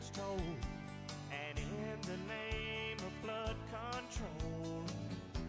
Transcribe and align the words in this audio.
its 0.00 0.10
toll. 0.10 0.36
And 1.30 1.58
in 1.58 1.98
the 2.02 2.18
name 2.32 2.96
of 2.98 3.12
flood 3.22 3.56
control, 3.68 4.82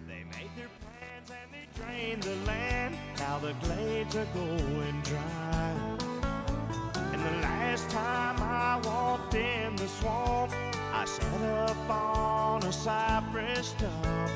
they 0.07 0.23
made 0.36 0.51
their 0.57 0.71
plans 0.81 1.29
and 1.29 1.50
they 1.55 1.68
drained 1.79 2.23
the 2.23 2.36
land. 2.45 2.95
Now 3.18 3.39
the 3.39 3.54
glades 3.65 4.15
are 4.15 4.27
going 4.33 5.01
dry. 5.04 5.97
And 7.14 7.21
the 7.21 7.37
last 7.41 7.89
time 7.89 8.37
I 8.41 8.82
walked 8.83 9.36
in 9.36 9.75
the 9.77 9.87
swamp, 9.87 10.52
I 10.93 11.05
sat 11.05 11.41
up 11.69 11.89
on 11.89 12.63
a 12.63 12.74
cypress 12.74 13.68
stump. 13.68 14.32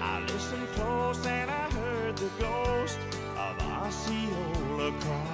I 0.00 0.20
listened 0.20 0.68
close 0.74 1.26
and 1.26 1.50
I 1.50 1.70
heard 1.70 2.16
the 2.16 2.30
ghost 2.38 2.98
of 3.36 3.60
Osceola 3.62 4.92
cry. 5.00 5.33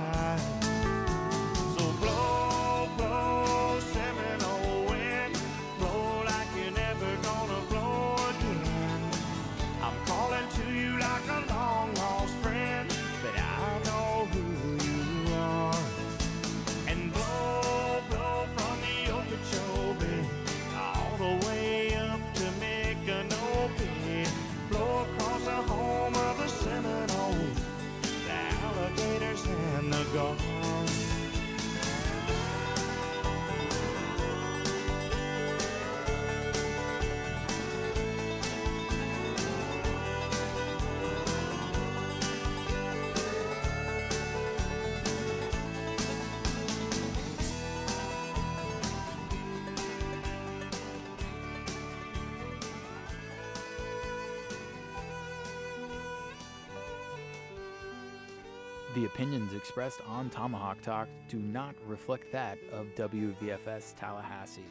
Opinions 59.30 59.54
expressed 59.54 60.00
on 60.08 60.28
Tomahawk 60.28 60.82
Talk 60.82 61.06
do 61.28 61.38
not 61.38 61.76
reflect 61.86 62.32
that 62.32 62.58
of 62.72 62.88
WVFS 62.96 63.94
Tallahassee. 63.96 64.64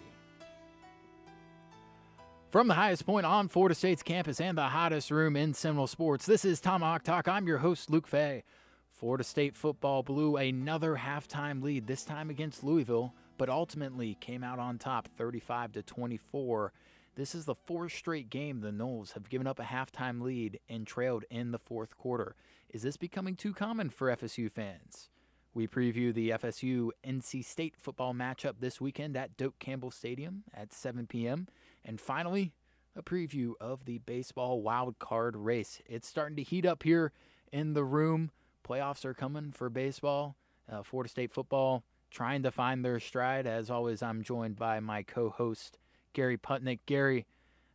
From 2.51 2.67
the 2.67 2.73
highest 2.73 3.05
point 3.05 3.25
on 3.25 3.47
Florida 3.47 3.73
State's 3.73 4.03
campus 4.03 4.41
and 4.41 4.57
the 4.57 4.63
hottest 4.63 5.11
room 5.11 5.37
in 5.37 5.53
Seminole 5.53 5.87
sports, 5.87 6.25
this 6.25 6.43
is 6.43 6.59
Tomahawk 6.59 7.03
Talk. 7.03 7.29
I'm 7.29 7.47
your 7.47 7.59
host, 7.59 7.89
Luke 7.89 8.05
Fay. 8.05 8.43
Florida 8.91 9.23
State 9.23 9.55
football 9.55 10.03
blew 10.03 10.35
another 10.35 10.97
halftime 10.97 11.63
lead, 11.63 11.87
this 11.87 12.03
time 12.03 12.29
against 12.29 12.61
Louisville, 12.61 13.13
but 13.37 13.47
ultimately 13.47 14.17
came 14.19 14.43
out 14.43 14.59
on 14.59 14.77
top 14.77 15.07
35 15.17 15.71
to 15.71 15.83
24. 15.83 16.73
This 17.15 17.33
is 17.33 17.45
the 17.45 17.55
fourth 17.55 17.93
straight 17.93 18.29
game 18.29 18.59
the 18.59 18.71
Noles 18.71 19.13
have 19.13 19.29
given 19.29 19.47
up 19.47 19.59
a 19.61 19.63
halftime 19.63 20.21
lead 20.21 20.59
and 20.67 20.85
trailed 20.85 21.23
in 21.29 21.51
the 21.51 21.59
fourth 21.59 21.97
quarter. 21.97 22.35
Is 22.71 22.83
this 22.83 22.97
becoming 22.97 23.35
too 23.35 23.53
common 23.53 23.89
for 23.89 24.15
FSU 24.15 24.51
fans? 24.51 25.09
We 25.55 25.65
preview 25.65 26.13
the 26.13 26.29
FSU 26.29 26.89
NC 27.03 27.43
State 27.43 27.75
football 27.75 28.13
matchup 28.13 28.59
this 28.59 28.79
weekend 28.79 29.17
at 29.17 29.35
Doak 29.35 29.57
Campbell 29.57 29.89
Stadium 29.89 30.43
at 30.53 30.71
7 30.71 31.07
p.m. 31.07 31.47
And 31.83 31.99
finally, 31.99 32.53
a 32.95 33.01
preview 33.01 33.53
of 33.59 33.85
the 33.85 33.97
baseball 33.97 34.61
wild 34.61 34.99
card 34.99 35.35
race. 35.35 35.81
It's 35.87 36.07
starting 36.07 36.35
to 36.35 36.43
heat 36.43 36.63
up 36.63 36.83
here 36.83 37.11
in 37.51 37.73
the 37.73 37.83
room. 37.83 38.29
Playoffs 38.63 39.03
are 39.03 39.15
coming 39.15 39.51
for 39.51 39.71
baseball. 39.71 40.35
Uh, 40.71 40.83
Florida 40.83 41.09
State 41.09 41.33
football 41.33 41.83
trying 42.11 42.43
to 42.43 42.51
find 42.51 42.85
their 42.85 42.99
stride. 42.99 43.47
As 43.47 43.71
always, 43.71 44.03
I'm 44.03 44.21
joined 44.21 44.57
by 44.57 44.79
my 44.79 45.01
co 45.01 45.31
host, 45.31 45.79
Gary 46.13 46.37
Putnick. 46.37 46.81
Gary, 46.85 47.25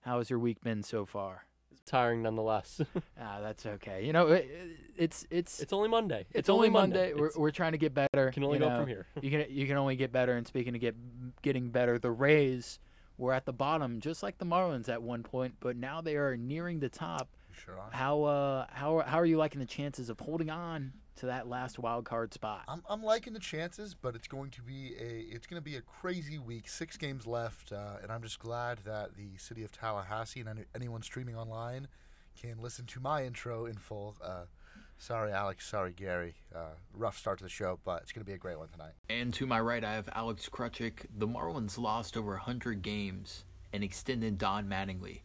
how 0.03 0.19
has 0.19 0.31
your 0.31 0.38
week 0.38 0.60
been 0.62 0.84
so 0.84 1.04
far? 1.04 1.47
Tiring 1.87 2.22
nonetheless. 2.22 2.81
Ah, 3.21 3.39
that's 3.41 3.65
okay. 3.65 4.05
You 4.05 4.12
know, 4.12 4.28
it, 4.28 4.50
it's 4.97 5.27
it's 5.31 5.61
it's 5.61 5.72
only 5.72 5.89
Monday. 5.89 6.27
it's, 6.33 6.49
only 6.49 6.69
Monday. 6.69 7.15
We're, 7.15 7.27
It's- 7.27 7.37
we're 7.39 7.50
trying 7.53 7.72
to 7.72 7.78
get 7.78 7.95
better. 7.95 8.31
can 8.33 8.45
only 8.45 8.59
you 8.59 8.65
go 8.65 8.77
from 8.77 8.87
here. 8.89 9.06
you 9.22 9.31
can 9.31 9.47
you 9.49 9.67
can 9.67 9.77
only 9.77 9.97
get 9.97 10.12
better. 10.12 10.37
And 10.37 10.47
speaking 10.47 10.75
of 10.75 10.81
get 10.81 10.95
getting 11.43 11.71
better, 11.71 11.99
the 11.99 12.11
Rays 12.11 12.78
were 13.17 13.33
at 13.33 13.47
the 13.47 13.53
bottom, 13.53 14.00
just 14.00 14.22
like 14.22 14.39
the 14.39 14.45
Marlins 14.45 14.89
at 14.89 15.03
one 15.03 15.22
point, 15.22 15.55
but 15.61 15.77
now 15.77 16.00
they 16.00 16.17
are 16.17 16.37
nearing 16.37 16.81
the 16.81 16.89
top. 16.89 17.28
Sure. 17.53 17.78
How 17.93 18.25
uh 18.25 18.66
how 18.71 19.01
how 19.06 19.19
are 19.19 19.27
you 19.27 19.37
liking 19.39 19.61
the 19.61 19.66
chances 19.66 20.11
of 20.11 20.19
holding 20.21 20.51
on 20.51 20.93
to 21.16 21.26
that 21.26 21.48
last 21.48 21.78
wild 21.78 22.04
card 22.04 22.34
spot? 22.34 22.62
I'm, 22.69 22.82
I'm 22.88 23.02
liking 23.02 23.32
the 23.32 23.38
chances, 23.41 23.94
but 23.94 24.14
it's 24.14 24.28
going 24.28 24.50
to 24.52 24.62
be 24.62 24.94
a 25.00 25.34
it's 25.34 25.47
going 25.47 25.60
to 25.60 25.64
be 25.64 25.76
a 25.76 25.80
crazy 25.80 26.38
week. 26.38 26.69
Six 26.69 26.97
games 26.97 27.26
left, 27.26 27.72
uh, 27.72 27.97
and 28.02 28.10
I'm 28.10 28.22
just 28.22 28.38
glad 28.38 28.78
that 28.84 29.16
the 29.16 29.36
city 29.36 29.64
of 29.64 29.72
Tallahassee 29.72 30.41
and 30.41 30.48
any, 30.48 30.64
anyone 30.74 31.03
streaming 31.03 31.36
online 31.36 31.88
can 32.41 32.60
listen 32.60 32.86
to 32.86 33.00
my 33.00 33.24
intro 33.24 33.66
in 33.66 33.74
full. 33.74 34.16
Uh, 34.22 34.44
sorry, 34.98 35.32
Alex. 35.32 35.66
Sorry, 35.66 35.92
Gary. 35.92 36.34
Uh, 36.54 36.74
rough 36.92 37.16
start 37.19 37.38
to 37.38 37.44
the 37.44 37.50
show, 37.50 37.78
but 37.84 38.03
it's 38.03 38.12
going 38.12 38.24
to 38.24 38.28
be 38.28 38.34
a 38.34 38.38
great 38.38 38.58
one 38.58 38.69
tonight. 38.69 38.92
And 39.08 39.32
to 39.34 39.47
my 39.47 39.60
right, 39.60 39.84
I 39.84 39.94
have 39.94 40.08
Alex 40.14 40.48
Krutchik. 40.48 41.06
The 41.16 41.28
Marlins 41.28 41.78
lost 41.78 42.16
over 42.16 42.32
100 42.32 42.82
games 42.82 43.44
and 43.72 43.82
extended 43.82 44.38
Don 44.38 44.66
Mattingly. 44.66 45.20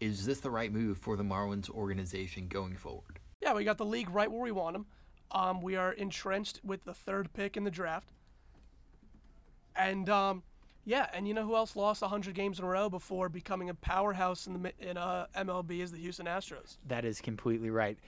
Is 0.00 0.24
this 0.24 0.40
the 0.40 0.50
right 0.50 0.72
move 0.72 0.96
for 0.96 1.16
the 1.16 1.22
Marlins 1.22 1.68
organization 1.68 2.48
going 2.48 2.76
forward? 2.76 3.20
Yeah, 3.42 3.54
we 3.54 3.64
got 3.64 3.78
the 3.78 3.84
league 3.84 4.10
right 4.10 4.30
where 4.30 4.40
we 4.40 4.52
want 4.52 4.74
them. 4.74 4.86
Um, 5.32 5.60
we 5.60 5.76
are 5.76 5.92
entrenched 5.92 6.60
with 6.64 6.84
the 6.84 6.94
third 6.94 7.32
pick 7.32 7.56
in 7.56 7.64
the 7.64 7.70
draft. 7.70 8.12
And 9.76 10.08
um, 10.08 10.42
yeah, 10.84 11.08
and 11.12 11.28
you 11.28 11.34
know 11.34 11.44
who 11.44 11.54
else 11.54 11.76
lost 11.76 12.02
100 12.02 12.34
games 12.34 12.58
in 12.58 12.64
a 12.64 12.68
row 12.68 12.88
before 12.88 13.28
becoming 13.28 13.70
a 13.70 13.74
powerhouse 13.74 14.46
in 14.46 14.62
the 14.62 14.72
in 14.78 14.96
uh, 14.96 15.26
MLB 15.36 15.80
is 15.80 15.92
the 15.92 15.98
Houston 15.98 16.26
Astros. 16.26 16.78
That 16.88 17.04
is 17.04 17.20
completely 17.20 17.70
right. 17.70 17.98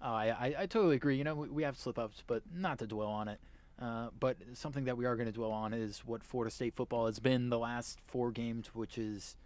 I, 0.00 0.30
I, 0.30 0.54
I 0.60 0.66
totally 0.66 0.96
agree. 0.96 1.16
You 1.16 1.24
know, 1.24 1.34
we, 1.34 1.48
we 1.48 1.62
have 1.62 1.76
slip 1.76 1.98
ups, 1.98 2.22
but 2.26 2.42
not 2.54 2.78
to 2.78 2.86
dwell 2.86 3.08
on 3.08 3.28
it. 3.28 3.40
Uh, 3.80 4.08
but 4.18 4.36
something 4.52 4.84
that 4.84 4.96
we 4.96 5.06
are 5.06 5.16
going 5.16 5.26
to 5.26 5.32
dwell 5.32 5.52
on 5.52 5.72
is 5.72 6.00
what 6.04 6.22
Florida 6.22 6.50
State 6.50 6.74
football 6.76 7.06
has 7.06 7.18
been 7.18 7.48
the 7.48 7.58
last 7.58 7.98
four 8.04 8.30
games, 8.30 8.74
which 8.74 8.98
is 8.98 9.36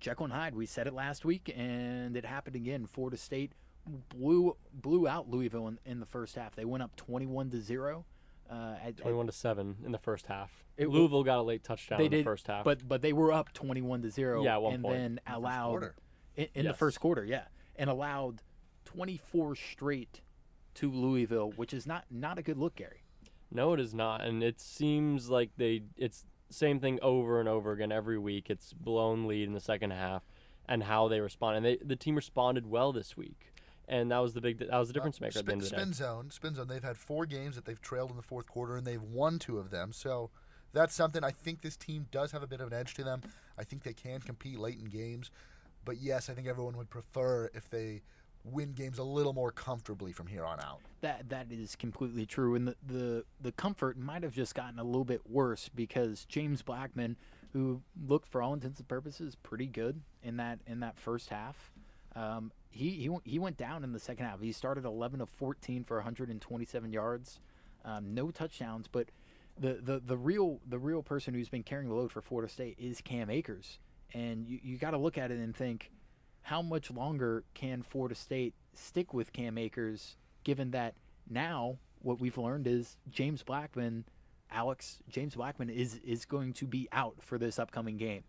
Jekyll 0.00 0.24
and 0.24 0.34
Hyde. 0.34 0.56
We 0.56 0.66
said 0.66 0.88
it 0.88 0.94
last 0.94 1.24
week, 1.24 1.52
and 1.56 2.16
it 2.16 2.24
happened 2.24 2.56
again. 2.56 2.86
Florida 2.86 3.16
State 3.16 3.52
blew 3.86 4.56
blew 4.72 5.06
out 5.08 5.28
Louisville 5.28 5.68
in, 5.68 5.78
in 5.84 6.00
the 6.00 6.06
first 6.06 6.34
half. 6.36 6.54
They 6.56 6.64
went 6.64 6.82
up 6.82 6.96
twenty-one 6.96 7.50
to 7.50 7.60
zero. 7.60 8.04
Uh, 8.50 8.76
at, 8.80 8.88
at- 8.88 8.96
Twenty-one 8.98 9.26
to 9.26 9.32
seven 9.32 9.76
in 9.84 9.92
the 9.92 9.98
first 9.98 10.26
half. 10.26 10.50
It- 10.76 10.88
Louisville 10.88 11.24
got 11.24 11.38
a 11.38 11.42
late 11.42 11.64
touchdown 11.64 11.98
they 11.98 12.04
in 12.06 12.10
did 12.12 12.20
the 12.20 12.24
first 12.24 12.46
half. 12.46 12.64
but 12.64 12.86
but 12.86 13.02
they 13.02 13.12
were 13.12 13.32
up 13.32 13.52
twenty-one 13.52 14.02
to 14.02 14.10
zero. 14.10 14.42
Yeah, 14.44 14.54
at 14.54 14.62
one 14.62 14.74
and 14.74 14.82
point. 14.84 14.96
then 14.96 15.20
allowed 15.26 15.70
quarter. 15.70 15.94
in, 16.36 16.48
in 16.54 16.66
the 16.66 16.74
first 16.74 17.00
quarter, 17.00 17.24
yeah, 17.24 17.44
and 17.76 17.90
allowed 17.90 18.42
twenty-four 18.84 19.56
straight 19.56 20.20
to 20.74 20.90
Louisville, 20.90 21.52
which 21.56 21.72
is 21.74 21.86
not 21.86 22.04
not 22.10 22.38
a 22.38 22.42
good 22.42 22.58
look, 22.58 22.76
Gary. 22.76 23.02
no, 23.50 23.72
it 23.72 23.80
is 23.80 23.94
not, 23.94 24.20
and 24.22 24.42
it 24.42 24.60
seems 24.60 25.28
like 25.30 25.50
they 25.56 25.82
it's 25.96 26.26
same 26.50 26.78
thing 26.78 26.98
over 27.02 27.40
and 27.40 27.48
over 27.48 27.72
again 27.72 27.90
every 27.90 28.18
week. 28.18 28.48
It's 28.50 28.72
blown 28.72 29.26
lead 29.26 29.48
in 29.48 29.54
the 29.54 29.60
second 29.60 29.90
half, 29.90 30.22
and 30.68 30.84
how 30.84 31.08
they 31.08 31.18
respond. 31.20 31.56
And 31.56 31.66
they 31.66 31.78
the 31.82 31.96
team 31.96 32.14
responded 32.14 32.66
well 32.66 32.92
this 32.92 33.16
week, 33.16 33.52
and 33.88 34.10
that 34.10 34.18
was 34.18 34.34
the 34.34 34.40
big 34.40 34.58
that 34.58 34.78
was 34.78 34.88
the 34.88 34.94
difference 34.94 35.20
maker 35.20 35.38
at 35.38 35.46
the 35.46 35.52
spin, 35.52 35.52
end 35.52 35.62
of 35.62 35.70
the 35.70 35.76
day. 35.76 35.82
spin 35.82 35.92
zone, 35.92 36.30
spin 36.30 36.54
zone. 36.54 36.68
They've 36.68 36.82
had 36.82 36.96
four 36.96 37.26
games 37.26 37.54
that 37.56 37.64
they've 37.64 37.80
trailed 37.80 38.10
in 38.10 38.16
the 38.16 38.22
fourth 38.22 38.46
quarter, 38.46 38.76
and 38.76 38.86
they've 38.86 39.02
won 39.02 39.38
two 39.38 39.58
of 39.58 39.70
them. 39.70 39.92
So 39.92 40.30
that's 40.72 40.94
something. 40.94 41.22
I 41.24 41.30
think 41.30 41.62
this 41.62 41.76
team 41.76 42.06
does 42.10 42.32
have 42.32 42.42
a 42.42 42.46
bit 42.46 42.60
of 42.60 42.68
an 42.68 42.78
edge 42.78 42.94
to 42.94 43.04
them. 43.04 43.22
I 43.58 43.64
think 43.64 43.82
they 43.82 43.92
can 43.92 44.20
compete 44.20 44.58
late 44.58 44.78
in 44.78 44.86
games, 44.86 45.30
but 45.84 45.98
yes, 45.98 46.28
I 46.28 46.34
think 46.34 46.46
everyone 46.46 46.76
would 46.76 46.90
prefer 46.90 47.50
if 47.54 47.70
they 47.70 48.02
win 48.44 48.72
games 48.72 48.98
a 48.98 49.02
little 49.02 49.32
more 49.32 49.50
comfortably 49.50 50.12
from 50.12 50.26
here 50.26 50.44
on 50.44 50.60
out. 50.60 50.80
That 51.00 51.28
that 51.30 51.46
is 51.50 51.76
completely 51.76 52.26
true, 52.26 52.54
and 52.54 52.68
the 52.68 52.76
the, 52.86 53.24
the 53.40 53.52
comfort 53.52 53.98
might 53.98 54.22
have 54.22 54.32
just 54.32 54.54
gotten 54.54 54.78
a 54.78 54.84
little 54.84 55.04
bit 55.04 55.22
worse 55.28 55.68
because 55.74 56.24
James 56.26 56.62
Blackman, 56.62 57.16
who 57.52 57.82
looked 58.06 58.28
for 58.28 58.42
all 58.42 58.54
intents 58.54 58.78
and 58.78 58.88
purposes 58.88 59.36
pretty 59.42 59.66
good 59.66 60.00
in 60.22 60.36
that 60.36 60.60
in 60.66 60.80
that 60.80 60.98
first 60.98 61.30
half, 61.30 61.72
um, 62.16 62.50
he 62.70 62.90
he 62.90 63.30
he 63.30 63.38
went 63.38 63.56
down 63.56 63.84
in 63.84 63.92
the 63.92 64.00
second 64.00 64.26
half. 64.26 64.40
He 64.40 64.52
started 64.52 64.84
11 64.84 65.20
of 65.20 65.28
14 65.28 65.84
for 65.84 65.98
127 65.98 66.92
yards, 66.92 67.40
um, 67.84 68.14
no 68.14 68.30
touchdowns, 68.30 68.88
but 68.88 69.08
the, 69.58 69.74
the 69.82 70.00
the 70.04 70.16
real 70.16 70.60
the 70.66 70.78
real 70.78 71.02
person 71.02 71.34
who's 71.34 71.48
been 71.48 71.62
carrying 71.62 71.88
the 71.88 71.94
load 71.94 72.10
for 72.10 72.20
Florida 72.20 72.50
State 72.50 72.76
is 72.78 73.00
Cam 73.00 73.30
Akers, 73.30 73.78
and 74.14 74.46
you 74.46 74.58
you 74.62 74.78
got 74.78 74.90
to 74.90 74.98
look 74.98 75.18
at 75.18 75.30
it 75.30 75.38
and 75.38 75.54
think 75.54 75.90
how 76.42 76.62
much 76.62 76.90
longer 76.90 77.44
can 77.54 77.82
Florida 77.82 78.14
State 78.14 78.54
stick 78.74 79.12
with 79.12 79.32
Cam 79.32 79.58
Akers, 79.58 80.16
given 80.44 80.70
that 80.70 80.94
now 81.28 81.78
what 82.02 82.20
we've 82.20 82.38
learned 82.38 82.66
is 82.66 82.96
James 83.10 83.42
Blackman 83.42 84.04
Alex 84.50 84.98
James 85.08 85.34
Blackman 85.34 85.70
is 85.70 86.00
is 86.04 86.24
going 86.24 86.52
to 86.54 86.66
be 86.66 86.88
out 86.92 87.16
for 87.20 87.38
this 87.38 87.58
upcoming 87.58 87.96
game. 87.96 88.22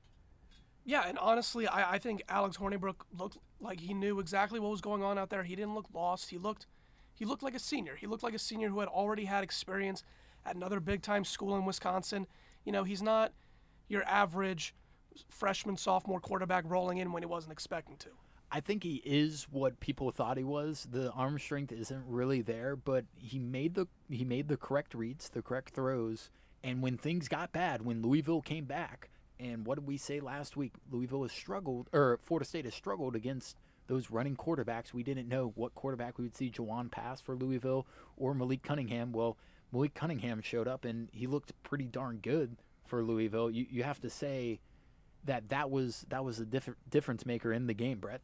Yeah, 0.87 1.03
and 1.05 1.19
honestly, 1.19 1.67
I, 1.67 1.95
I 1.95 1.97
think 1.99 2.23
Alex 2.29 2.55
Hornibrook 2.55 3.01
looked 3.11 3.37
like 3.59 3.81
he 3.81 3.93
knew 3.93 4.21
exactly 4.21 4.57
what 4.57 4.71
was 4.71 4.79
going 4.79 5.03
on 5.03 5.17
out 5.17 5.29
there. 5.29 5.43
He 5.43 5.53
didn't 5.53 5.75
look 5.75 5.87
lost. 5.93 6.29
He 6.29 6.37
looked 6.37 6.65
he 7.13 7.25
looked 7.25 7.43
like 7.43 7.55
a 7.55 7.59
senior. 7.59 7.95
He 7.95 8.07
looked 8.07 8.23
like 8.23 8.33
a 8.33 8.39
senior 8.39 8.69
who 8.69 8.79
had 8.79 8.87
already 8.87 9.25
had 9.25 9.43
experience 9.43 10.03
at 10.45 10.55
another 10.55 10.79
big 10.79 11.01
time 11.01 11.25
school 11.25 11.57
in 11.57 11.65
Wisconsin. 11.65 12.25
You 12.63 12.71
know, 12.71 12.85
he's 12.85 13.01
not 13.01 13.33
your 13.89 14.03
average 14.05 14.73
freshman 15.29 15.75
sophomore 15.75 16.21
quarterback 16.21 16.63
rolling 16.65 16.99
in 16.99 17.11
when 17.11 17.21
he 17.21 17.27
wasn't 17.27 17.51
expecting 17.51 17.97
to. 17.97 18.09
I 18.49 18.61
think 18.61 18.83
he 18.83 19.01
is 19.03 19.45
what 19.51 19.81
people 19.81 20.09
thought 20.11 20.37
he 20.37 20.45
was. 20.45 20.87
The 20.89 21.11
arm 21.11 21.37
strength 21.37 21.73
isn't 21.73 22.05
really 22.07 22.41
there, 22.41 22.77
but 22.77 23.03
he 23.17 23.39
made 23.39 23.75
the 23.75 23.87
he 24.09 24.23
made 24.23 24.47
the 24.47 24.55
correct 24.55 24.93
reads, 24.93 25.27
the 25.27 25.41
correct 25.41 25.73
throws, 25.73 26.29
and 26.63 26.81
when 26.81 26.97
things 26.97 27.27
got 27.27 27.51
bad, 27.51 27.81
when 27.81 28.01
Louisville 28.01 28.41
came 28.41 28.63
back, 28.63 29.09
and 29.39 29.65
what 29.65 29.75
did 29.77 29.87
we 29.87 29.97
say 29.97 30.19
last 30.19 30.57
week? 30.57 30.73
Louisville 30.91 31.23
has 31.23 31.31
struggled, 31.31 31.89
or 31.93 32.19
Florida 32.23 32.45
State 32.45 32.65
has 32.65 32.73
struggled 32.73 33.15
against 33.15 33.57
those 33.87 34.11
running 34.11 34.35
quarterbacks. 34.35 34.93
We 34.93 35.03
didn't 35.03 35.27
know 35.27 35.53
what 35.55 35.75
quarterback 35.75 36.17
we 36.17 36.25
would 36.25 36.35
see 36.35 36.49
Jawon 36.49 36.91
Pass 36.91 37.21
for 37.21 37.35
Louisville 37.35 37.87
or 38.17 38.33
Malik 38.33 38.63
Cunningham. 38.63 39.11
Well, 39.11 39.37
Malik 39.71 39.93
Cunningham 39.93 40.41
showed 40.41 40.67
up 40.67 40.85
and 40.85 41.09
he 41.11 41.27
looked 41.27 41.51
pretty 41.63 41.85
darn 41.85 42.17
good 42.17 42.57
for 42.85 43.03
Louisville. 43.03 43.49
You 43.49 43.65
you 43.69 43.83
have 43.83 43.99
to 44.01 44.09
say 44.09 44.59
that 45.25 45.49
that 45.49 45.69
was 45.69 46.05
that 46.09 46.23
was 46.23 46.39
a 46.39 46.45
different 46.45 46.79
difference 46.89 47.25
maker 47.25 47.53
in 47.53 47.67
the 47.67 47.73
game, 47.73 47.99
Brett. 47.99 48.21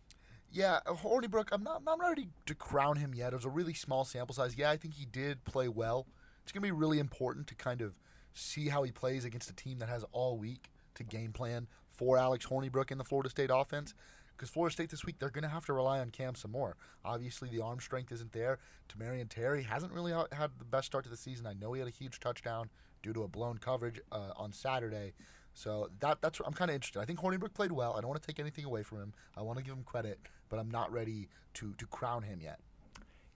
Yeah, 0.51 0.79
Hornibrook, 0.85 1.47
I'm 1.51 1.63
not, 1.63 1.77
I'm 1.77 1.83
not 1.83 1.99
ready 1.99 2.27
to 2.45 2.53
crown 2.53 2.97
him 2.97 3.15
yet. 3.15 3.33
It 3.33 3.37
was 3.37 3.45
a 3.45 3.49
really 3.49 3.73
small 3.73 4.05
sample 4.05 4.35
size. 4.35 4.55
Yeah, 4.55 4.69
I 4.69 4.77
think 4.77 4.93
he 4.93 5.05
did 5.05 5.43
play 5.45 5.67
well. 5.67 6.05
It's 6.43 6.51
going 6.51 6.61
to 6.61 6.67
be 6.67 6.71
really 6.71 6.99
important 6.99 7.47
to 7.47 7.55
kind 7.55 7.81
of 7.81 7.97
see 8.33 8.69
how 8.69 8.83
he 8.83 8.91
plays 8.91 9.25
against 9.25 9.49
a 9.49 9.55
team 9.55 9.79
that 9.79 9.89
has 9.89 10.05
all 10.11 10.37
week 10.37 10.69
to 10.95 11.03
game 11.03 11.31
plan 11.31 11.67
for 11.91 12.17
Alex 12.17 12.45
Hornibrook 12.45 12.91
in 12.91 12.97
the 12.97 13.03
Florida 13.03 13.29
State 13.29 13.49
offense. 13.53 13.93
Because 14.35 14.49
Florida 14.49 14.73
State 14.73 14.89
this 14.89 15.05
week, 15.05 15.19
they're 15.19 15.29
going 15.29 15.43
to 15.43 15.49
have 15.49 15.65
to 15.67 15.73
rely 15.73 15.99
on 15.99 16.09
Cam 16.09 16.33
some 16.33 16.51
more. 16.51 16.75
Obviously, 17.05 17.49
the 17.49 17.61
arm 17.61 17.79
strength 17.79 18.11
isn't 18.11 18.31
there. 18.31 18.57
Tamorrion 18.89 19.29
Terry 19.29 19.63
hasn't 19.63 19.93
really 19.93 20.11
had 20.11 20.51
the 20.57 20.65
best 20.65 20.87
start 20.87 21.03
to 21.03 21.09
the 21.09 21.17
season. 21.17 21.45
I 21.45 21.53
know 21.53 21.73
he 21.73 21.79
had 21.79 21.87
a 21.87 21.91
huge 21.91 22.19
touchdown 22.19 22.69
due 23.03 23.13
to 23.13 23.23
a 23.23 23.27
blown 23.27 23.59
coverage 23.59 23.99
uh, 24.11 24.31
on 24.35 24.51
Saturday. 24.51 25.13
So 25.53 25.89
that 25.99 26.19
that's 26.21 26.41
I'm 26.45 26.53
kind 26.53 26.71
of 26.71 26.75
interested. 26.75 26.99
I 26.99 27.05
think 27.05 27.19
Hornibrook 27.19 27.53
played 27.53 27.71
well. 27.71 27.93
I 27.95 28.01
don't 28.01 28.09
want 28.09 28.21
to 28.21 28.27
take 28.27 28.39
anything 28.39 28.65
away 28.65 28.81
from 28.81 28.99
him. 28.99 29.13
I 29.37 29.41
want 29.43 29.59
to 29.59 29.63
give 29.63 29.73
him 29.75 29.83
credit, 29.83 30.19
but 30.49 30.57
I'm 30.57 30.71
not 30.71 30.91
ready 30.91 31.29
to 31.55 31.73
to 31.77 31.85
crown 31.85 32.23
him 32.23 32.41
yet. 32.41 32.59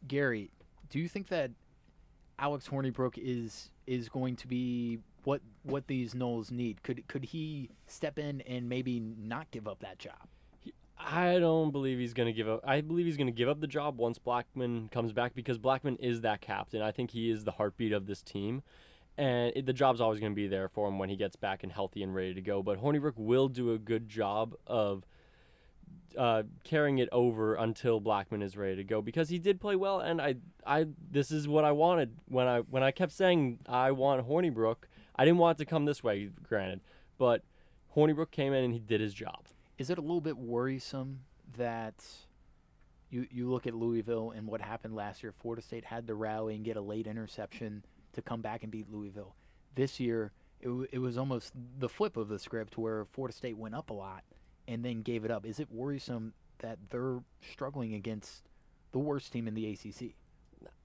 Gary, 0.08 0.50
do 0.90 1.00
you 1.00 1.08
think 1.08 1.28
that 1.28 1.52
Alex 2.40 2.68
Hornibrook 2.68 3.18
is 3.18 3.70
is 3.86 4.10
going 4.10 4.36
to 4.38 4.48
be 4.48 5.00
what 5.28 5.42
what 5.64 5.88
these 5.88 6.14
Noles 6.14 6.52
need? 6.52 6.82
Could 6.84 7.06
could 7.10 7.26
he 7.26 7.70
step 7.86 8.18
in 8.18 8.40
and 8.42 8.70
maybe 8.70 9.02
not 9.02 9.52
give 9.52 9.68
up 9.68 9.80
that 9.82 10.00
job? 10.00 10.30
I 10.98 11.38
don't 11.38 11.72
believe 11.72 12.00
he's 12.00 12.14
going 12.14 12.28
to 12.28 12.34
give 12.34 12.48
up. 12.48 12.62
I 12.64 12.80
believe 12.80 13.06
he's 13.06 13.18
going 13.18 13.28
to 13.28 13.34
give 13.34 13.50
up 13.50 13.60
the 13.60 13.68
job 13.68 13.98
once 13.98 14.18
Blackman 14.18 14.88
comes 14.88 15.12
back 15.12 15.36
because 15.36 15.58
Blackman 15.58 15.98
is 15.98 16.22
that 16.22 16.40
captain. 16.40 16.82
I 16.82 16.92
think 16.92 17.12
he 17.12 17.30
is 17.30 17.44
the 17.44 17.52
heartbeat 17.52 17.92
of 17.92 18.08
this 18.08 18.22
team. 18.22 18.64
And 19.18 19.52
it, 19.54 19.66
the 19.66 19.74
job's 19.74 20.00
always 20.00 20.22
going 20.22 20.32
to 20.32 20.36
be 20.36 20.48
there 20.48 20.70
for 20.70 20.88
him 20.88 20.98
when 20.98 21.10
he 21.10 21.18
gets 21.18 21.36
back 21.36 21.62
and 21.62 21.74
healthy 21.74 22.04
and 22.04 22.16
ready 22.16 22.34
to 22.34 22.42
go. 22.42 22.64
But 22.64 22.82
Hornibrook 22.82 23.18
will 23.18 23.50
do 23.50 23.74
a 23.74 23.78
good 23.78 24.08
job 24.08 24.56
of 24.66 25.06
uh, 26.18 26.44
carrying 26.64 27.00
it 27.00 27.10
over 27.12 27.56
until 27.56 28.00
Blackman 28.00 28.42
is 28.42 28.56
ready 28.56 28.78
to 28.78 28.84
go 28.84 29.02
because 29.02 29.28
he 29.28 29.40
did 29.40 29.60
play 29.60 29.76
well. 29.76 30.00
And 30.00 30.22
I, 30.22 30.36
I, 30.66 30.88
this 31.12 31.32
is 31.32 31.48
what 31.50 31.66
I 31.66 31.74
wanted 31.74 32.16
when 32.30 32.48
I 32.48 32.60
when 32.62 32.82
I 32.82 32.92
kept 32.92 33.12
saying 33.12 33.60
I 33.68 33.92
want 33.92 34.26
Hornibrook. 34.28 34.88
I 35.18 35.26
didn't 35.26 35.38
want 35.38 35.58
it 35.58 35.64
to 35.64 35.70
come 35.70 35.86
this 35.86 36.04
way, 36.04 36.30
granted, 36.48 36.82
but 37.18 37.44
Hornibrook 37.96 38.32
came 38.32 38.54
in 38.54 38.64
and 38.64 38.74
he 38.74 38.80
did 38.80 39.02
his 39.02 39.14
job. 39.14 39.46
Is 39.78 39.90
it 39.90 39.98
a 39.98 40.02
little 40.02 40.22
bit 40.22 40.38
worrisome 40.38 41.22
that 41.58 42.04
you 43.10 43.28
you 43.32 43.50
look 43.50 43.66
at 43.68 43.74
Louisville 43.74 44.32
and 44.32 44.48
what 44.48 44.62
happened 44.62 44.96
last 44.96 45.24
year? 45.24 45.32
Florida 45.32 45.62
State 45.62 45.86
had 45.86 46.08
to 46.08 46.16
rally 46.16 46.56
and 46.56 46.64
get 46.64 46.78
a 46.78 46.82
late 46.82 47.08
interception 47.08 47.84
to 48.14 48.22
come 48.22 48.42
back 48.42 48.64
and 48.64 48.72
beat 48.72 48.92
Louisville. 48.92 49.36
This 49.76 50.00
year, 50.00 50.32
it, 50.60 50.68
w- 50.68 50.88
it 50.92 51.00
was 51.00 51.18
almost 51.18 51.54
the 51.80 51.90
flip 51.90 52.18
of 52.18 52.28
the 52.28 52.40
script 52.40 52.78
where 52.78 53.06
Florida 53.06 53.36
State 53.36 53.58
went 53.58 53.76
up 53.76 53.90
a 53.90 53.94
lot 53.94 54.24
and 54.68 54.84
then 54.84 55.02
gave 55.02 55.24
it 55.24 55.32
up. 55.32 55.46
Is 55.46 55.60
it 55.60 55.72
worrisome 55.72 56.34
that 56.60 56.78
they're 56.90 57.20
struggling 57.42 57.94
against 57.94 58.50
the 58.92 59.00
worst 59.00 59.32
team 59.32 59.48
in 59.48 59.54
the 59.54 59.72
ACC? 59.72 60.16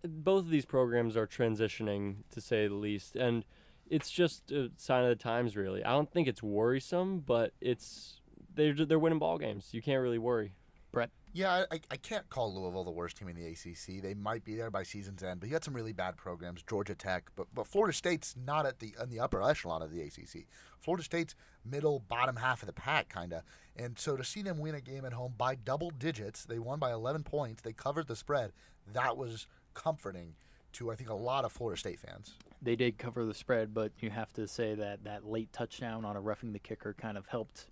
both 0.05 0.44
of 0.44 0.50
these 0.50 0.64
programs 0.64 1.17
are 1.17 1.26
transitioning 1.26 2.17
to 2.31 2.40
say 2.40 2.67
the 2.67 2.75
least 2.75 3.17
and 3.17 3.44
it's 3.92 4.10
just 4.10 4.50
a 4.50 4.70
sign 4.76 5.04
of 5.04 5.10
the 5.10 5.22
times 5.22 5.56
really 5.56 5.84
i 5.84 5.90
don't 5.90 6.10
think 6.10 6.26
it's 6.26 6.42
worrisome 6.42 7.20
but 7.20 7.52
it's 7.60 8.20
they're, 8.54 8.74
they're 8.74 8.98
winning 8.98 9.18
ball 9.18 9.38
games 9.38 9.68
you 9.72 9.82
can't 9.82 10.02
really 10.02 10.18
worry 10.18 10.52
Brett. 10.92 11.10
Yeah, 11.32 11.64
I, 11.70 11.80
I 11.90 11.96
can't 11.96 12.28
call 12.28 12.54
Louisville 12.54 12.84
the 12.84 12.90
worst 12.90 13.16
team 13.16 13.28
in 13.28 13.34
the 13.34 13.46
ACC. 13.46 14.02
They 14.02 14.12
might 14.12 14.44
be 14.44 14.54
there 14.54 14.70
by 14.70 14.82
season's 14.82 15.22
end, 15.22 15.40
but 15.40 15.48
you 15.48 15.52
got 15.54 15.64
some 15.64 15.74
really 15.74 15.94
bad 15.94 16.18
programs, 16.18 16.62
Georgia 16.62 16.94
Tech, 16.94 17.30
but 17.34 17.46
but 17.54 17.66
Florida 17.66 17.96
State's 17.96 18.36
not 18.36 18.66
at 18.66 18.78
the 18.78 18.94
in 19.02 19.08
the 19.08 19.18
upper 19.18 19.42
echelon 19.42 19.80
of 19.80 19.90
the 19.90 20.02
ACC. 20.02 20.46
Florida 20.78 21.02
State's 21.02 21.34
middle 21.64 22.00
bottom 22.00 22.36
half 22.36 22.62
of 22.62 22.66
the 22.66 22.74
pack, 22.74 23.08
kind 23.08 23.32
of. 23.32 23.42
And 23.74 23.98
so 23.98 24.16
to 24.16 24.24
see 24.24 24.42
them 24.42 24.58
win 24.58 24.74
a 24.74 24.82
game 24.82 25.06
at 25.06 25.14
home 25.14 25.32
by 25.38 25.54
double 25.54 25.90
digits, 25.90 26.44
they 26.44 26.58
won 26.58 26.78
by 26.78 26.92
11 26.92 27.22
points. 27.24 27.62
They 27.62 27.72
covered 27.72 28.06
the 28.06 28.16
spread. 28.16 28.52
That 28.92 29.16
was 29.16 29.46
comforting 29.72 30.34
to 30.74 30.92
I 30.92 30.96
think 30.96 31.08
a 31.08 31.14
lot 31.14 31.46
of 31.46 31.52
Florida 31.52 31.78
State 31.78 32.00
fans. 32.00 32.34
They 32.62 32.76
did 32.76 32.97
cover 32.97 33.25
the 33.25 33.35
spread, 33.35 33.75
but 33.75 33.93
you 33.99 34.11
have 34.11 34.32
to 34.35 34.47
say 34.47 34.75
that 34.76 35.05
that 35.05 35.26
late 35.26 35.53
touchdown 35.53 36.05
on 36.05 36.17
a 36.17 36.20
roughing 36.20 36.53
the 36.53 36.61
kicker 36.61 36.94
kind 36.94 37.19
of 37.19 37.26
helped 37.26 37.67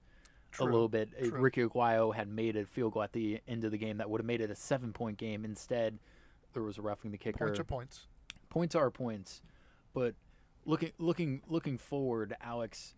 a 0.59 0.65
little 0.65 0.89
bit. 0.89 1.11
Uh, 1.17 1.29
true. 1.29 1.39
Ricky 1.39 1.63
Aguayo 1.63 2.15
had 2.15 2.29
made 2.29 2.57
a 2.57 2.65
field 2.65 2.95
goal 2.95 3.03
at 3.05 3.13
the 3.13 3.41
end 3.47 3.65
of 3.65 3.71
the 3.71 3.79
game 3.79 3.99
that 3.99 4.11
would 4.11 4.21
have 4.21 4.27
made 4.27 4.41
it 4.41 4.51
a 4.51 4.57
seven 4.57 4.93
point 4.93 5.17
game. 5.17 5.45
Instead, 5.45 5.99
there 6.53 6.63
was 6.63 6.79
a 6.79 6.83
roughing 6.83 7.13
the 7.13 7.19
kicker. 7.19 7.47
Points 7.47 7.61
are 7.61 7.65
points. 7.65 8.07
points 8.49 8.75
are 8.75 8.91
points, 8.91 9.43
but 9.95 10.15
looking 10.67 10.91
looking 10.99 11.43
looking 11.49 11.79
forward, 11.79 12.35
Alex, 12.43 12.95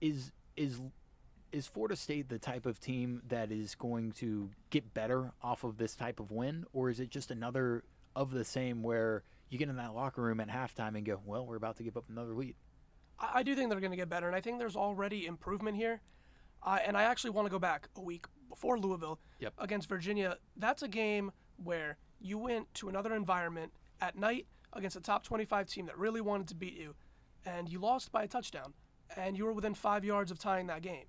is 0.00 0.32
is 0.56 0.80
is 1.52 1.66
Florida 1.66 1.96
State 1.96 2.28
the 2.28 2.38
type 2.38 2.66
of 2.66 2.80
team 2.80 3.22
that 3.28 3.50
is 3.50 3.74
going 3.74 4.12
to 4.12 4.50
get 4.70 4.94
better 4.94 5.32
off 5.42 5.64
of 5.64 5.78
this 5.78 5.94
type 5.94 6.20
of 6.20 6.30
win, 6.30 6.64
or 6.72 6.90
is 6.90 7.00
it 7.00 7.10
just 7.10 7.30
another 7.30 7.84
of 8.16 8.30
the 8.32 8.44
same 8.44 8.82
where 8.82 9.22
you 9.50 9.58
get 9.58 9.68
in 9.68 9.76
that 9.76 9.94
locker 9.94 10.22
room 10.22 10.40
at 10.40 10.48
halftime 10.48 10.96
and 10.96 11.04
go, 11.04 11.20
well, 11.24 11.46
we're 11.46 11.56
about 11.56 11.76
to 11.76 11.82
give 11.82 11.96
up 11.96 12.04
another 12.08 12.34
lead? 12.34 12.54
I, 13.18 13.30
I 13.36 13.42
do 13.42 13.54
think 13.54 13.70
they're 13.70 13.80
going 13.80 13.90
to 13.92 13.96
get 13.96 14.08
better, 14.08 14.26
and 14.26 14.36
I 14.36 14.40
think 14.40 14.58
there's 14.58 14.76
already 14.76 15.26
improvement 15.26 15.76
here. 15.76 16.00
Uh, 16.62 16.78
and 16.84 16.96
I 16.96 17.04
actually 17.04 17.30
want 17.30 17.46
to 17.46 17.50
go 17.50 17.58
back 17.58 17.88
a 17.96 18.00
week 18.00 18.26
before 18.48 18.78
Louisville 18.78 19.20
Yep. 19.38 19.54
against 19.58 19.88
Virginia. 19.88 20.36
That's 20.56 20.82
a 20.82 20.88
game 20.88 21.30
where 21.62 21.98
you 22.20 22.36
went 22.38 22.72
to 22.74 22.88
another 22.88 23.14
environment 23.14 23.72
at 24.00 24.16
night 24.16 24.46
against 24.72 24.96
a 24.96 25.00
top 25.00 25.22
25 25.22 25.66
team 25.68 25.86
that 25.86 25.96
really 25.96 26.20
wanted 26.20 26.48
to 26.48 26.54
beat 26.54 26.76
you, 26.76 26.94
and 27.46 27.68
you 27.68 27.78
lost 27.78 28.10
by 28.12 28.24
a 28.24 28.28
touchdown, 28.28 28.74
and 29.16 29.36
you 29.38 29.44
were 29.44 29.52
within 29.52 29.72
five 29.74 30.04
yards 30.04 30.30
of 30.30 30.38
tying 30.38 30.66
that 30.66 30.82
game. 30.82 31.06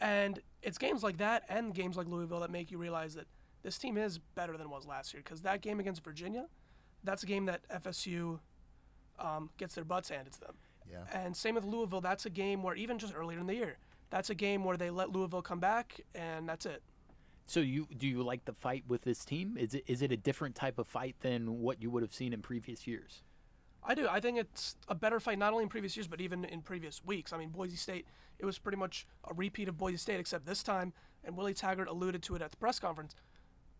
And 0.00 0.40
it's 0.62 0.78
games 0.78 1.02
like 1.02 1.18
that 1.18 1.44
and 1.48 1.74
games 1.74 1.96
like 1.96 2.06
Louisville 2.06 2.40
that 2.40 2.50
make 2.50 2.70
you 2.70 2.78
realize 2.78 3.14
that 3.14 3.26
this 3.62 3.78
team 3.78 3.96
is 3.96 4.18
better 4.18 4.52
than 4.56 4.62
it 4.66 4.70
was 4.70 4.86
last 4.86 5.14
year. 5.14 5.22
Because 5.24 5.42
that 5.42 5.62
game 5.62 5.80
against 5.80 6.04
Virginia, 6.04 6.46
that's 7.06 7.22
a 7.22 7.26
game 7.26 7.46
that 7.46 7.66
FSU 7.68 8.38
um, 9.18 9.50
gets 9.56 9.74
their 9.74 9.84
butts 9.84 10.08
handed 10.08 10.32
to 10.34 10.40
them. 10.40 10.54
Yeah. 10.90 11.04
And 11.12 11.36
same 11.36 11.54
with 11.54 11.64
Louisville. 11.64 12.00
That's 12.00 12.26
a 12.26 12.30
game 12.30 12.62
where 12.62 12.74
even 12.74 12.98
just 12.98 13.14
earlier 13.14 13.38
in 13.38 13.46
the 13.46 13.54
year, 13.54 13.78
that's 14.10 14.30
a 14.30 14.34
game 14.34 14.64
where 14.64 14.76
they 14.76 14.90
let 14.90 15.10
Louisville 15.10 15.42
come 15.42 15.58
back, 15.58 16.00
and 16.14 16.48
that's 16.48 16.66
it. 16.66 16.82
So 17.46 17.60
you 17.60 17.86
do 17.96 18.06
you 18.08 18.22
like 18.22 18.44
the 18.44 18.52
fight 18.52 18.84
with 18.88 19.02
this 19.02 19.24
team? 19.24 19.56
Is 19.58 19.74
it 19.74 19.84
is 19.86 20.02
it 20.02 20.12
a 20.12 20.16
different 20.16 20.54
type 20.54 20.78
of 20.78 20.86
fight 20.88 21.16
than 21.20 21.60
what 21.60 21.80
you 21.80 21.90
would 21.90 22.02
have 22.02 22.12
seen 22.12 22.32
in 22.32 22.42
previous 22.42 22.86
years? 22.86 23.22
I 23.84 23.94
do. 23.94 24.08
I 24.08 24.18
think 24.18 24.38
it's 24.38 24.76
a 24.88 24.96
better 24.96 25.20
fight 25.20 25.38
not 25.38 25.52
only 25.52 25.62
in 25.62 25.68
previous 25.68 25.96
years 25.96 26.08
but 26.08 26.20
even 26.20 26.44
in 26.44 26.60
previous 26.60 27.04
weeks. 27.04 27.32
I 27.32 27.38
mean, 27.38 27.50
Boise 27.50 27.76
State, 27.76 28.06
it 28.38 28.44
was 28.44 28.58
pretty 28.58 28.78
much 28.78 29.06
a 29.28 29.34
repeat 29.34 29.68
of 29.68 29.78
Boise 29.78 29.96
State, 29.96 30.18
except 30.18 30.44
this 30.44 30.64
time, 30.64 30.92
and 31.22 31.36
Willie 31.36 31.54
Taggart 31.54 31.88
alluded 31.88 32.22
to 32.24 32.34
it 32.34 32.42
at 32.42 32.50
the 32.50 32.56
press 32.56 32.80
conference. 32.80 33.14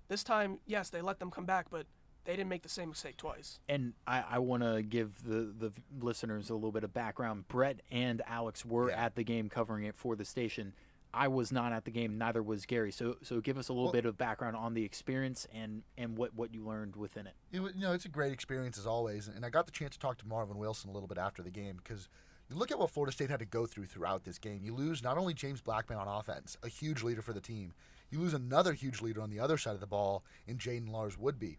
This 0.08 0.22
time, 0.22 0.58
yes, 0.64 0.90
they 0.90 1.00
let 1.00 1.18
them 1.18 1.32
come 1.32 1.44
back, 1.44 1.66
but 1.70 1.86
they 2.26 2.32
didn't 2.36 2.48
make 2.48 2.62
the 2.62 2.68
same 2.68 2.90
mistake 2.90 3.16
twice. 3.16 3.60
And 3.68 3.94
I, 4.06 4.24
I 4.32 4.38
want 4.40 4.62
to 4.62 4.82
give 4.82 5.22
the, 5.24 5.52
the 5.58 5.72
listeners 6.00 6.50
a 6.50 6.54
little 6.54 6.72
bit 6.72 6.84
of 6.84 6.92
background. 6.92 7.48
Brett 7.48 7.80
and 7.90 8.20
Alex 8.26 8.64
were 8.64 8.90
Yeah. 8.90 9.04
at 9.06 9.14
the 9.14 9.24
game 9.24 9.48
covering 9.48 9.84
it 9.84 9.96
for 9.96 10.16
the 10.16 10.24
station. 10.24 10.74
I 11.14 11.28
was 11.28 11.50
not 11.50 11.72
at 11.72 11.86
the 11.86 11.90
game, 11.90 12.18
neither 12.18 12.42
was 12.42 12.66
Gary. 12.66 12.92
So 12.92 13.16
so 13.22 13.40
give 13.40 13.56
us 13.56 13.68
a 13.68 13.72
little 13.72 13.84
Well- 13.86 13.92
bit 13.92 14.04
of 14.06 14.18
background 14.18 14.54
on 14.56 14.74
the 14.74 14.84
experience 14.84 15.46
and, 15.54 15.82
and 15.96 16.18
what, 16.18 16.34
what 16.34 16.52
you 16.52 16.62
learned 16.66 16.94
within 16.96 17.26
it. 17.26 17.34
It, 17.52 17.60
wa- 17.60 17.70
you 17.74 17.80
know, 17.80 17.92
it's 17.92 18.04
a 18.04 18.10
great 18.10 18.32
experience 18.32 18.76
as 18.76 18.86
always, 18.86 19.26
and 19.28 19.44
I 19.44 19.48
got 19.48 19.64
the 19.66 19.72
chance 19.72 19.92
to 19.94 19.98
talk 19.98 20.18
to 20.18 20.26
Marvin 20.26 20.58
Wilson 20.58 20.90
a 20.90 20.92
little 20.92 21.08
bit 21.08 21.16
after 21.16 21.42
the 21.42 21.50
game 21.50 21.76
because 21.82 22.08
you 22.50 22.56
look 22.56 22.70
at 22.70 22.78
what 22.78 22.90
Florida 22.90 23.12
State 23.12 23.30
had 23.30 23.38
to 23.38 23.46
go 23.46 23.64
through 23.66 23.86
throughout 23.86 24.24
this 24.24 24.38
game. 24.38 24.60
You 24.62 24.74
lose 24.74 25.02
not 25.02 25.16
only 25.16 25.32
James 25.32 25.62
Blackman 25.62 25.98
on 25.98 26.06
offense, 26.06 26.58
a 26.62 26.68
huge 26.68 27.02
leader 27.02 27.22
for 27.22 27.32
the 27.32 27.40
team, 27.40 27.72
you 28.10 28.20
lose 28.20 28.34
another 28.34 28.72
huge 28.74 29.00
leader 29.00 29.22
on 29.22 29.30
the 29.30 29.40
other 29.40 29.56
side 29.56 29.74
of 29.74 29.80
the 29.80 29.86
ball 29.86 30.22
in 30.46 30.58
Jaiden 30.58 30.90
Lars 30.90 31.16
Woodbey. 31.16 31.56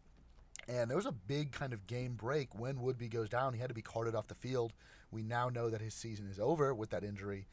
And 0.67 0.89
there 0.89 0.97
was 0.97 1.05
a 1.05 1.13
big 1.13 1.51
kind 1.51 1.71
of 1.71 1.87
game 1.87 2.15
break 2.15 2.57
when 2.57 2.77
Woodbey 2.77 3.09
goes 3.09 3.29
down. 3.29 3.53
He 3.53 3.59
had 3.59 3.69
to 3.69 3.75
be 3.75 3.81
carted 3.81 4.15
off 4.15 4.27
the 4.27 4.35
field. 4.35 4.73
We 5.11 5.23
now 5.23 5.49
know 5.49 5.69
that 5.69 5.81
his 5.81 5.93
season 5.93 6.27
is 6.29 6.39
over 6.39 6.73
with 6.73 6.89
that 6.89 7.03
injury. 7.03 7.47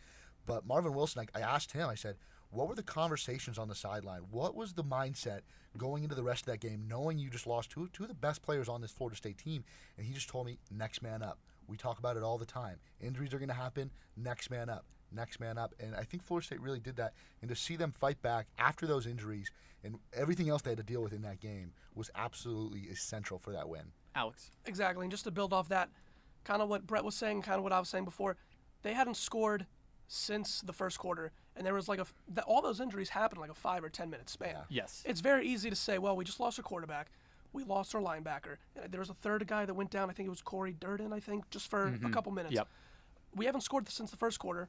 But 0.47 0.67
Marvin 0.67 0.95
Wilson, 0.95 1.27
I, 1.35 1.39
I 1.39 1.43
asked 1.43 1.73
him, 1.73 1.89
I 1.89 1.95
said, 1.95 2.17
what 2.51 2.69
were 2.69 2.75
the 2.75 2.83
conversations 2.83 3.59
on 3.59 3.69
the 3.69 3.75
sideline? 3.75 4.23
What 4.31 4.55
was 4.55 4.73
the 4.73 4.85
mindset 4.85 5.41
going 5.77 6.03
into 6.03 6.15
the 6.15 6.23
rest 6.23 6.43
of 6.43 6.47
that 6.47 6.61
game, 6.61 6.87
knowing 6.89 7.19
you 7.19 7.31
just 7.31 7.47
lost 7.47 7.71
two, 7.71 7.89
two 7.93 8.05
of 8.05 8.09
the 8.09 8.15
best 8.15 8.43
players 8.43 8.69
on 8.69 8.81
this 8.81 8.93
Florida 8.93 9.17
State 9.17 9.39
team? 9.39 9.65
And 9.97 10.07
he 10.07 10.13
just 10.13 10.29
told 10.29 10.47
me, 10.47 10.59
next 10.71 11.03
man 11.03 11.23
up. 11.23 11.39
We 11.67 11.77
talk 11.77 11.99
about 11.99 12.17
it 12.17 12.23
all 12.23 12.39
the 12.39 12.47
time. 12.47 12.77
Injuries 13.01 13.33
are 13.35 13.39
going 13.39 13.49
to 13.49 13.55
happen. 13.55 13.91
Next 14.17 14.51
man 14.51 14.69
up. 14.69 14.85
Next 15.15 15.41
man 15.41 15.59
up. 15.59 15.75
And 15.81 15.95
I 15.95 16.03
think 16.03 16.23
Florida 16.23 16.47
State 16.47 16.61
really 16.61 16.81
did 16.81 16.97
that. 16.97 17.15
And 17.41 17.49
to 17.49 17.57
see 17.57 17.77
them 17.77 17.93
fight 17.93 18.21
back 18.23 18.47
after 18.59 18.87
those 18.87 19.07
injuries 19.07 19.51
and 19.83 19.99
everything 20.13 20.49
else 20.49 20.63
they 20.63 20.71
had 20.71 20.79
to 20.79 20.85
deal 20.85 21.03
with 21.03 21.13
in 21.13 21.23
that 21.23 21.41
game 21.41 21.73
was 21.95 22.11
absolutely 22.15 22.83
essential 22.91 23.39
for 23.39 23.53
that 23.53 23.69
win. 23.69 23.93
Alex. 24.15 24.51
Exactly. 24.67 25.05
And 25.05 25.11
just 25.11 25.25
to 25.25 25.31
build 25.31 25.53
off 25.53 25.69
that, 25.69 25.91
kind 26.45 26.63
of 26.63 26.69
what 26.69 26.87
Brett 26.87 27.05
was 27.05 27.15
saying, 27.15 27.43
kind 27.43 27.59
of 27.59 27.65
what 27.65 27.73
I 27.73 27.79
was 27.79 27.89
saying 27.89 28.05
before, 28.05 28.37
they 28.83 28.95
hadn't 28.95 29.17
scored 29.17 29.67
since 30.09 30.61
the 30.61 30.73
first 30.73 30.99
quarter. 30.99 31.33
And 31.57 31.67
there 31.67 31.75
was 31.75 31.89
like 31.89 32.01
a, 32.01 32.07
that 32.35 32.45
all 32.45 32.63
those 32.63 32.81
injuries 32.81 33.11
happened 33.11 33.41
like 33.41 33.51
a 33.51 33.55
five 33.55 33.85
or 33.85 33.89
10 33.89 34.11
minute 34.11 34.29
span. 34.29 34.63
Yes. 34.69 35.03
It's 35.07 35.21
very 35.21 35.47
easy 35.47 35.71
to 35.71 35.77
say, 35.77 35.99
well, 35.99 36.17
we 36.17 36.25
just 36.25 36.41
lost 36.41 36.59
our 36.59 36.63
quarterback. 36.63 37.11
We 37.53 37.63
lost 37.63 37.95
our 37.95 38.01
linebacker. 38.01 38.57
There 38.91 38.99
was 38.99 39.11
a 39.11 39.15
third 39.15 39.47
guy 39.47 39.65
that 39.65 39.75
went 39.75 39.91
down. 39.91 40.11
I 40.11 40.13
think 40.13 40.27
it 40.27 40.31
was 40.31 40.43
Cory 40.43 40.73
Durden, 40.73 41.13
I 41.13 41.21
think, 41.21 41.49
just 41.51 41.71
for 41.71 41.87
a 41.87 41.91
mm-hmm. 41.93 42.11
couple 42.11 42.33
minutes. 42.33 42.55
Yep. 42.55 42.69
We 43.37 43.47
haven't 43.47 43.61
scored 43.61 43.89
since 43.89 44.11
the 44.11 44.17
first 44.17 44.41
quarter. 44.41 44.69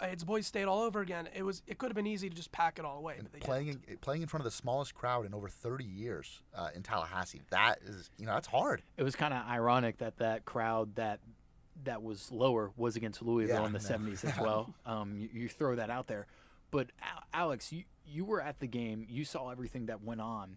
Uh, 0.00 0.06
It's 0.06 0.24
Boise 0.24 0.42
State 0.44 0.64
all 0.64 0.82
over 0.82 1.00
again. 1.00 1.28
It 1.34 1.42
was. 1.42 1.62
It 1.66 1.78
could 1.78 1.88
have 1.90 1.94
been 1.96 2.06
easy 2.06 2.28
to 2.28 2.34
just 2.34 2.50
pack 2.52 2.78
it 2.78 2.84
all 2.84 2.98
away. 2.98 3.16
but 3.22 3.32
they 3.32 3.38
Playing 3.38 3.66
didn't. 3.66 3.84
in, 3.88 3.96
playing 3.98 4.22
in 4.22 4.28
front 4.28 4.42
of 4.42 4.44
the 4.44 4.56
smallest 4.56 4.94
crowd 4.94 5.24
in 5.26 5.34
over 5.34 5.48
30 5.48 5.84
years 5.84 6.42
uh, 6.54 6.70
in 6.74 6.82
Tallahassee, 6.82 7.42
that 7.50 7.78
is, 7.84 8.10
you 8.18 8.26
know, 8.26 8.32
that's 8.34 8.48
hard. 8.48 8.82
It 8.96 9.02
was 9.04 9.14
kind 9.16 9.32
of 9.32 9.46
ironic 9.46 9.98
that 9.98 10.18
that 10.18 10.44
crowd 10.44 10.96
that 10.96 11.20
that 11.84 12.02
was 12.02 12.30
lower 12.30 12.70
was 12.76 12.96
against 12.96 13.20
Louisville 13.22 13.60
Yeah, 13.60 13.66
in 13.66 13.72
the 13.72 13.78
I 13.78 13.82
70s 13.82 14.24
as 14.24 14.38
well. 14.40 14.74
Um, 14.86 15.16
you, 15.16 15.28
you 15.32 15.48
throw 15.48 15.74
that 15.76 15.90
out 15.90 16.06
there, 16.06 16.26
but 16.70 16.90
Alex, 17.32 17.72
you 17.72 17.84
you 18.06 18.24
were 18.24 18.40
at 18.40 18.60
the 18.60 18.66
game. 18.66 19.06
You 19.08 19.24
saw 19.24 19.50
everything 19.50 19.86
that 19.86 20.02
went 20.02 20.20
on. 20.20 20.56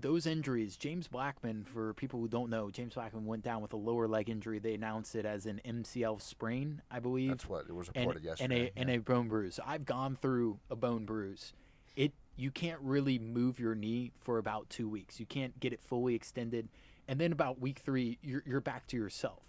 Those 0.00 0.26
injuries, 0.26 0.76
James 0.76 1.08
Blackman, 1.08 1.64
for 1.64 1.94
people 1.94 2.20
who 2.20 2.28
don't 2.28 2.50
know, 2.50 2.70
James 2.70 2.94
Blackman 2.94 3.26
went 3.26 3.42
down 3.42 3.62
with 3.62 3.72
a 3.72 3.76
lower 3.76 4.06
leg 4.06 4.30
injury. 4.30 4.58
They 4.58 4.74
announced 4.74 5.14
it 5.14 5.24
as 5.26 5.46
an 5.46 5.60
MCL 5.64 6.22
sprain, 6.22 6.82
I 6.90 7.00
believe 7.00 7.30
That's 7.30 7.48
what 7.48 7.66
it 7.68 7.74
was 7.74 7.88
and, 7.94 8.06
reported 8.06 8.18
and 8.40 8.52
a 8.52 8.56
yesterday. 8.56 8.72
and 8.76 8.90
a 8.90 8.98
bone 8.98 9.28
bruise. 9.28 9.58
I've 9.64 9.84
gone 9.84 10.16
through 10.20 10.60
a 10.70 10.76
bone 10.76 11.04
bruise. 11.04 11.52
It 11.96 12.12
you 12.36 12.50
can't 12.52 12.80
really 12.80 13.18
move 13.18 13.58
your 13.58 13.74
knee 13.74 14.12
for 14.20 14.38
about 14.38 14.70
two 14.70 14.88
weeks. 14.88 15.18
You 15.18 15.26
can't 15.26 15.58
get 15.58 15.72
it 15.72 15.80
fully 15.82 16.14
extended, 16.14 16.68
and 17.08 17.20
then 17.20 17.32
about 17.32 17.60
week 17.60 17.80
three, 17.80 18.18
you're 18.22 18.42
you're 18.46 18.60
back 18.60 18.86
to 18.88 18.96
yourself. 18.96 19.42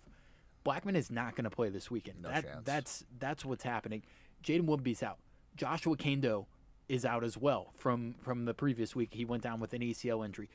Blackman 0.64 0.96
is 0.96 1.12
not 1.12 1.36
going 1.36 1.44
to 1.44 1.50
play 1.50 1.70
this 1.70 1.92
weekend. 1.92 2.22
No 2.22 2.30
that, 2.30 2.44
chance. 2.44 2.66
That's 2.66 3.06
that's 3.20 3.46
what's 3.46 3.64
happening. 3.64 4.04
Jaiden 4.44 4.66
Woodbey's 4.66 5.04
out. 5.04 5.20
Joshua 5.56 5.96
Kaindoh 5.96 6.46
is 6.90 7.06
out 7.06 7.24
as 7.24 7.38
well 7.38 7.72
from 7.76 8.16
from 8.20 8.46
the 8.46 8.54
previous 8.54 8.96
week. 8.96 9.10
He 9.14 9.24
went 9.24 9.44
down 9.44 9.60
with 9.60 9.74
an 9.74 9.82
ACL 9.82 10.26
injury. 10.26 10.50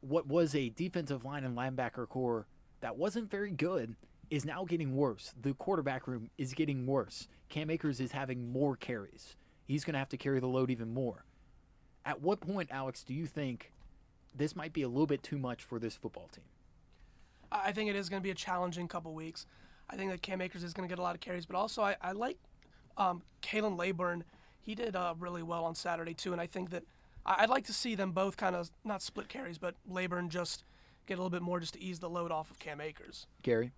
What 0.00 0.26
was 0.26 0.54
a 0.54 0.68
defensive 0.70 1.24
line 1.24 1.44
and 1.44 1.56
linebacker 1.56 2.08
core 2.08 2.46
that 2.80 2.96
wasn't 2.96 3.30
very 3.30 3.50
good 3.50 3.96
is 4.30 4.44
now 4.44 4.64
getting 4.64 4.94
worse. 4.94 5.32
The 5.40 5.54
quarterback 5.54 6.06
room 6.06 6.30
is 6.36 6.52
getting 6.52 6.86
worse. 6.86 7.28
Cam 7.48 7.70
Akers 7.70 8.00
is 8.00 8.12
having 8.12 8.52
more 8.52 8.76
carries. 8.76 9.36
He's 9.64 9.84
going 9.84 9.94
to 9.94 9.98
have 9.98 10.10
to 10.10 10.16
carry 10.16 10.40
the 10.40 10.46
load 10.46 10.70
even 10.70 10.92
more. 10.92 11.24
At 12.04 12.20
what 12.20 12.40
point, 12.40 12.68
Alex, 12.70 13.02
do 13.02 13.14
you 13.14 13.26
think 13.26 13.72
this 14.34 14.54
might 14.54 14.72
be 14.72 14.82
a 14.82 14.88
little 14.88 15.06
bit 15.06 15.22
too 15.22 15.38
much 15.38 15.64
for 15.64 15.78
this 15.78 15.94
football 15.94 16.28
team? 16.28 16.44
I 17.50 17.72
think 17.72 17.88
it 17.88 17.96
is 17.96 18.08
going 18.08 18.20
to 18.20 18.24
be 18.24 18.30
a 18.30 18.34
challenging 18.34 18.88
couple 18.88 19.14
weeks. 19.14 19.46
I 19.90 19.96
think 19.96 20.10
that 20.10 20.20
Cam 20.20 20.40
Akers 20.40 20.62
is 20.62 20.74
going 20.74 20.86
to 20.86 20.92
get 20.92 20.98
a 20.98 21.02
lot 21.02 21.14
of 21.14 21.20
carries, 21.20 21.46
but 21.46 21.56
also 21.56 21.82
I, 21.82 21.96
I 22.02 22.12
like 22.12 22.38
um, 22.98 23.22
Khalan 23.42 23.78
Laborn. 23.78 24.24
He 24.68 24.74
did 24.74 24.94
uh, 24.94 25.14
really 25.18 25.42
well 25.42 25.64
on 25.64 25.74
Saturday 25.74 26.12
too, 26.12 26.32
and 26.32 26.40
I 26.42 26.46
think 26.46 26.68
that 26.70 26.82
I- 27.24 27.36
I'd 27.44 27.48
like 27.48 27.64
to 27.68 27.72
see 27.72 27.94
them 27.94 28.12
both 28.12 28.36
kind 28.36 28.54
of 28.54 28.70
not 28.84 29.00
split 29.00 29.26
carries, 29.30 29.56
but 29.56 29.74
Laborn 29.88 30.28
just 30.28 30.62
get 31.06 31.14
a 31.14 31.16
little 31.22 31.30
bit 31.30 31.40
more 31.40 31.58
just 31.58 31.72
to 31.72 31.82
ease 31.82 32.00
the 32.00 32.10
load 32.10 32.30
off 32.30 32.50
of 32.50 32.58
Cam 32.58 32.78
Akers. 32.78 33.26
Gary? 33.42 33.72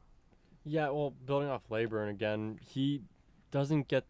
Yeah, 0.65 0.89
well, 0.91 1.13
building 1.25 1.49
off 1.49 1.63
Laborn, 1.71 2.09
and 2.09 2.17
again, 2.17 2.59
he 2.61 3.03
doesn't 3.53 3.87
get 3.87 4.05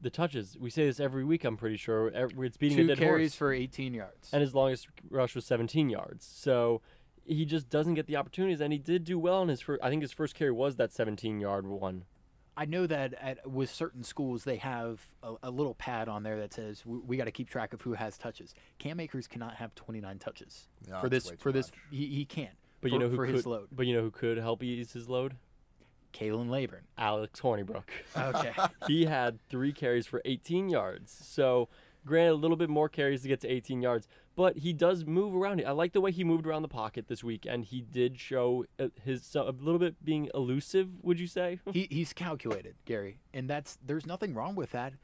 the 0.00 0.08
touches. 0.08 0.56
We 0.58 0.70
say 0.70 0.86
this 0.86 1.00
every 1.00 1.22
week. 1.22 1.44
I'm 1.44 1.58
pretty 1.58 1.76
sure 1.76 2.10
Ev- 2.14 2.32
it's 2.38 2.56
beating 2.56 2.78
a 2.78 2.82
Two 2.82 2.88
dead 2.88 2.98
carries 2.98 3.32
horse. 3.32 3.34
for 3.36 3.52
18 3.52 3.92
yards. 3.92 4.30
and 4.32 4.40
his 4.40 4.54
longest 4.54 4.88
rush 5.10 5.34
was 5.34 5.44
17 5.44 5.90
yards. 5.90 6.24
So 6.24 6.80
he 7.26 7.44
just 7.44 7.68
doesn't 7.68 7.92
get 7.92 8.06
the 8.06 8.16
opportunities, 8.16 8.62
and 8.62 8.72
he 8.72 8.78
did 8.78 9.04
do 9.04 9.18
well 9.18 9.42
in 9.42 9.48
his 9.50 9.60
first. 9.60 9.82
I 9.84 9.90
think 9.90 10.00
his 10.00 10.12
first 10.12 10.34
carry 10.34 10.50
was 10.50 10.76
that 10.76 10.94
17 10.94 11.40
yard 11.40 11.66
one. 11.66 12.04
I 12.56 12.66
know 12.66 12.86
that 12.86 13.14
at, 13.14 13.50
with 13.50 13.70
certain 13.70 14.04
schools 14.04 14.44
they 14.44 14.56
have 14.56 15.00
a, 15.22 15.34
a 15.44 15.50
little 15.50 15.74
pad 15.74 16.08
on 16.08 16.22
there 16.22 16.38
that 16.40 16.52
says 16.52 16.84
we, 16.84 16.98
we 16.98 17.16
got 17.16 17.24
to 17.24 17.30
keep 17.30 17.48
track 17.48 17.72
of 17.72 17.80
who 17.80 17.94
has 17.94 18.18
touches. 18.18 18.54
Cam 18.78 19.00
Akers 19.00 19.26
cannot 19.26 19.54
have 19.56 19.74
29 19.74 20.18
touches 20.18 20.68
No, 20.88 21.00
for 21.00 21.08
this 21.08 21.30
for 21.38 21.52
this. 21.52 21.70
He, 21.90 22.06
he 22.08 22.24
can't. 22.24 22.54
But 22.80 22.90
for, 22.90 22.94
you 22.94 23.00
know 23.00 23.08
who 23.08 23.16
for 23.16 23.26
could, 23.26 23.34
his 23.36 23.46
load, 23.46 23.68
But 23.72 23.86
you 23.86 23.94
know 23.94 24.02
who 24.02 24.10
could 24.10 24.38
help 24.38 24.62
ease 24.62 24.92
his 24.92 25.08
load? 25.08 25.36
Khalan 26.12 26.50
Laborn, 26.50 26.82
Alex 26.98 27.40
Hornibrook. 27.40 27.84
Okay. 28.16 28.52
he 28.86 29.06
had 29.06 29.38
three 29.48 29.72
carries 29.72 30.06
for 30.06 30.20
18 30.24 30.68
yards. 30.68 31.16
So, 31.24 31.68
granted, 32.04 32.32
a 32.32 32.34
little 32.34 32.56
bit 32.56 32.68
more 32.68 32.88
carries 32.88 33.22
to 33.22 33.28
get 33.28 33.40
to 33.40 33.48
18 33.48 33.80
yards, 33.80 34.08
but 34.34 34.58
he 34.58 34.72
does 34.72 35.04
move 35.04 35.34
around. 35.34 35.62
I 35.66 35.72
like 35.72 35.92
the 35.92 36.00
way 36.00 36.10
he 36.10 36.24
moved 36.24 36.46
around 36.46 36.62
the 36.62 36.68
pocket 36.68 37.08
this 37.08 37.22
week, 37.22 37.46
and 37.48 37.64
he 37.64 37.80
did 37.80 38.18
show 38.18 38.64
uh, 38.78 38.88
his 39.04 39.34
a 39.34 39.52
little 39.52 39.78
bit 39.78 40.04
being 40.04 40.30
elusive. 40.34 40.88
Would 41.02 41.20
you 41.20 41.26
say? 41.26 41.60
he, 41.72 41.88
he's 41.90 42.12
calculated, 42.12 42.74
Gary, 42.84 43.18
and 43.34 43.48
that's 43.48 43.78
there's 43.84 44.06
nothing 44.06 44.34
wrong 44.34 44.54
with 44.54 44.72
that. 44.72 44.94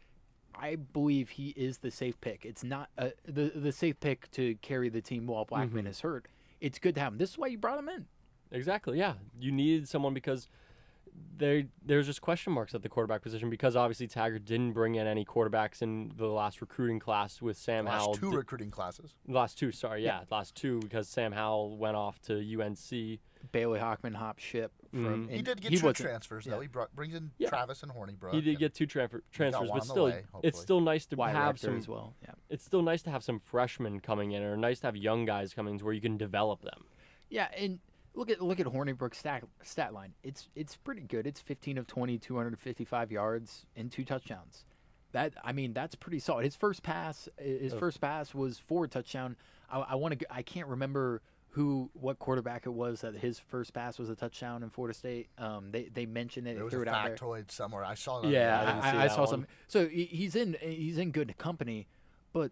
I 0.54 0.76
believe 0.76 1.30
he 1.30 1.50
is 1.50 1.78
the 1.78 1.90
safe 1.90 2.20
pick. 2.20 2.44
It's 2.44 2.64
not 2.64 2.90
uh, 2.98 3.10
the 3.26 3.52
the 3.54 3.72
safe 3.72 4.00
pick 4.00 4.30
to 4.32 4.56
carry 4.56 4.88
the 4.88 5.02
team 5.02 5.26
while 5.26 5.44
Blackman 5.44 5.86
is 5.86 6.00
hurt. 6.00 6.26
It's 6.60 6.78
good 6.78 6.94
to 6.96 7.00
have 7.00 7.12
him. 7.12 7.18
This 7.18 7.30
is 7.30 7.38
why 7.38 7.46
you 7.48 7.58
brought 7.58 7.78
him 7.78 7.88
in. 7.88 8.06
Exactly. 8.50 8.98
Yeah, 8.98 9.14
you 9.38 9.52
needed 9.52 9.88
someone 9.88 10.14
because 10.14 10.48
there 11.36 11.64
there's 11.84 12.06
just 12.06 12.20
question 12.20 12.52
marks 12.52 12.74
at 12.74 12.82
the 12.82 12.88
quarterback 12.88 13.22
position 13.22 13.48
because 13.50 13.76
obviously 13.76 14.06
Taggart 14.08 14.44
didn't 14.44 14.72
bring 14.72 14.96
in 14.96 15.06
any 15.06 15.24
quarterbacks 15.24 15.82
in 15.82 16.12
the 16.16 16.26
last 16.26 16.60
recruiting 16.60 16.98
class 16.98 17.40
with 17.40 17.56
Sam 17.56 17.84
Last 17.84 18.00
Howell. 18.02 18.14
two 18.14 18.30
di- 18.30 18.36
recruiting 18.36 18.70
classes. 18.70 19.14
last 19.26 19.58
two, 19.58 19.70
sorry, 19.72 20.04
yeah, 20.04 20.20
last 20.30 20.54
two 20.54 20.80
because 20.80 21.08
Sam 21.08 21.32
Howell 21.32 21.76
went 21.76 21.96
off 21.96 22.20
to 22.22 22.34
UNC. 22.40 23.20
Bailey 23.52 23.78
Hockman 23.78 24.16
hop 24.16 24.40
ship 24.40 24.72
from. 24.90 25.28
Mhm. 25.28 25.30
He 25.30 25.42
did 25.42 25.60
get 25.60 25.70
he 25.70 25.78
two 25.78 25.86
wasn't- 25.86 26.08
transfers 26.08 26.44
yeah. 26.44 26.54
though. 26.54 26.60
He 26.60 26.66
brought, 26.66 26.94
brings 26.94 27.14
in 27.14 27.30
Yeah. 27.38 27.48
Travis 27.50 27.84
and 27.84 27.92
Hornibrook. 27.92 28.32
He 28.34 28.40
did 28.40 28.58
get 28.58 28.74
two 28.74 28.84
transfer, 28.84 29.22
transfers, 29.30 29.70
but 29.72 29.84
still, 29.84 30.06
way, 30.06 30.24
it's 30.42 30.60
still 30.60 30.80
nice 30.80 31.06
to 31.06 31.16
Wyatt 31.16 31.36
have 31.36 31.58
some. 31.60 31.76
as 31.78 31.86
well. 31.86 32.16
Yeah. 32.20 32.32
It's 32.50 32.64
still 32.64 32.82
nice 32.82 33.00
to 33.02 33.10
have 33.10 33.22
some 33.22 33.38
freshmen 33.38 34.00
coming 34.00 34.32
in, 34.32 34.42
or 34.42 34.56
nice 34.56 34.80
to 34.80 34.88
have 34.88 34.96
young 34.96 35.24
guys 35.24 35.54
coming 35.54 35.78
in 35.78 35.84
where 35.84 35.94
you 35.94 36.00
can 36.00 36.16
develop 36.16 36.62
them. 36.62 36.84
Yeah, 37.30 37.48
and 37.56 37.78
look 38.18 38.30
at 38.30 38.42
look 38.42 38.60
at 38.60 38.66
Hornibrook's 38.66 39.18
stat 39.18 39.44
stat 39.62 39.94
line. 39.94 40.12
It's 40.22 40.48
it's 40.54 40.76
pretty 40.76 41.02
good. 41.02 41.26
It's 41.26 41.40
15 41.40 41.78
of 41.78 41.86
20, 41.86 42.18
255 42.18 43.12
yards 43.12 43.64
and 43.76 43.90
two 43.90 44.04
touchdowns. 44.04 44.64
That 45.12 45.32
I 45.42 45.52
mean, 45.52 45.72
that's 45.72 45.94
pretty 45.94 46.18
solid. 46.18 46.44
His 46.44 46.56
first 46.56 46.82
pass, 46.82 47.28
his 47.38 47.72
Ugh. 47.72 47.78
first 47.78 48.00
pass 48.00 48.34
was 48.34 48.58
for 48.58 48.84
a 48.84 48.88
touchdown. 48.88 49.36
I, 49.70 49.78
I 49.80 49.94
want 49.94 50.18
to. 50.18 50.26
I 50.34 50.42
can't 50.42 50.66
remember 50.66 51.22
who 51.52 51.90
what 51.94 52.18
quarterback 52.18 52.66
it 52.66 52.70
was 52.74 53.00
that 53.00 53.14
his 53.14 53.38
first 53.38 53.72
pass 53.72 53.98
was 53.98 54.10
a 54.10 54.14
touchdown 54.14 54.62
in 54.62 54.68
Florida 54.68 54.92
State. 54.96 55.28
Um, 55.38 55.70
they 55.70 55.84
they 55.84 56.04
mentioned 56.04 56.46
it. 56.46 56.50
There 56.50 56.58
They 56.58 56.64
was 56.64 56.72
threw 56.72 56.80
a 56.80 56.82
it 56.82 56.88
out 56.88 57.04
there. 57.06 57.16
factoid 57.16 57.50
somewhere. 57.50 57.84
I 57.84 57.94
saw 57.94 58.20
that. 58.20 58.28
Yeah, 58.30 58.80
I, 58.82 58.98
I 58.98 59.04
I, 59.04 59.08
saw 59.08 59.20
one. 59.20 59.28
some. 59.28 59.46
So 59.66 59.88
he's 59.88 60.36
in 60.36 60.56
he's 60.60 60.98
in 60.98 61.10
good 61.10 61.38
company, 61.38 61.86
but 62.34 62.50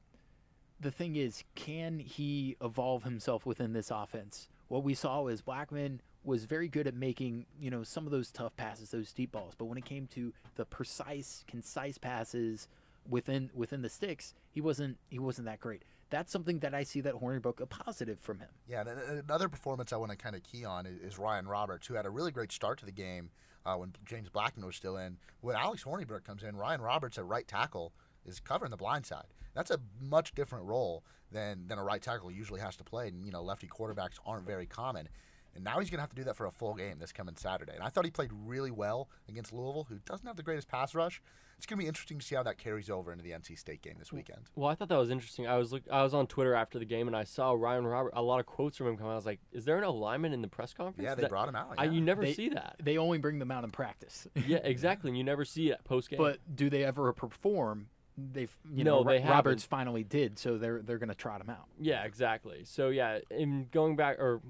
the 0.81 0.91
thing 0.91 1.17
is, 1.17 1.45
can 1.55 1.99
he 1.99 2.57
evolve 2.63 3.03
himself 3.05 3.45
within 3.45 3.73
this 3.75 3.91
offense? 3.91 4.49
What 4.69 4.83
we 4.83 4.95
saw 4.95 5.23
was 5.23 5.43
Blackman 5.43 6.01
was 6.25 6.45
very 6.45 6.69
good 6.69 6.87
at 6.87 6.95
making 6.95 7.47
you 7.61 7.71
know 7.71 7.83
some 7.83 8.05
of 8.07 8.13
those 8.13 8.31
tough 8.31 8.57
passes, 8.57 8.91
those 8.91 9.13
deep 9.13 9.33
balls, 9.33 9.55
but 9.57 9.67
when 9.67 9.79
it 9.79 9.85
came 9.85 10.07
to 10.09 10.33
the 10.57 10.65
precise, 10.65 11.45
concise 11.47 11.99
passes 11.99 12.69
within 13.09 13.51
within 13.55 13.83
the 13.83 13.89
sticks, 13.89 14.35
he 14.51 14.61
wasn't 14.61 14.99
he 15.09 15.19
wasn't 15.19 15.47
that 15.47 15.61
great. 15.61 15.83
That's 16.11 16.31
something 16.31 16.61
that 16.61 16.75
I 16.75 16.85
see 16.85 17.01
that 17.01 17.15
Hornibrook 17.15 17.61
a 17.61 17.67
positive 17.67 18.21
from 18.21 18.39
him. 18.39 18.49
Yeah, 18.69 18.83
and 18.83 19.21
another 19.25 19.49
performance 19.49 19.93
I 19.93 19.97
want 19.97 20.13
to 20.13 20.17
kind 20.17 20.37
of 20.37 20.43
key 20.45 20.65
on 20.65 20.87
is, 20.87 21.19
Ryan 21.19 21.49
Roberts, 21.49 21.87
who 21.89 21.95
had 21.95 22.07
a 22.07 22.11
really 22.11 22.31
great 22.31 22.53
start 22.53 22.79
to 22.79 22.87
the 22.87 22.93
game 22.93 23.31
uh, 23.65 23.75
when 23.75 23.93
James 24.05 24.29
Blackman 24.29 24.65
was 24.65 24.77
still 24.77 24.97
in. 24.99 25.17
When 25.41 25.57
Alex 25.57 25.83
Hornibrook 25.83 26.23
comes 26.23 26.45
in, 26.45 26.57
Ryan 26.57 26.81
Roberts 26.81 27.19
at 27.19 27.27
right 27.27 27.47
tackle 27.47 27.93
is 28.27 28.41
covering 28.41 28.71
the 28.71 28.77
blind 28.77 29.07
side. 29.07 29.27
That's 29.55 29.71
a 29.71 29.79
much 30.01 30.35
different 30.35 30.67
role 30.67 31.05
than 31.33 31.67
than 31.69 31.79
a 31.79 31.85
right 31.85 32.03
tackle 32.03 32.31
usually 32.31 32.61
has 32.61 32.77
to 32.77 32.85
play. 32.85 33.09
And 33.09 33.25
you 33.25 33.33
know, 33.33 33.43
lefty 33.43 33.67
quarterbacks 33.67 34.19
aren't 34.27 34.47
very 34.47 34.67
common. 34.67 35.09
And 35.55 35.65
now 35.65 35.79
he's 35.81 35.89
going 35.89 35.97
to 35.97 36.03
have 36.03 36.11
to 36.11 36.17
do 36.17 36.25
that 36.25 36.37
for 36.37 36.45
a 36.45 36.51
full 36.51 36.75
game 36.75 36.99
this 36.99 37.13
coming 37.13 37.35
Saturday. 37.35 37.73
And 37.75 37.83
I 37.83 37.89
thought 37.89 38.05
he 38.05 38.11
played 38.11 38.29
really 38.45 38.71
well 38.71 39.09
against 39.27 39.55
Louisville, 39.55 39.87
who 39.89 39.99
doesn't 40.05 40.27
have 40.27 40.37
the 40.37 40.43
greatest 40.43 40.69
pass 40.69 40.95
rush. 40.95 41.23
It's 41.57 41.65
going 41.65 41.79
to 41.79 41.83
be 41.83 41.89
interesting 41.89 42.19
to 42.19 42.27
see 42.27 42.35
how 42.35 42.43
that 42.43 42.59
carries 42.59 42.91
over 42.91 43.11
into 43.11 43.25
the 43.25 43.31
NC 43.31 43.59
State 43.59 43.81
game 43.81 43.95
this 43.99 44.13
weekend. 44.13 44.51
Well, 44.55 44.69
I 44.69 44.75
thought 44.75 44.91
that 44.91 44.99
was 44.99 45.09
interesting. 45.09 45.47
I 45.47 45.57
was 45.57 45.73
look, 45.73 45.85
I 45.91 46.03
was 46.03 46.13
on 46.13 46.27
Twitter 46.27 46.53
after 46.55 46.79
the 46.79 46.85
game 46.85 47.07
and 47.07 47.17
I 47.17 47.25
saw 47.25 47.53
Ryan 47.53 47.87
Robert 47.87 48.13
a 48.15 48.21
lot 48.21 48.39
of 48.39 48.45
quotes 48.45 48.77
from 48.77 48.89
him 48.89 48.99
come 48.99 49.07
out. 49.07 49.13
I 49.13 49.17
was 49.17 49.25
like, 49.25 49.41
"Is 49.51 49.65
there 49.65 49.79
an 49.79 49.85
alignment 49.85 50.35
in 50.35 50.43
the 50.43 50.49
press 50.49 50.75
conference?" 50.75 51.03
Yeah, 51.09 51.15
they 51.15 51.23
That- 51.23 51.31
brought 51.31 51.49
him 51.49 51.57
out. 51.57 51.73
I, 51.79 51.85
you 51.85 52.03
never 52.03 52.21
They- 52.21 52.35
see 52.35 52.51
that. 52.51 52.77
They 52.83 52.99
only 52.99 53.17
bring 53.17 53.39
them 53.39 53.51
out 53.51 53.65
in 53.65 53.71
practice. 53.71 54.29
yeah, 54.47 54.59
exactly. 54.63 55.09
And 55.09 55.17
you 55.17 55.25
never 55.25 55.47
see 55.47 55.71
it 55.71 55.83
post 55.85 56.11
game. 56.11 56.19
but 56.19 56.41
do 56.55 56.69
they 56.69 56.85
ever 56.85 57.11
perform? 57.15 57.89
They've 58.19 58.55
you 58.73 58.85
No, 58.85 59.03
know 59.03 59.11
they 59.11 59.19
Ro- 59.23 59.31
Roberts 59.31 59.65
finally 59.65 60.03
did, 60.05 60.39
so 60.39 60.57
they're 60.59 60.81
they're 60.83 60.99
gonna 60.99 61.15
trot 61.15 61.41
him 61.41 61.51
out. 61.51 61.67
Yeah, 61.79 62.05
exactly. 62.05 62.63
So 62.65 62.89
yeah, 62.89 63.19
in 63.31 63.69
going 63.71 63.97
back 63.97 64.19
or 64.19 64.41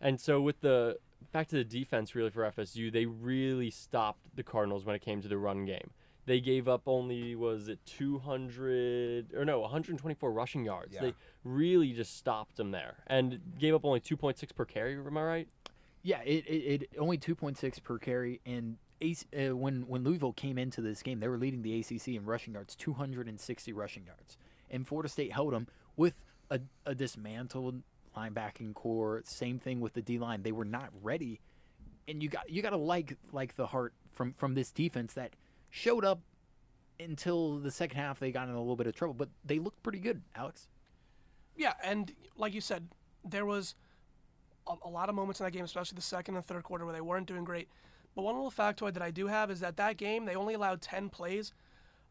and 0.00 0.20
so 0.20 0.40
with 0.40 0.60
the 0.60 0.98
back 1.32 1.46
to 1.48 1.56
the 1.56 1.64
defense 1.64 2.14
really 2.14 2.30
for 2.30 2.42
FSU, 2.50 2.92
they 2.92 3.06
really 3.06 3.70
stopped 3.70 4.20
the 4.34 4.42
Cardinals 4.42 4.84
when 4.84 4.96
it 4.96 5.02
came 5.02 5.20
to 5.22 5.28
the 5.28 5.38
run 5.38 5.64
game. 5.64 5.90
They 6.26 6.40
gave 6.40 6.68
up 6.68 6.82
only 6.86 7.34
was 7.34 7.68
it 7.68 7.78
200 7.86 9.34
or 9.34 9.44
no, 9.44 9.60
124 9.60 10.32
rushing 10.32 10.64
yards. 10.64 10.94
Yeah. 10.94 11.00
They 11.02 11.14
really 11.44 11.92
just 11.92 12.16
stopped 12.16 12.56
them 12.56 12.70
there 12.70 12.98
and 13.06 13.40
gave 13.58 13.74
up 13.74 13.84
only 13.84 14.00
2.6 14.00 14.54
per 14.54 14.64
carry, 14.64 14.94
am 14.94 15.16
I 15.16 15.22
right? 15.22 15.48
Yeah, 16.02 16.20
it, 16.22 16.46
it, 16.46 16.82
it 16.82 16.90
only 16.98 17.18
2.6 17.18 17.82
per 17.82 17.98
carry, 17.98 18.40
and 18.46 18.76
AC, 19.00 19.26
uh, 19.36 19.56
when 19.56 19.82
when 19.86 20.04
Louisville 20.04 20.32
came 20.32 20.58
into 20.58 20.80
this 20.80 21.02
game, 21.02 21.20
they 21.20 21.28
were 21.28 21.38
leading 21.38 21.62
the 21.62 21.80
ACC 21.80 22.08
in 22.08 22.24
rushing 22.24 22.54
yards, 22.54 22.74
260 22.76 23.72
rushing 23.72 24.04
yards, 24.04 24.36
and 24.70 24.86
Florida 24.86 25.08
State 25.08 25.32
held 25.32 25.52
them 25.52 25.66
with 25.96 26.14
a, 26.50 26.60
a 26.86 26.94
dismantled 26.94 27.82
linebacking 28.16 28.74
core. 28.74 29.22
Same 29.24 29.58
thing 29.58 29.80
with 29.80 29.94
the 29.94 30.02
D 30.02 30.18
line; 30.18 30.42
they 30.42 30.52
were 30.52 30.64
not 30.64 30.90
ready, 31.02 31.40
and 32.08 32.22
you 32.22 32.28
got 32.28 32.50
you 32.50 32.62
got 32.62 32.70
to 32.70 32.76
like 32.76 33.16
like 33.32 33.56
the 33.56 33.66
heart 33.66 33.94
from 34.12 34.34
from 34.34 34.54
this 34.54 34.70
defense 34.70 35.14
that 35.14 35.34
showed 35.70 36.04
up 36.04 36.20
until 36.98 37.58
the 37.58 37.70
second 37.70 37.98
half. 37.98 38.18
They 38.18 38.30
got 38.30 38.48
in 38.48 38.54
a 38.54 38.58
little 38.58 38.76
bit 38.76 38.86
of 38.86 38.94
trouble, 38.94 39.14
but 39.14 39.28
they 39.44 39.58
looked 39.58 39.82
pretty 39.82 39.98
good, 40.00 40.22
Alex. 40.34 40.68
Yeah, 41.56 41.74
and 41.82 42.12
like 42.36 42.54
you 42.54 42.60
said, 42.60 42.88
there 43.24 43.46
was 43.46 43.74
a, 44.66 44.74
a 44.84 44.88
lot 44.88 45.08
of 45.08 45.14
moments 45.14 45.40
in 45.40 45.44
that 45.44 45.52
game, 45.52 45.64
especially 45.64 45.96
the 45.96 46.02
second 46.02 46.36
and 46.36 46.46
third 46.46 46.62
quarter, 46.62 46.84
where 46.84 46.94
they 46.94 47.00
weren't 47.00 47.26
doing 47.26 47.44
great. 47.44 47.68
But 48.14 48.22
one 48.22 48.34
little 48.34 48.50
factoid 48.50 48.94
that 48.94 49.02
I 49.02 49.10
do 49.10 49.26
have 49.28 49.50
is 49.50 49.60
that 49.60 49.76
that 49.76 49.96
game 49.96 50.24
they 50.24 50.34
only 50.34 50.54
allowed 50.54 50.80
10 50.82 51.08
plays 51.10 51.52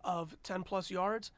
of 0.03 0.35
10 0.43 0.63
plus 0.63 0.89
yards, 0.89 1.31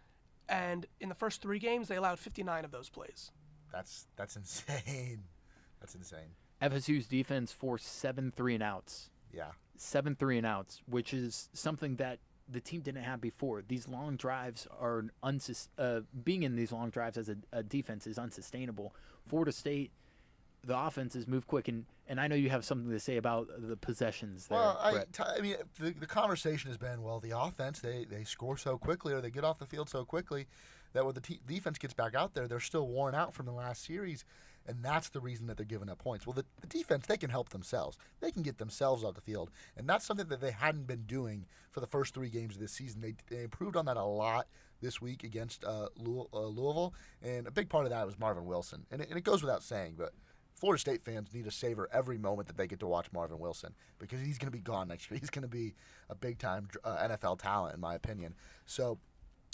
and 0.48 0.86
in 1.00 1.10
the 1.10 1.16
first 1.16 1.42
three 1.42 1.60
games 1.60 1.88
they 1.88 1.96
allowed 1.96 2.20
59 2.20 2.66
of 2.66 2.72
those 2.72 2.90
plays. 2.90 3.32
That's 3.72 4.06
that's 4.16 4.36
insane. 4.42 5.24
That's 5.80 5.96
insane. 5.96 6.36
FSU's 6.62 7.08
defense 7.08 7.52
forced 7.52 7.88
seven 7.88 8.32
three 8.32 8.54
and 8.54 8.62
outs 8.64 9.10
Yeah. 9.34 9.52
seven 9.78 10.16
three 10.16 10.38
and 10.38 10.46
outs, 10.46 10.82
which 10.86 11.12
is 11.14 11.50
something 11.54 11.96
that 11.96 12.20
the 12.48 12.60
team 12.60 12.82
didn't 12.82 13.04
have 13.04 13.20
before. 13.22 13.64
These 13.68 13.88
long 13.88 14.16
drives 14.18 14.68
are 14.80 15.06
unsus- 15.24 15.70
uh, 15.80 16.02
being 16.24 16.44
in 16.44 16.56
these 16.56 16.72
long 16.72 16.90
drives 16.90 17.18
as 17.18 17.30
a, 17.30 17.38
a 17.54 17.64
defense 17.64 18.06
is 18.06 18.20
unsustainable. 18.20 18.94
Florida 19.26 19.52
State, 19.54 19.92
the 20.66 20.78
offenses 20.78 21.28
move 21.28 21.48
quick, 21.48 21.68
and, 21.68 21.86
and 22.08 22.20
I 22.20 22.28
know 22.28 22.36
you 22.36 22.50
have 22.50 22.64
something 22.64 22.90
to 22.92 23.00
say 23.00 23.18
about 23.18 23.48
the 23.58 23.76
possessions 23.76 24.48
there. 24.48 24.60
Well, 24.60 24.80
I, 24.82 24.92
Brett. 24.92 25.14
t- 25.14 25.24
I 25.26 25.42
mean, 25.42 25.56
the, 25.80 25.92
the 25.92 26.06
conversation 26.06 26.70
has 26.70 26.78
been, 26.78 27.02
well, 27.02 27.20
the 27.20 27.38
offense 27.38 27.80
they, 27.80 28.06
they 28.06 28.24
score 28.24 28.58
so 28.58 28.78
quickly 28.78 29.14
or 29.14 29.22
they 29.22 29.32
get 29.32 29.44
off 29.44 29.58
the 29.58 29.66
field 29.66 29.90
so 29.90 30.06
quickly 30.06 30.46
that 30.94 31.06
when 31.06 31.16
the 31.16 31.22
te- 31.22 31.42
defense 31.48 31.78
gets 31.78 31.94
back 31.94 32.14
out 32.14 32.34
there, 32.34 32.48
they're 32.48 32.60
still 32.60 32.88
worn 32.88 33.16
out 33.16 33.34
from 33.34 33.46
the 33.46 33.52
last 33.52 33.84
series, 33.86 34.24
and 34.68 34.84
that's 34.84 35.10
the 35.10 35.20
reason 35.20 35.48
that 35.48 35.58
they're 35.58 35.66
giving 35.66 35.90
up 35.90 35.98
points. 35.98 36.28
Well, 36.28 36.34
the, 36.34 36.46
the 36.60 36.68
defense 36.68 37.08
they 37.08 37.18
can 37.18 37.30
help 37.32 37.50
themselves; 37.50 37.98
they 38.20 38.30
can 38.30 38.44
get 38.44 38.58
themselves 38.60 39.04
off 39.04 39.16
the 39.16 39.22
field, 39.22 39.50
and 39.76 39.88
that's 39.90 40.06
something 40.06 40.28
that 40.28 40.42
they 40.42 40.52
hadn't 40.52 40.86
been 40.86 41.04
doing 41.04 41.46
for 41.72 41.80
the 41.80 41.88
first 41.88 42.14
three 42.14 42.30
games 42.30 42.56
of 42.56 42.62
this 42.62 42.74
season. 42.74 43.02
They, 43.02 43.16
they 43.30 43.44
improved 43.44 43.76
on 43.76 43.86
that 43.86 43.98
a 43.98 44.04
lot 44.04 44.48
this 44.82 45.02
week 45.02 45.24
against 45.24 45.64
uh, 45.64 45.88
Louis- 45.98 46.28
uh, 46.34 46.46
Louisville, 46.46 46.94
and 47.24 47.48
a 47.48 47.52
big 47.52 47.70
part 47.70 47.86
of 47.86 47.92
that 47.92 48.06
was 48.06 48.20
Marvin 48.20 48.46
Wilson, 48.46 48.86
and 48.92 49.02
it, 49.02 49.10
and 49.10 49.18
it 49.18 49.24
goes 49.24 49.42
without 49.42 49.64
saying, 49.64 49.96
but. 49.98 50.14
Florida 50.62 50.80
State 50.80 51.04
fans 51.04 51.34
need 51.34 51.46
to 51.46 51.52
savor 51.52 51.90
every 51.92 52.20
moment 52.20 52.48
that 52.48 52.56
they 52.56 52.68
get 52.68 52.80
to 52.82 52.88
watch 52.88 53.08
Marvin 53.12 53.40
Wilson 53.40 53.74
because 53.98 54.22
he's 54.22 54.38
going 54.38 54.46
to 54.52 54.56
be 54.56 54.62
gone 54.62 54.90
next 54.90 55.10
year. 55.10 55.20
He's 55.20 55.32
going 55.32 55.42
to 55.42 55.48
be 55.48 55.74
a 56.08 56.14
big 56.14 56.38
time 56.38 56.68
uh, 56.84 56.98
NFL 56.98 57.40
talent, 57.40 57.74
in 57.74 57.82
my 57.82 57.96
opinion. 57.96 58.36
So 58.68 59.00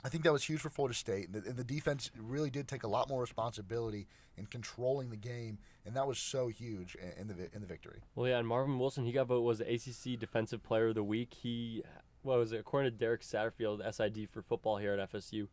I 0.04 0.10
think 0.10 0.26
that 0.26 0.34
was 0.34 0.44
huge 0.44 0.60
for 0.60 0.70
Florida 0.70 0.94
State. 0.94 1.30
And 1.30 1.36
the, 1.36 1.50
and 1.50 1.56
the 1.56 1.64
defense 1.64 2.12
really 2.20 2.50
did 2.50 2.68
take 2.68 2.84
a 2.84 2.90
lot 2.90 3.08
more 3.08 3.22
responsibility 3.22 4.06
in 4.36 4.48
controlling 4.48 5.10
the 5.10 5.16
game, 5.16 5.60
and 5.86 5.96
that 5.96 6.06
was 6.06 6.20
so 6.20 6.50
huge 6.50 6.98
in, 7.18 7.30
the 7.30 7.50
in 7.54 7.62
the 7.62 7.68
victory. 7.68 8.02
Well, 8.14 8.28
yeah, 8.28 8.40
and 8.40 8.48
Marvin 8.48 8.78
Wilson, 8.78 9.06
he 9.06 9.14
got 9.14 9.28
voted 9.28 9.46
was 9.46 9.60
the 9.60 9.74
ACC 9.74 10.20
Defensive 10.20 10.62
Player 10.62 10.90
of 10.90 10.96
the 10.96 11.04
Week. 11.06 11.34
He, 11.34 11.84
what 12.22 12.38
was 12.38 12.52
it? 12.52 12.60
According 12.60 12.92
to 12.92 12.98
Derek 12.98 13.22
Satterfield, 13.22 13.82
SID 13.96 14.28
for 14.30 14.42
football 14.42 14.76
here 14.76 14.92
at 14.92 15.10
FSU, 15.10 15.48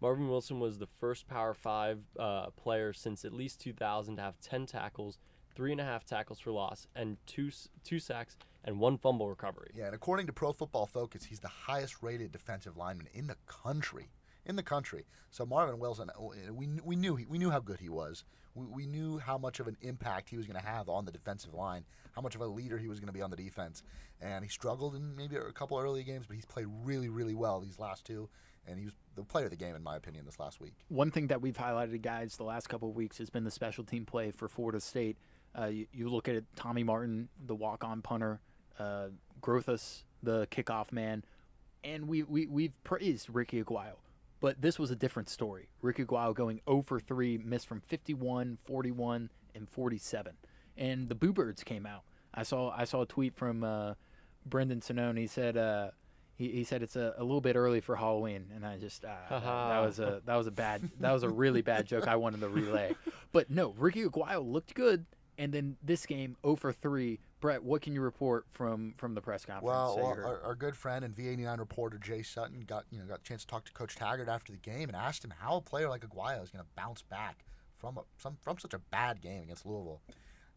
Marvin 0.00 0.28
Wilson 0.28 0.60
was 0.60 0.78
the 0.78 0.86
first 0.86 1.26
Power 1.26 1.54
Five 1.54 2.00
uh, 2.18 2.50
player 2.50 2.92
since 2.92 3.24
at 3.24 3.32
least 3.32 3.60
2000 3.60 4.16
to 4.16 4.22
have 4.22 4.38
10 4.40 4.66
tackles, 4.66 5.18
three 5.54 5.72
and 5.72 5.80
a 5.80 5.84
half 5.84 6.04
tackles 6.04 6.38
for 6.38 6.52
loss, 6.52 6.86
and 6.94 7.16
two 7.26 7.50
two 7.82 7.98
sacks 7.98 8.36
and 8.64 8.78
one 8.78 8.96
fumble 8.98 9.28
recovery. 9.28 9.70
Yeah, 9.74 9.86
and 9.86 9.94
according 9.94 10.26
to 10.26 10.32
Pro 10.32 10.52
Football 10.52 10.86
Focus, 10.86 11.24
he's 11.24 11.40
the 11.40 11.48
highest 11.48 12.02
rated 12.02 12.32
defensive 12.32 12.76
lineman 12.76 13.08
in 13.12 13.26
the 13.26 13.36
country. 13.46 14.10
In 14.46 14.56
the 14.56 14.62
country. 14.62 15.04
So 15.30 15.44
Marvin 15.44 15.78
Wilson, 15.78 16.10
uh, 16.10 16.52
we, 16.52 16.68
we 16.82 16.96
knew 16.96 17.16
he, 17.16 17.26
we 17.26 17.38
knew 17.38 17.50
how 17.50 17.60
good 17.60 17.80
he 17.80 17.88
was. 17.88 18.24
We, 18.54 18.66
we 18.66 18.86
knew 18.86 19.18
how 19.18 19.36
much 19.36 19.60
of 19.60 19.68
an 19.68 19.76
impact 19.82 20.30
he 20.30 20.36
was 20.36 20.46
going 20.46 20.58
to 20.58 20.66
have 20.66 20.88
on 20.88 21.04
the 21.04 21.12
defensive 21.12 21.52
line, 21.52 21.84
how 22.12 22.22
much 22.22 22.34
of 22.34 22.40
a 22.40 22.46
leader 22.46 22.78
he 22.78 22.88
was 22.88 22.98
going 22.98 23.08
to 23.08 23.12
be 23.12 23.20
on 23.20 23.30
the 23.30 23.36
defense. 23.36 23.82
And 24.20 24.44
he 24.44 24.48
struggled 24.48 24.94
in 24.94 25.14
maybe 25.16 25.36
a 25.36 25.52
couple 25.52 25.78
early 25.78 26.02
games, 26.02 26.26
but 26.26 26.34
he's 26.34 26.46
played 26.46 26.66
really, 26.82 27.08
really 27.08 27.34
well 27.34 27.60
these 27.60 27.78
last 27.78 28.06
two. 28.06 28.30
And 28.68 28.78
he 28.78 28.84
was 28.84 28.94
the 29.16 29.22
player 29.22 29.46
of 29.46 29.50
the 29.50 29.56
game, 29.56 29.74
in 29.74 29.82
my 29.82 29.96
opinion, 29.96 30.24
this 30.24 30.38
last 30.38 30.60
week. 30.60 30.74
One 30.88 31.10
thing 31.10 31.28
that 31.28 31.40
we've 31.40 31.56
highlighted, 31.56 32.02
guys, 32.02 32.36
the 32.36 32.44
last 32.44 32.68
couple 32.68 32.88
of 32.88 32.94
weeks 32.94 33.18
has 33.18 33.30
been 33.30 33.44
the 33.44 33.50
special 33.50 33.84
team 33.84 34.04
play 34.04 34.30
for 34.30 34.48
Florida 34.48 34.80
State. 34.80 35.16
Uh, 35.58 35.66
you, 35.66 35.86
you 35.92 36.08
look 36.08 36.28
at 36.28 36.34
it, 36.34 36.44
Tommy 36.56 36.82
Martin, 36.82 37.28
the 37.46 37.54
walk-on 37.54 38.02
punter, 38.02 38.40
uh, 38.78 39.08
Grothaus, 39.40 40.04
the 40.22 40.46
kickoff 40.50 40.92
man, 40.92 41.24
and 41.82 42.08
we, 42.08 42.22
we, 42.22 42.46
we've 42.46 42.84
praised 42.84 43.28
Ricky 43.30 43.62
Aguayo. 43.62 43.94
But 44.40 44.60
this 44.60 44.78
was 44.78 44.90
a 44.90 44.96
different 44.96 45.28
story. 45.28 45.68
Ricky 45.82 46.04
Aguayo 46.04 46.34
going 46.34 46.60
0 46.68 46.82
for 46.82 47.00
3, 47.00 47.38
missed 47.38 47.66
from 47.66 47.80
51, 47.80 48.58
41, 48.64 49.30
and 49.54 49.68
47. 49.68 50.34
And 50.76 51.08
the 51.08 51.14
Boo 51.14 51.32
Birds 51.32 51.64
came 51.64 51.86
out. 51.86 52.02
I 52.32 52.44
saw 52.44 52.70
I 52.70 52.84
saw 52.84 53.02
a 53.02 53.06
tweet 53.06 53.34
from 53.34 53.64
uh, 53.64 53.94
Brendan 54.46 54.80
Sonnone. 54.80 55.18
He 55.18 55.26
said 55.26 55.56
uh, 55.56 55.90
he, 56.38 56.48
he 56.50 56.64
said 56.64 56.82
it's 56.82 56.94
a, 56.94 57.14
a 57.18 57.24
little 57.24 57.40
bit 57.40 57.56
early 57.56 57.80
for 57.80 57.96
Halloween, 57.96 58.46
and 58.54 58.64
I 58.64 58.78
just 58.78 59.04
uh, 59.04 59.08
that, 59.28 59.42
that 59.42 59.80
was 59.80 59.98
a 59.98 60.22
that 60.24 60.36
was 60.36 60.46
a 60.46 60.52
bad 60.52 60.88
that 61.00 61.12
was 61.12 61.24
a 61.24 61.28
really 61.28 61.62
bad 61.62 61.86
joke. 61.86 62.06
I 62.06 62.16
wanted 62.16 62.40
to 62.40 62.48
relay, 62.48 62.94
but 63.32 63.50
no, 63.50 63.74
Ricky 63.76 64.04
Aguayo 64.04 64.48
looked 64.48 64.74
good, 64.74 65.04
and 65.36 65.52
then 65.52 65.76
this 65.82 66.06
game 66.06 66.36
0 66.42 66.56
for 66.56 66.72
3. 66.72 67.18
Brett, 67.40 67.62
what 67.62 67.82
can 67.82 67.92
you 67.92 68.00
report 68.00 68.46
from 68.50 68.94
from 68.96 69.14
the 69.14 69.20
press 69.20 69.44
conference? 69.44 69.64
Well, 69.64 69.96
well 69.96 70.06
our, 70.06 70.40
our 70.42 70.54
good 70.54 70.76
friend 70.76 71.04
and 71.04 71.14
V89 71.14 71.58
reporter 71.58 71.98
Jay 71.98 72.22
Sutton 72.22 72.60
got 72.60 72.84
you 72.90 72.98
know 72.98 73.04
got 73.04 73.20
a 73.20 73.22
chance 73.22 73.42
to 73.42 73.48
talk 73.48 73.64
to 73.64 73.72
Coach 73.72 73.96
Taggart 73.96 74.28
after 74.28 74.52
the 74.52 74.58
game 74.58 74.88
and 74.88 74.96
asked 74.96 75.24
him 75.24 75.34
how 75.40 75.56
a 75.56 75.60
player 75.60 75.88
like 75.88 76.02
Aguayo 76.02 76.42
is 76.42 76.50
going 76.50 76.64
to 76.64 76.70
bounce 76.76 77.02
back 77.02 77.44
from 77.76 77.98
a, 77.98 78.02
some 78.16 78.38
from 78.42 78.58
such 78.58 78.74
a 78.74 78.78
bad 78.78 79.20
game 79.20 79.42
against 79.42 79.66
Louisville, 79.66 80.02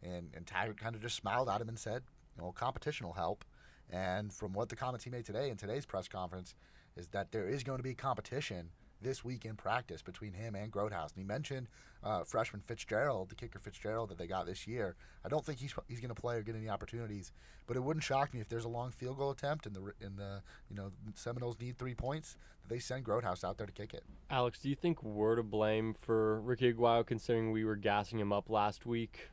and 0.03 0.29
and 0.35 0.45
Taggart 0.45 0.79
kind 0.79 0.95
of 0.95 1.01
just 1.01 1.15
smiled 1.15 1.49
at 1.49 1.59
him 1.59 1.69
and 1.69 1.79
said, 1.79 2.03
you 2.35 2.43
know, 2.43 2.51
competition 2.51 3.07
will 3.07 3.13
help. 3.13 3.45
And 3.91 4.33
from 4.33 4.53
what 4.53 4.69
the 4.69 4.75
comments 4.75 5.03
he 5.03 5.11
made 5.11 5.25
today 5.25 5.49
in 5.49 5.57
today's 5.57 5.85
press 5.85 6.07
conference, 6.07 6.55
is 6.95 7.07
that 7.09 7.31
there 7.31 7.47
is 7.47 7.63
going 7.63 7.77
to 7.77 7.83
be 7.83 7.93
competition 7.93 8.69
this 9.01 9.23
week 9.23 9.45
in 9.45 9.55
practice 9.55 10.01
between 10.01 10.33
him 10.33 10.55
and 10.55 10.71
Grothaus. 10.71 11.11
And 11.13 11.17
he 11.17 11.23
mentioned 11.23 11.67
uh, 12.03 12.23
freshman 12.23 12.61
Fitzgerald, 12.61 13.29
the 13.29 13.35
kicker 13.35 13.59
Fitzgerald 13.59 14.09
that 14.09 14.17
they 14.17 14.27
got 14.27 14.45
this 14.45 14.67
year. 14.67 14.95
I 15.25 15.29
don't 15.29 15.45
think 15.45 15.59
he's 15.59 15.73
he's 15.87 15.99
going 15.99 16.13
to 16.13 16.19
play 16.19 16.37
or 16.37 16.41
get 16.41 16.55
any 16.55 16.69
opportunities, 16.69 17.31
but 17.67 17.75
it 17.75 17.81
wouldn't 17.81 18.03
shock 18.03 18.33
me 18.33 18.39
if 18.39 18.49
there's 18.49 18.65
a 18.65 18.69
long 18.69 18.91
field 18.91 19.17
goal 19.17 19.31
attempt 19.31 19.65
and 19.65 19.75
the 19.75 19.93
in 20.05 20.15
the 20.15 20.41
you 20.69 20.75
know 20.75 20.91
Seminoles 21.15 21.59
need 21.59 21.77
three 21.77 21.95
points 21.95 22.37
that 22.61 22.73
they 22.73 22.79
send 22.79 23.05
Grothaus 23.05 23.43
out 23.43 23.57
there 23.57 23.67
to 23.67 23.73
kick 23.73 23.93
it. 23.93 24.03
Alex, 24.29 24.59
do 24.59 24.69
you 24.69 24.75
think 24.75 25.01
we're 25.03 25.35
to 25.35 25.43
blame 25.43 25.95
for 25.99 26.39
Ricky 26.41 26.73
Aguayo 26.73 27.05
considering 27.05 27.51
we 27.51 27.65
were 27.65 27.75
gassing 27.75 28.19
him 28.19 28.31
up 28.31 28.49
last 28.49 28.85
week? 28.85 29.29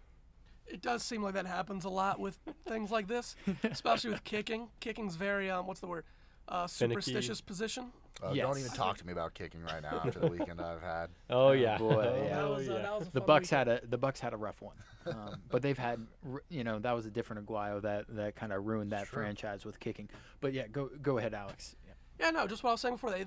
It 0.71 0.83
does 0.83 1.03
seem 1.03 1.23
like 1.23 1.35
that 1.35 1.47
happens 1.47 1.85
a 1.85 1.89
lot 1.89 2.21
with 2.21 2.39
things 2.67 2.91
like 2.91 3.09
this, 3.09 3.37
especially 3.65 4.11
with 4.11 4.25
kicking. 4.25 4.69
Kicking's 4.81 5.17
very 5.17 5.51
um, 5.51 5.67
what's 5.67 5.81
the 5.81 5.87
word? 5.87 6.05
Uh, 6.49 6.67
Finicky. 6.67 7.01
superstitious 7.03 7.41
position. 7.41 7.93
Uh, 8.23 8.31
Yes. 8.33 8.47
Don't 8.47 8.59
even 8.59 8.73
talk 8.73 8.97
to 8.99 9.07
me 9.07 9.13
about 9.13 9.33
kicking 9.35 9.63
right 9.63 9.81
now 9.83 10.01
after 10.05 10.19
the 10.19 10.27
weekend 10.39 10.61
I've 10.61 10.81
had. 10.83 11.11
Oh, 11.31 11.53
yeah. 11.53 11.79
boy, 11.79 12.25
yeah. 12.29 12.45
Was, 12.47 12.69
uh, 12.69 12.99
that 13.01 13.13
the 13.13 13.21
Bucks 13.21 13.53
weekend. 13.53 13.69
had 13.71 13.83
a 13.85 13.87
the 13.87 13.99
Bucks 13.99 14.19
had 14.19 14.33
a 14.33 14.37
rough 14.37 14.61
one, 14.61 14.75
um, 15.07 15.41
but 15.51 15.63
they've 15.63 15.79
had 15.79 16.05
you 16.49 16.65
know 16.65 16.79
that 16.81 16.93
was 16.97 17.07
a 17.07 17.11
different 17.11 17.47
Aguayo 17.47 17.81
that 17.83 18.07
that 18.09 18.35
kind 18.35 18.53
of 18.53 18.67
ruined 18.67 18.91
that 18.93 19.07
Sure. 19.07 19.21
franchise 19.23 19.65
with 19.65 19.79
kicking. 19.79 20.09
But 20.41 20.53
yeah, 20.53 20.67
go 20.67 20.89
go 21.01 21.19
ahead, 21.19 21.33
Alex. 21.35 21.77
Yeah. 21.87 21.93
Yeah, 22.19 22.31
no, 22.31 22.47
just 22.49 22.65
what 22.65 22.71
I 22.71 22.73
was 22.73 22.81
saying 22.81 22.95
before. 22.97 23.11
They, 23.13 23.27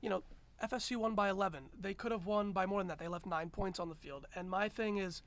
you 0.00 0.08
know, 0.10 0.22
FSU 0.62 0.98
won 0.98 1.16
by 1.16 1.28
11. 1.28 1.64
They 1.80 1.92
could 1.94 2.12
have 2.12 2.24
won 2.26 2.52
by 2.52 2.66
more 2.66 2.78
than 2.80 2.86
that. 2.88 2.98
They 3.00 3.08
left 3.08 3.26
nine 3.26 3.50
points 3.50 3.80
on 3.80 3.88
the 3.88 3.96
field. 3.96 4.26
And 4.36 4.48
my 4.48 4.68
thing 4.68 4.98
is, 4.98 5.22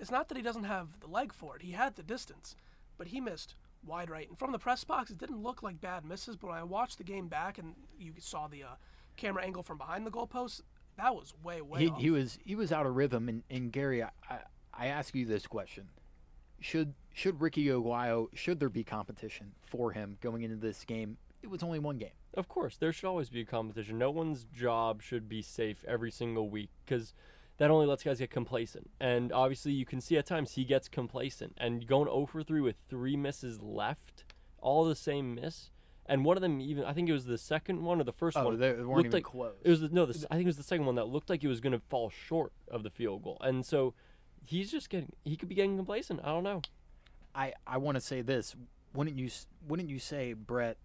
it's 0.00 0.10
not 0.10 0.28
that 0.28 0.36
he 0.36 0.42
doesn't 0.42 0.64
have 0.64 1.00
the 1.00 1.06
leg 1.08 1.32
for 1.32 1.56
it. 1.56 1.62
He 1.62 1.72
had 1.72 1.96
the 1.96 2.02
distance, 2.02 2.56
but 2.96 3.08
he 3.08 3.20
missed 3.20 3.54
wide 3.84 4.10
right. 4.10 4.28
And 4.28 4.38
from 4.38 4.52
the 4.52 4.58
press 4.58 4.84
box, 4.84 5.10
it 5.10 5.18
didn't 5.18 5.42
look 5.42 5.62
like 5.62 5.80
bad 5.80 6.04
misses. 6.04 6.36
But 6.36 6.48
when 6.48 6.58
I 6.58 6.62
watched 6.64 6.98
the 6.98 7.04
game 7.04 7.28
back 7.28 7.58
and 7.58 7.74
you 7.98 8.12
saw 8.18 8.48
the 8.48 8.64
uh, 8.64 8.68
camera 9.16 9.44
angle 9.44 9.62
from 9.62 9.78
behind 9.78 10.06
the 10.06 10.10
goalpost, 10.10 10.62
that 10.96 11.14
was 11.14 11.32
way 11.42 11.60
way 11.62 11.80
He, 11.80 11.88
off. 11.90 12.00
he 12.00 12.10
was 12.10 12.38
he 12.44 12.54
was 12.54 12.72
out 12.72 12.86
of 12.86 12.96
rhythm. 12.96 13.28
And, 13.28 13.42
and 13.50 13.72
Gary, 13.72 14.02
I, 14.02 14.10
I 14.28 14.38
I 14.72 14.86
ask 14.86 15.14
you 15.14 15.26
this 15.26 15.46
question: 15.46 15.88
Should 16.60 16.94
should 17.14 17.40
Ricky 17.40 17.66
Aguayo 17.66 18.28
should 18.34 18.60
there 18.60 18.68
be 18.68 18.84
competition 18.84 19.52
for 19.66 19.92
him 19.92 20.18
going 20.20 20.42
into 20.42 20.56
this 20.56 20.84
game? 20.84 21.18
It 21.42 21.48
was 21.48 21.62
only 21.62 21.78
one 21.78 21.98
game. 21.98 22.10
Of 22.34 22.48
course, 22.48 22.76
there 22.76 22.92
should 22.92 23.08
always 23.08 23.28
be 23.30 23.40
a 23.40 23.44
competition. 23.44 23.96
No 23.98 24.10
one's 24.10 24.44
job 24.52 25.02
should 25.02 25.28
be 25.28 25.40
safe 25.40 25.84
every 25.86 26.10
single 26.10 26.50
week 26.50 26.70
because 26.84 27.14
that 27.58 27.70
only 27.70 27.86
lets 27.86 28.02
guys 28.02 28.18
get 28.18 28.30
complacent. 28.30 28.90
And 29.00 29.32
obviously, 29.32 29.72
you 29.72 29.84
can 29.84 30.00
see 30.00 30.16
at 30.16 30.26
times 30.26 30.52
he 30.52 30.64
gets 30.64 30.88
complacent. 30.88 31.54
And 31.58 31.86
going 31.86 32.06
0 32.06 32.26
for 32.26 32.42
3 32.42 32.60
with 32.60 32.76
three 32.88 33.16
misses 33.16 33.60
left, 33.60 34.24
all 34.60 34.84
the 34.84 34.94
same 34.96 35.34
miss, 35.34 35.70
and 36.06 36.24
one 36.24 36.36
of 36.36 36.40
them 36.40 36.60
even 36.60 36.84
I 36.84 36.94
think 36.94 37.08
it 37.08 37.12
was 37.12 37.26
the 37.26 37.36
second 37.36 37.82
one 37.82 38.00
or 38.00 38.04
the 38.04 38.12
first 38.12 38.36
Oh, 38.36 38.44
one. 38.46 38.58
they, 38.58 38.72
weren't 38.72 38.88
looked 38.88 39.00
even 39.00 39.10
like 39.12 39.24
close. 39.24 39.54
It 39.62 39.70
was 39.70 39.80
the, 39.82 39.88
no, 39.90 40.06
the, 40.06 40.26
I 40.30 40.34
think 40.36 40.46
it 40.46 40.46
was 40.46 40.56
the 40.56 40.62
second 40.62 40.86
one 40.86 40.94
that 40.94 41.06
looked 41.08 41.28
like 41.28 41.44
it 41.44 41.48
was 41.48 41.60
going 41.60 41.74
to 41.74 41.82
fall 41.90 42.08
short 42.10 42.52
of 42.68 42.82
the 42.82 42.90
field 42.90 43.22
goal. 43.22 43.36
And 43.42 43.66
so 43.66 43.94
he's 44.46 44.70
just 44.70 44.88
getting 44.88 45.12
he 45.24 45.36
could 45.36 45.48
be 45.50 45.54
getting 45.54 45.76
complacent. 45.76 46.20
I 46.24 46.28
don't 46.28 46.44
know. 46.44 46.62
I, 47.34 47.52
I 47.66 47.76
want 47.76 47.96
to 47.96 48.00
say 48.00 48.22
this. 48.22 48.56
Wouldn't 48.94 49.18
you 49.18 49.28
wouldn't 49.66 49.90
you 49.90 49.98
say, 49.98 50.32
Brett, 50.32 50.78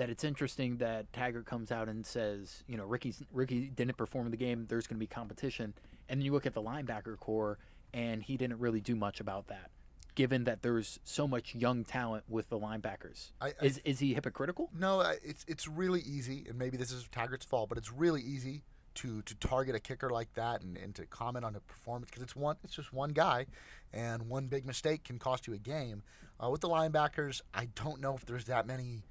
that 0.00 0.08
it's 0.08 0.24
interesting 0.24 0.78
that 0.78 1.12
Taggart 1.12 1.44
comes 1.44 1.70
out 1.70 1.86
and 1.86 2.06
says, 2.06 2.64
you 2.66 2.78
know, 2.78 2.86
Ricky's 2.86 3.22
Ricky 3.30 3.68
didn't 3.68 3.98
perform 3.98 4.24
in 4.24 4.30
the 4.30 4.38
game. 4.38 4.64
There's 4.66 4.86
going 4.86 4.96
to 4.96 4.98
be 5.00 5.06
competition, 5.06 5.74
and 6.08 6.18
then 6.18 6.24
you 6.24 6.32
look 6.32 6.46
at 6.46 6.54
the 6.54 6.62
linebacker 6.62 7.18
core, 7.18 7.58
and 7.92 8.22
he 8.22 8.38
didn't 8.38 8.60
really 8.60 8.80
do 8.80 8.96
much 8.96 9.20
about 9.20 9.48
that. 9.48 9.70
Given 10.14 10.44
that 10.44 10.62
there's 10.62 11.00
so 11.04 11.28
much 11.28 11.54
young 11.54 11.84
talent 11.84 12.24
with 12.30 12.48
the 12.48 12.58
linebackers, 12.58 13.32
I, 13.42 13.48
I 13.48 13.52
is 13.60 13.76
is 13.84 13.98
he 13.98 14.14
hypocritical? 14.14 14.70
No, 14.74 15.02
it's 15.22 15.44
it's 15.46 15.68
really 15.68 16.00
easy, 16.00 16.46
and 16.48 16.58
maybe 16.58 16.78
this 16.78 16.90
is 16.90 17.06
Taggart's 17.08 17.44
fault, 17.44 17.68
but 17.68 17.76
it's 17.76 17.92
really 17.92 18.22
easy 18.22 18.62
to 18.94 19.20
to 19.20 19.34
target 19.34 19.74
a 19.74 19.80
kicker 19.80 20.08
like 20.08 20.32
that 20.32 20.62
and, 20.62 20.78
and 20.78 20.94
to 20.94 21.04
comment 21.04 21.44
on 21.44 21.54
a 21.54 21.60
performance 21.60 22.08
because 22.08 22.22
it's 22.22 22.34
one 22.34 22.56
it's 22.64 22.74
just 22.74 22.90
one 22.90 23.10
guy, 23.10 23.44
and 23.92 24.30
one 24.30 24.46
big 24.46 24.64
mistake 24.64 25.04
can 25.04 25.18
cost 25.18 25.46
you 25.46 25.52
a 25.52 25.58
game. 25.58 26.04
Uh, 26.42 26.48
with 26.48 26.62
the 26.62 26.68
linebackers, 26.70 27.42
I 27.52 27.68
don't 27.74 28.00
know 28.00 28.14
if 28.14 28.24
there's 28.24 28.46
that 28.46 28.66
many 28.66 29.02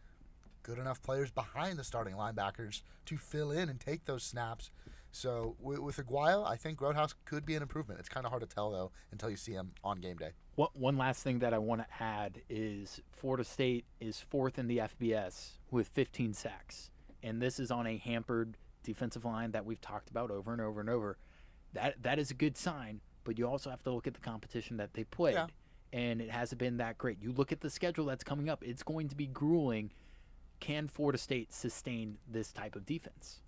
good 0.69 0.77
enough 0.79 1.01
players 1.01 1.31
behind 1.31 1.79
the 1.79 1.83
starting 1.83 2.13
linebackers 2.13 2.83
to 3.07 3.17
fill 3.17 3.49
in 3.51 3.69
and 3.69 3.79
take 3.79 4.05
those 4.05 4.21
snaps. 4.23 4.69
So 5.11 5.55
with, 5.59 5.79
with 5.79 5.97
Aguayo, 5.97 6.47
I 6.47 6.57
think 6.57 6.77
Grothaus 6.77 7.15
could 7.25 7.43
be 7.43 7.55
an 7.55 7.63
improvement. 7.63 7.99
It's 7.99 8.07
kind 8.09 8.23
of 8.23 8.29
hard 8.31 8.47
to 8.47 8.47
tell 8.47 8.69
though 8.69 8.91
until 9.11 9.31
you 9.31 9.35
see 9.35 9.53
him 9.53 9.71
on 9.83 9.99
game 9.99 10.17
day. 10.17 10.29
What, 10.55 10.75
one 10.75 10.95
last 10.95 11.23
thing 11.23 11.39
that 11.39 11.55
I 11.55 11.57
want 11.57 11.81
to 11.81 12.03
add 12.03 12.41
is 12.49 13.01
Florida 13.11 13.43
State 13.43 13.85
is 13.99 14.19
fourth 14.19 14.59
in 14.59 14.67
the 14.67 14.77
FBS 14.77 15.53
with 15.71 15.87
15 15.87 16.33
sacks, 16.35 16.91
and 17.23 17.41
this 17.41 17.59
is 17.59 17.71
on 17.71 17.87
a 17.87 17.97
hampered 17.97 18.55
defensive 18.83 19.25
line 19.25 19.49
that 19.51 19.65
we've 19.65 19.81
talked 19.81 20.11
about 20.11 20.29
over 20.29 20.51
and 20.51 20.61
over 20.61 20.79
and 20.79 20.89
over. 20.89 21.17
That 21.73 22.03
that 22.03 22.19
is 22.19 22.29
a 22.29 22.35
good 22.35 22.57
sign, 22.57 23.01
but 23.23 23.39
you 23.39 23.47
also 23.47 23.71
have 23.71 23.81
to 23.83 23.91
look 23.91 24.05
at 24.05 24.13
the 24.13 24.19
competition 24.19 24.77
that 24.77 24.93
they 24.93 25.05
played, 25.05 25.33
Yeah. 25.35 25.47
and 25.93 26.21
it 26.21 26.29
hasn't 26.29 26.59
been 26.59 26.77
that 26.77 26.97
great. 26.99 27.17
You 27.21 27.31
look 27.31 27.51
at 27.51 27.61
the 27.61 27.69
schedule 27.71 28.05
that's 28.05 28.23
coming 28.23 28.49
up; 28.49 28.63
it's 28.63 28.83
going 28.83 29.07
to 29.09 29.15
be 29.15 29.25
grueling. 29.25 29.91
Can 30.59 30.87
Florida 30.87 31.17
State 31.17 31.53
sustain 31.53 32.17
this 32.27 32.51
type 32.51 32.75
of 32.75 32.85
defense? 32.85 33.41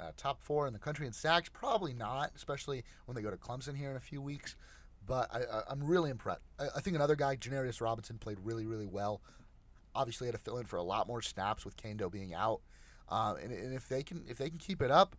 uh, 0.00 0.12
top 0.16 0.40
four 0.42 0.66
in 0.66 0.72
the 0.72 0.78
country 0.78 1.06
in 1.06 1.12
sacks? 1.12 1.48
Probably 1.48 1.92
not, 1.92 2.32
especially 2.36 2.84
when 3.06 3.14
they 3.14 3.22
go 3.22 3.30
to 3.30 3.36
Clemson 3.36 3.76
here 3.76 3.90
in 3.90 3.96
a 3.96 4.00
few 4.00 4.20
weeks. 4.20 4.56
But 5.06 5.28
I, 5.32 5.38
I, 5.38 5.62
I'm 5.70 5.82
really 5.82 6.10
impressed. 6.10 6.42
I, 6.58 6.66
I 6.76 6.80
think 6.80 6.96
another 6.96 7.16
guy, 7.16 7.36
Janarius 7.36 7.80
Robinson, 7.80 8.18
played 8.18 8.38
really, 8.42 8.66
really 8.66 8.86
well. 8.86 9.20
Obviously, 9.94 10.26
had 10.26 10.34
to 10.34 10.40
fill 10.40 10.58
in 10.58 10.66
for 10.66 10.76
a 10.76 10.82
lot 10.82 11.08
more 11.08 11.22
snaps 11.22 11.64
with 11.64 11.76
Kaindoh 11.76 12.10
being 12.10 12.34
out. 12.34 12.60
Um, 13.08 13.36
and, 13.42 13.52
and 13.52 13.74
if 13.74 13.88
they 13.88 14.02
can, 14.02 14.24
if 14.28 14.38
they 14.38 14.50
can 14.50 14.58
keep 14.58 14.82
it 14.82 14.90
up, 14.90 15.16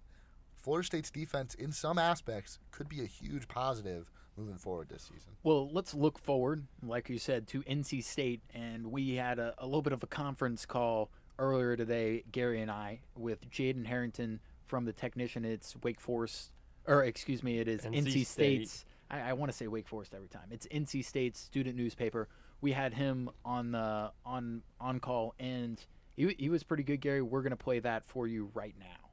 Florida 0.56 0.86
State's 0.86 1.10
defense, 1.10 1.56
in 1.56 1.72
some 1.72 1.98
aspects, 1.98 2.60
could 2.72 2.88
be 2.88 3.02
a 3.02 3.06
huge 3.06 3.48
positive 3.48 4.12
moving 4.38 4.58
forward 4.58 4.90
this 4.90 5.04
season. 5.04 5.32
Well, 5.44 5.70
let's 5.72 5.94
look 5.94 6.20
forward, 6.20 6.66
like 6.84 7.10
you 7.10 7.18
said, 7.18 7.48
to 7.48 7.62
NC 7.64 8.04
State, 8.04 8.42
and 8.54 8.88
we 8.88 9.16
had 9.16 9.40
a, 9.40 9.54
a 9.58 9.66
little 9.66 9.82
bit 9.82 9.94
of 9.94 10.04
a 10.04 10.08
conference 10.08 10.66
call 10.66 11.10
earlier 11.40 11.76
today, 11.76 12.24
Gary 12.32 12.62
and 12.62 12.70
I, 12.70 13.00
with 13.16 13.50
Jaden 13.50 13.86
Harrington 13.86 14.40
from 14.68 14.86
the 14.86 14.94
technician. 14.94 15.46
It's 15.46 15.76
Wake 15.82 16.00
Forest, 16.00 16.52
or 16.86 17.04
excuse 17.04 17.42
me, 17.42 17.58
it 17.58 17.68
is 17.68 17.82
NC 17.82 17.96
NC, 17.96 18.10
State. 18.10 18.26
State's. 18.26 18.86
I, 19.10 19.22
I 19.22 19.34
want 19.34 19.52
to 19.52 19.58
say 19.58 19.68
Wake 19.68 19.88
Forest 19.88 20.14
every 20.14 20.28
time. 20.28 20.50
It's 20.52 20.68
NC 20.68 21.04
State's 21.04 21.40
student 21.40 21.76
newspaper. 21.76 22.28
We 22.62 22.74
had 22.74 22.94
him 22.94 23.30
on 23.44 23.72
the 23.72 24.12
on 24.26 24.62
on 24.80 25.00
call, 25.00 25.34
and 25.40 25.84
he, 26.16 26.36
he 26.38 26.50
was 26.50 26.64
pretty 26.64 26.84
good, 26.84 27.02
Gary. 27.02 27.22
We're 27.22 27.42
gonna 27.42 27.56
play 27.56 27.80
that 27.80 28.06
for 28.06 28.28
you 28.28 28.52
right 28.54 28.76
now. 28.80 29.10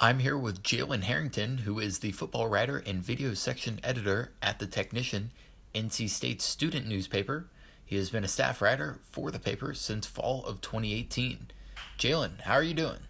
I'm 0.00 0.18
here 0.18 0.36
with 0.36 0.64
Jalen 0.64 1.04
Harrington, 1.04 1.58
who 1.58 1.78
is 1.78 2.00
the 2.00 2.10
football 2.10 2.48
writer 2.48 2.78
and 2.78 3.00
video 3.00 3.34
section 3.34 3.78
editor 3.84 4.32
at 4.42 4.58
The 4.58 4.66
Technician, 4.66 5.30
NC 5.76 6.10
State's 6.10 6.44
student 6.44 6.88
newspaper. 6.88 7.46
He 7.92 7.98
has 7.98 8.08
been 8.08 8.24
a 8.24 8.28
staff 8.28 8.62
writer 8.62 9.00
for 9.10 9.30
the 9.30 9.38
paper 9.38 9.74
since 9.74 10.06
fall 10.06 10.46
of 10.46 10.62
2018. 10.62 11.48
Jalen, 11.98 12.40
how 12.40 12.54
are 12.54 12.62
you 12.62 12.72
doing? 12.72 13.00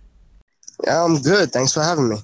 I'm 0.88 1.22
good. 1.22 1.52
Thanks 1.52 1.72
for 1.72 1.84
having 1.84 2.08
me. 2.08 2.16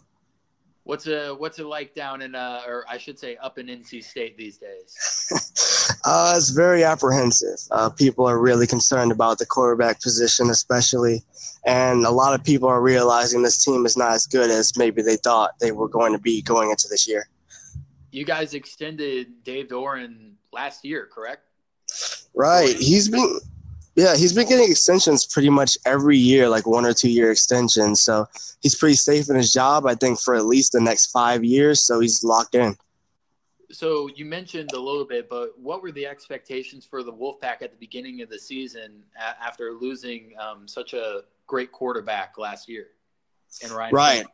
What's 0.83 1.07
uh 1.07 1.37
what's 1.39 1.61
it 1.61 1.67
like 1.67 1.95
down 1.95 2.21
in 2.21 2.35
uh 2.35 2.63
or 2.67 2.85
I 2.89 2.99
should 2.99 3.17
say 3.17 3.37
up 3.37 3.61
in 3.61 3.67
NC 3.69 4.03
State 4.03 4.37
these 4.37 4.59
days? 4.59 5.29
uh, 6.05 6.35
it's 6.37 6.51
very 6.51 6.83
apprehensive. 6.83 7.61
Uh, 7.71 7.91
people 7.91 8.27
are 8.27 8.41
really 8.41 8.67
concerned 8.67 9.13
about 9.13 9.39
the 9.39 9.47
quarterback 9.47 10.03
position, 10.03 10.51
especially, 10.51 11.23
and 11.65 12.05
a 12.05 12.11
lot 12.11 12.35
of 12.35 12.43
people 12.43 12.69
are 12.69 12.83
realizing 12.83 13.45
this 13.45 13.65
team 13.65 13.87
is 13.87 13.97
not 13.97 14.15
as 14.15 14.27
good 14.27 14.51
as 14.51 14.77
maybe 14.77 15.01
they 15.01 15.15
thought 15.15 15.53
they 15.61 15.71
were 15.71 15.89
going 15.89 16.13
to 16.13 16.19
be 16.19 16.43
going 16.43 16.71
into 16.71 16.89
this 16.89 17.07
year. 17.07 17.29
You 18.11 18.25
guys 18.25 18.53
extended 18.53 19.45
Dave 19.45 19.69
Doeren 19.69 20.33
last 20.53 20.85
year, 20.85 21.07
correct? 21.07 21.45
Right. 22.35 22.77
He's 22.77 23.09
been, 23.09 23.41
yeah, 23.97 24.17
he's 24.17 24.33
been 24.33 24.49
getting 24.49 24.71
extensions 24.71 25.27
pretty 25.27 25.51
much 25.51 25.77
every 25.85 26.17
year, 26.17 26.49
like 26.49 26.67
one 26.67 26.85
or 26.85 26.93
two 26.93 27.11
year 27.11 27.31
extensions. 27.31 28.03
So 28.03 28.27
he's 28.61 28.75
pretty 28.75 28.95
safe 28.95 29.29
in 29.29 29.37
his 29.37 29.53
job, 29.53 29.87
I 29.87 29.95
think, 29.95 30.21
for 30.21 30.35
at 30.35 30.47
least 30.47 30.73
the 30.73 30.81
next 30.81 31.11
five 31.11 31.45
years. 31.45 31.85
So 31.85 32.01
he's 32.01 32.23
locked 32.23 32.55
in. 32.55 32.77
So 33.71 34.09
you 34.15 34.25
mentioned 34.25 34.73
a 34.73 34.81
little 34.81 35.05
bit, 35.05 35.29
but 35.29 35.59
what 35.59 35.83
were 35.83 35.93
the 35.93 36.07
expectations 36.07 36.87
for 36.87 37.03
the 37.03 37.13
Wolfpack 37.13 37.61
at 37.61 37.71
the 37.71 37.77
beginning 37.79 38.23
of 38.23 38.31
the 38.31 38.39
season 38.39 39.03
a- 39.19 39.43
after 39.45 39.73
losing 39.73 40.33
um, 40.39 40.67
such 40.67 40.95
a 40.95 41.23
great 41.47 41.71
quarterback 41.71 42.39
last 42.39 42.69
year? 42.69 42.87
And 43.63 43.73
Ryan, 43.73 43.95
Right. 43.95 44.27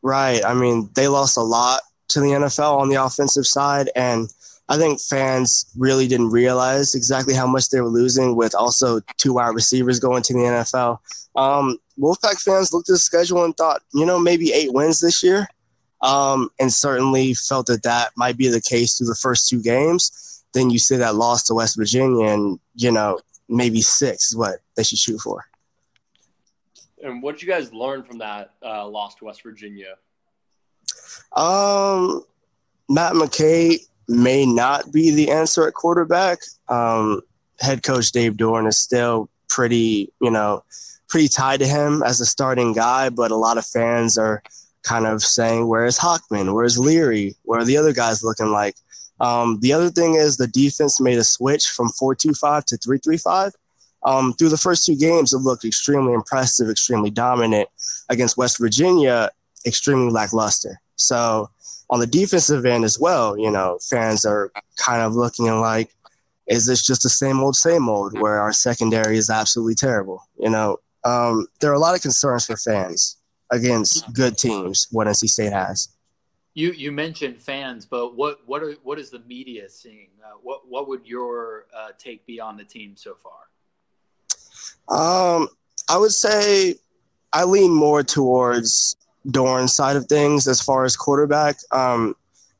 Right. 0.00 0.44
I 0.44 0.54
mean, 0.54 0.90
they 0.94 1.08
lost 1.08 1.36
a 1.36 1.42
lot 1.42 1.80
to 2.08 2.20
the 2.20 2.28
NFL 2.28 2.78
on 2.78 2.88
the 2.88 3.02
offensive 3.02 3.46
side, 3.46 3.90
and 3.96 4.28
I 4.68 4.76
think 4.76 5.00
fans 5.00 5.64
really 5.76 6.08
didn't 6.08 6.30
realize 6.30 6.94
exactly 6.94 7.34
how 7.34 7.46
much 7.46 7.68
they 7.68 7.80
were 7.80 7.88
losing 7.88 8.34
with 8.34 8.54
also 8.54 9.00
two 9.16 9.34
wide 9.34 9.54
receivers 9.54 10.00
going 10.00 10.22
to 10.24 10.32
the 10.32 10.40
NFL. 10.40 10.98
Um, 11.36 11.78
Wolfpack 11.98 12.40
fans 12.40 12.72
looked 12.72 12.88
at 12.88 12.94
the 12.94 12.98
schedule 12.98 13.44
and 13.44 13.56
thought, 13.56 13.82
you 13.94 14.04
know, 14.04 14.18
maybe 14.18 14.52
eight 14.52 14.72
wins 14.72 15.00
this 15.00 15.22
year, 15.22 15.46
um, 16.02 16.50
and 16.58 16.72
certainly 16.72 17.34
felt 17.34 17.66
that 17.66 17.84
that 17.84 18.10
might 18.16 18.36
be 18.36 18.48
the 18.48 18.60
case 18.60 18.98
through 18.98 19.06
the 19.06 19.14
first 19.14 19.48
two 19.48 19.62
games. 19.62 20.42
Then 20.52 20.70
you 20.70 20.78
see 20.78 20.96
that 20.96 21.14
loss 21.14 21.44
to 21.44 21.54
West 21.54 21.76
Virginia, 21.76 22.26
and 22.26 22.58
you 22.74 22.90
know, 22.90 23.20
maybe 23.48 23.80
six 23.82 24.30
is 24.30 24.36
what 24.36 24.56
they 24.76 24.82
should 24.82 24.98
shoot 24.98 25.20
for. 25.20 25.44
And 27.02 27.22
what 27.22 27.36
did 27.36 27.42
you 27.42 27.48
guys 27.48 27.72
learn 27.72 28.02
from 28.02 28.18
that 28.18 28.54
uh, 28.64 28.86
loss 28.88 29.14
to 29.16 29.26
West 29.26 29.42
Virginia? 29.42 29.94
Um, 31.32 32.24
Matt 32.88 33.12
McKay 33.12 33.78
may 34.08 34.46
not 34.46 34.92
be 34.92 35.10
the 35.10 35.30
answer 35.30 35.66
at 35.66 35.74
quarterback. 35.74 36.40
Um, 36.68 37.22
head 37.60 37.82
coach 37.82 38.12
Dave 38.12 38.34
Doeren 38.34 38.68
is 38.68 38.78
still 38.78 39.28
pretty, 39.48 40.12
you 40.20 40.30
know, 40.30 40.62
pretty 41.08 41.28
tied 41.28 41.60
to 41.60 41.66
him 41.66 42.02
as 42.02 42.20
a 42.20 42.26
starting 42.26 42.72
guy, 42.72 43.08
but 43.08 43.30
a 43.30 43.36
lot 43.36 43.58
of 43.58 43.66
fans 43.66 44.18
are 44.18 44.42
kind 44.82 45.06
of 45.06 45.22
saying, 45.22 45.66
"Where's 45.66 45.98
Hockman? 45.98 46.54
Where's 46.54 46.78
Leary? 46.78 47.34
Where 47.44 47.60
are 47.60 47.64
the 47.64 47.76
other 47.76 47.92
guys 47.92 48.22
looking 48.22 48.50
like?" 48.50 48.76
Um, 49.18 49.58
the 49.60 49.72
other 49.72 49.90
thing 49.90 50.14
is 50.14 50.36
the 50.36 50.46
defense 50.46 51.00
made 51.00 51.18
a 51.18 51.24
switch 51.24 51.66
from 51.66 51.88
four-two-five 51.88 52.64
to 52.66 52.76
three-three-five. 52.76 53.52
Um, 54.04 54.34
through 54.34 54.50
the 54.50 54.58
first 54.58 54.84
two 54.84 54.94
games, 54.94 55.32
it 55.32 55.38
looked 55.38 55.64
extremely 55.64 56.12
impressive, 56.12 56.68
extremely 56.68 57.10
dominant. 57.10 57.68
Against 58.08 58.36
West 58.36 58.58
Virginia, 58.58 59.30
extremely 59.64 60.12
lackluster. 60.12 60.80
So 60.96 61.50
on 61.88 62.00
the 62.00 62.06
defensive 62.06 62.66
end 62.66 62.84
as 62.84 62.98
well, 62.98 63.38
you 63.38 63.50
know, 63.50 63.78
fans 63.88 64.24
are 64.24 64.50
kind 64.76 65.02
of 65.02 65.14
looking 65.14 65.46
like, 65.60 65.94
is 66.46 66.66
this 66.66 66.84
just 66.84 67.02
the 67.02 67.08
same 67.08 67.40
old, 67.40 67.56
same 67.56 67.88
old, 67.88 68.18
where 68.18 68.40
our 68.40 68.52
secondary 68.52 69.18
is 69.18 69.30
absolutely 69.30 69.74
terrible? 69.74 70.22
You 70.38 70.50
know, 70.50 70.78
um, 71.04 71.46
there 71.60 71.70
are 71.70 71.74
a 71.74 71.78
lot 71.78 71.94
of 71.94 72.02
concerns 72.02 72.46
for 72.46 72.56
fans 72.56 73.16
against 73.50 74.12
good 74.12 74.36
teams 74.36 74.88
what 74.90 75.06
NC 75.06 75.28
State 75.28 75.52
has. 75.52 75.88
You 76.54 76.72
you 76.72 76.90
mentioned 76.90 77.40
fans, 77.40 77.84
but 77.84 78.16
what 78.16 78.40
what 78.46 78.62
are 78.62 78.72
what 78.82 78.98
is 78.98 79.10
the 79.10 79.18
media 79.20 79.68
seeing? 79.68 80.08
Uh, 80.24 80.38
what 80.42 80.66
what 80.68 80.88
would 80.88 81.06
your 81.06 81.66
uh, 81.76 81.88
take 81.98 82.24
be 82.26 82.40
on 82.40 82.56
the 82.56 82.64
team 82.64 82.94
so 82.96 83.14
far? 83.14 83.46
Um, 84.88 85.48
I 85.88 85.98
would 85.98 86.12
say 86.12 86.76
I 87.32 87.44
lean 87.44 87.72
more 87.72 88.02
towards 88.02 88.96
Doeren's 89.26 89.74
side 89.74 89.96
of 89.96 90.06
things 90.06 90.46
as 90.46 90.60
far 90.60 90.84
as 90.84 90.96
quarterback. 90.96 91.56
Um, 91.72 92.14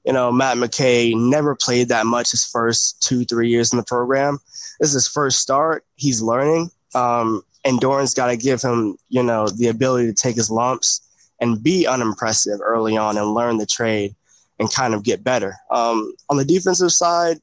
you 0.05 0.12
know, 0.12 0.31
Matt 0.31 0.57
McKay 0.57 1.14
never 1.16 1.57
played 1.57 1.88
that 1.88 2.07
much 2.07 2.31
his 2.31 2.44
first 2.44 3.02
two 3.02 3.24
three 3.24 3.48
years 3.48 3.72
in 3.72 3.76
the 3.76 3.85
program. 3.85 4.38
This 4.79 4.90
is 4.90 4.94
his 4.94 5.09
first 5.09 5.40
start. 5.40 5.85
He's 5.96 6.22
learning, 6.22 6.70
um, 6.94 7.42
and 7.64 7.81
Doeren's 7.81 8.14
got 8.14 8.29
to 8.29 8.37
give 8.37 8.62
him 8.62 8.96
you 9.09 9.22
know 9.22 9.48
the 9.48 9.68
ability 9.68 10.07
to 10.07 10.14
take 10.14 10.37
his 10.37 10.50
lumps 10.50 11.02
and 11.40 11.62
be 11.62 11.87
unimpressive 11.87 12.61
early 12.62 12.96
on 12.96 13.18
and 13.18 13.35
learn 13.35 13.59
the 13.59 13.66
trade 13.66 14.14
and 14.59 14.72
kind 14.72 14.94
of 14.94 15.02
get 15.02 15.24
better. 15.24 15.57
Um, 15.70 16.14
on 16.31 16.37
the 16.37 16.44
defensive 16.44 16.92
side, 16.92 17.38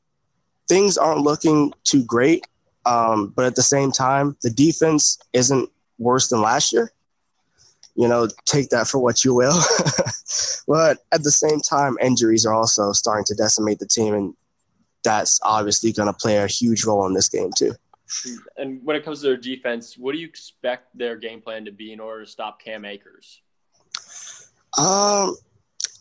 things 0.67 0.97
aren't 0.97 1.21
looking 1.21 1.73
too 1.83 2.03
great, 2.03 2.47
um, 2.85 3.33
but 3.35 3.45
at 3.45 3.55
the 3.55 3.61
same 3.61 3.91
time, 3.91 4.37
the 4.41 4.49
defense 4.49 5.19
isn't 5.33 5.69
worse 5.99 6.29
than 6.29 6.41
last 6.41 6.71
year. 6.71 6.92
You 7.95 8.07
know, 8.07 8.27
take 8.45 8.69
that 8.69 8.87
for 8.87 8.97
what 8.97 9.23
you 9.23 9.35
will. 9.35 9.53
but 10.67 10.97
at 11.11 11.23
the 11.23 11.31
same 11.31 11.59
time, 11.59 11.95
injuries 12.01 12.45
are 12.45 12.53
also 12.53 12.91
starting 12.91 13.25
to 13.25 13.35
decimate 13.35 13.79
the 13.79 13.87
team, 13.87 14.13
and 14.13 14.33
that's 15.03 15.39
obviously 15.43 15.91
going 15.91 16.07
to 16.07 16.13
play 16.13 16.37
a 16.37 16.47
huge 16.47 16.85
role 16.85 17.05
in 17.05 17.13
this 17.13 17.29
game 17.29 17.51
too. 17.55 17.73
And 18.57 18.83
when 18.83 18.95
it 18.95 19.03
comes 19.03 19.21
to 19.21 19.27
their 19.27 19.37
defense, 19.37 19.97
what 19.97 20.13
do 20.13 20.19
you 20.19 20.27
expect 20.27 20.97
their 20.97 21.15
game 21.17 21.41
plan 21.41 21.65
to 21.65 21.71
be 21.71 21.93
in 21.93 21.99
order 21.99 22.25
to 22.25 22.29
stop 22.29 22.61
Cam 22.61 22.85
Akers? 22.85 23.41
Um, 24.77 25.35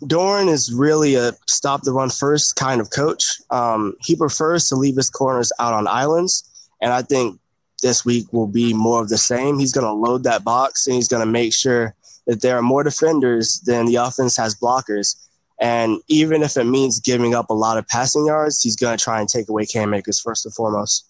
Doeren 0.02 0.48
is 0.48 0.72
really 0.72 1.14
a 1.14 1.32
stop 1.48 1.82
the 1.82 1.92
run 1.92 2.10
first 2.10 2.56
kind 2.56 2.80
of 2.80 2.90
coach. 2.90 3.22
Um, 3.50 3.94
he 4.00 4.16
prefers 4.16 4.68
to 4.68 4.76
leave 4.76 4.96
his 4.96 5.10
corners 5.10 5.52
out 5.58 5.74
on 5.74 5.86
islands, 5.86 6.68
and 6.80 6.92
I 6.92 7.02
think 7.02 7.38
this 7.82 8.04
week 8.04 8.32
will 8.32 8.46
be 8.46 8.72
more 8.72 9.00
of 9.00 9.08
the 9.08 9.18
same. 9.18 9.58
He's 9.58 9.72
going 9.72 9.86
to 9.86 9.92
load 9.92 10.24
that 10.24 10.44
box 10.44 10.86
and 10.86 10.96
he's 10.96 11.08
going 11.08 11.24
to 11.24 11.30
make 11.30 11.52
sure 11.52 11.94
that 12.26 12.40
there 12.40 12.56
are 12.56 12.62
more 12.62 12.84
defenders 12.84 13.60
than 13.66 13.86
the 13.86 13.96
offense 13.96 14.36
has 14.36 14.54
blockers. 14.54 15.28
And 15.60 16.00
even 16.08 16.42
if 16.42 16.56
it 16.56 16.64
means 16.64 17.00
giving 17.00 17.34
up 17.34 17.50
a 17.50 17.54
lot 17.54 17.78
of 17.78 17.86
passing 17.88 18.26
yards, 18.26 18.62
he's 18.62 18.76
going 18.76 18.96
to 18.96 19.02
try 19.02 19.20
and 19.20 19.28
take 19.28 19.48
away 19.48 19.66
Cam 19.66 19.92
Akers 19.94 20.20
first 20.20 20.46
and 20.46 20.54
foremost. 20.54 21.08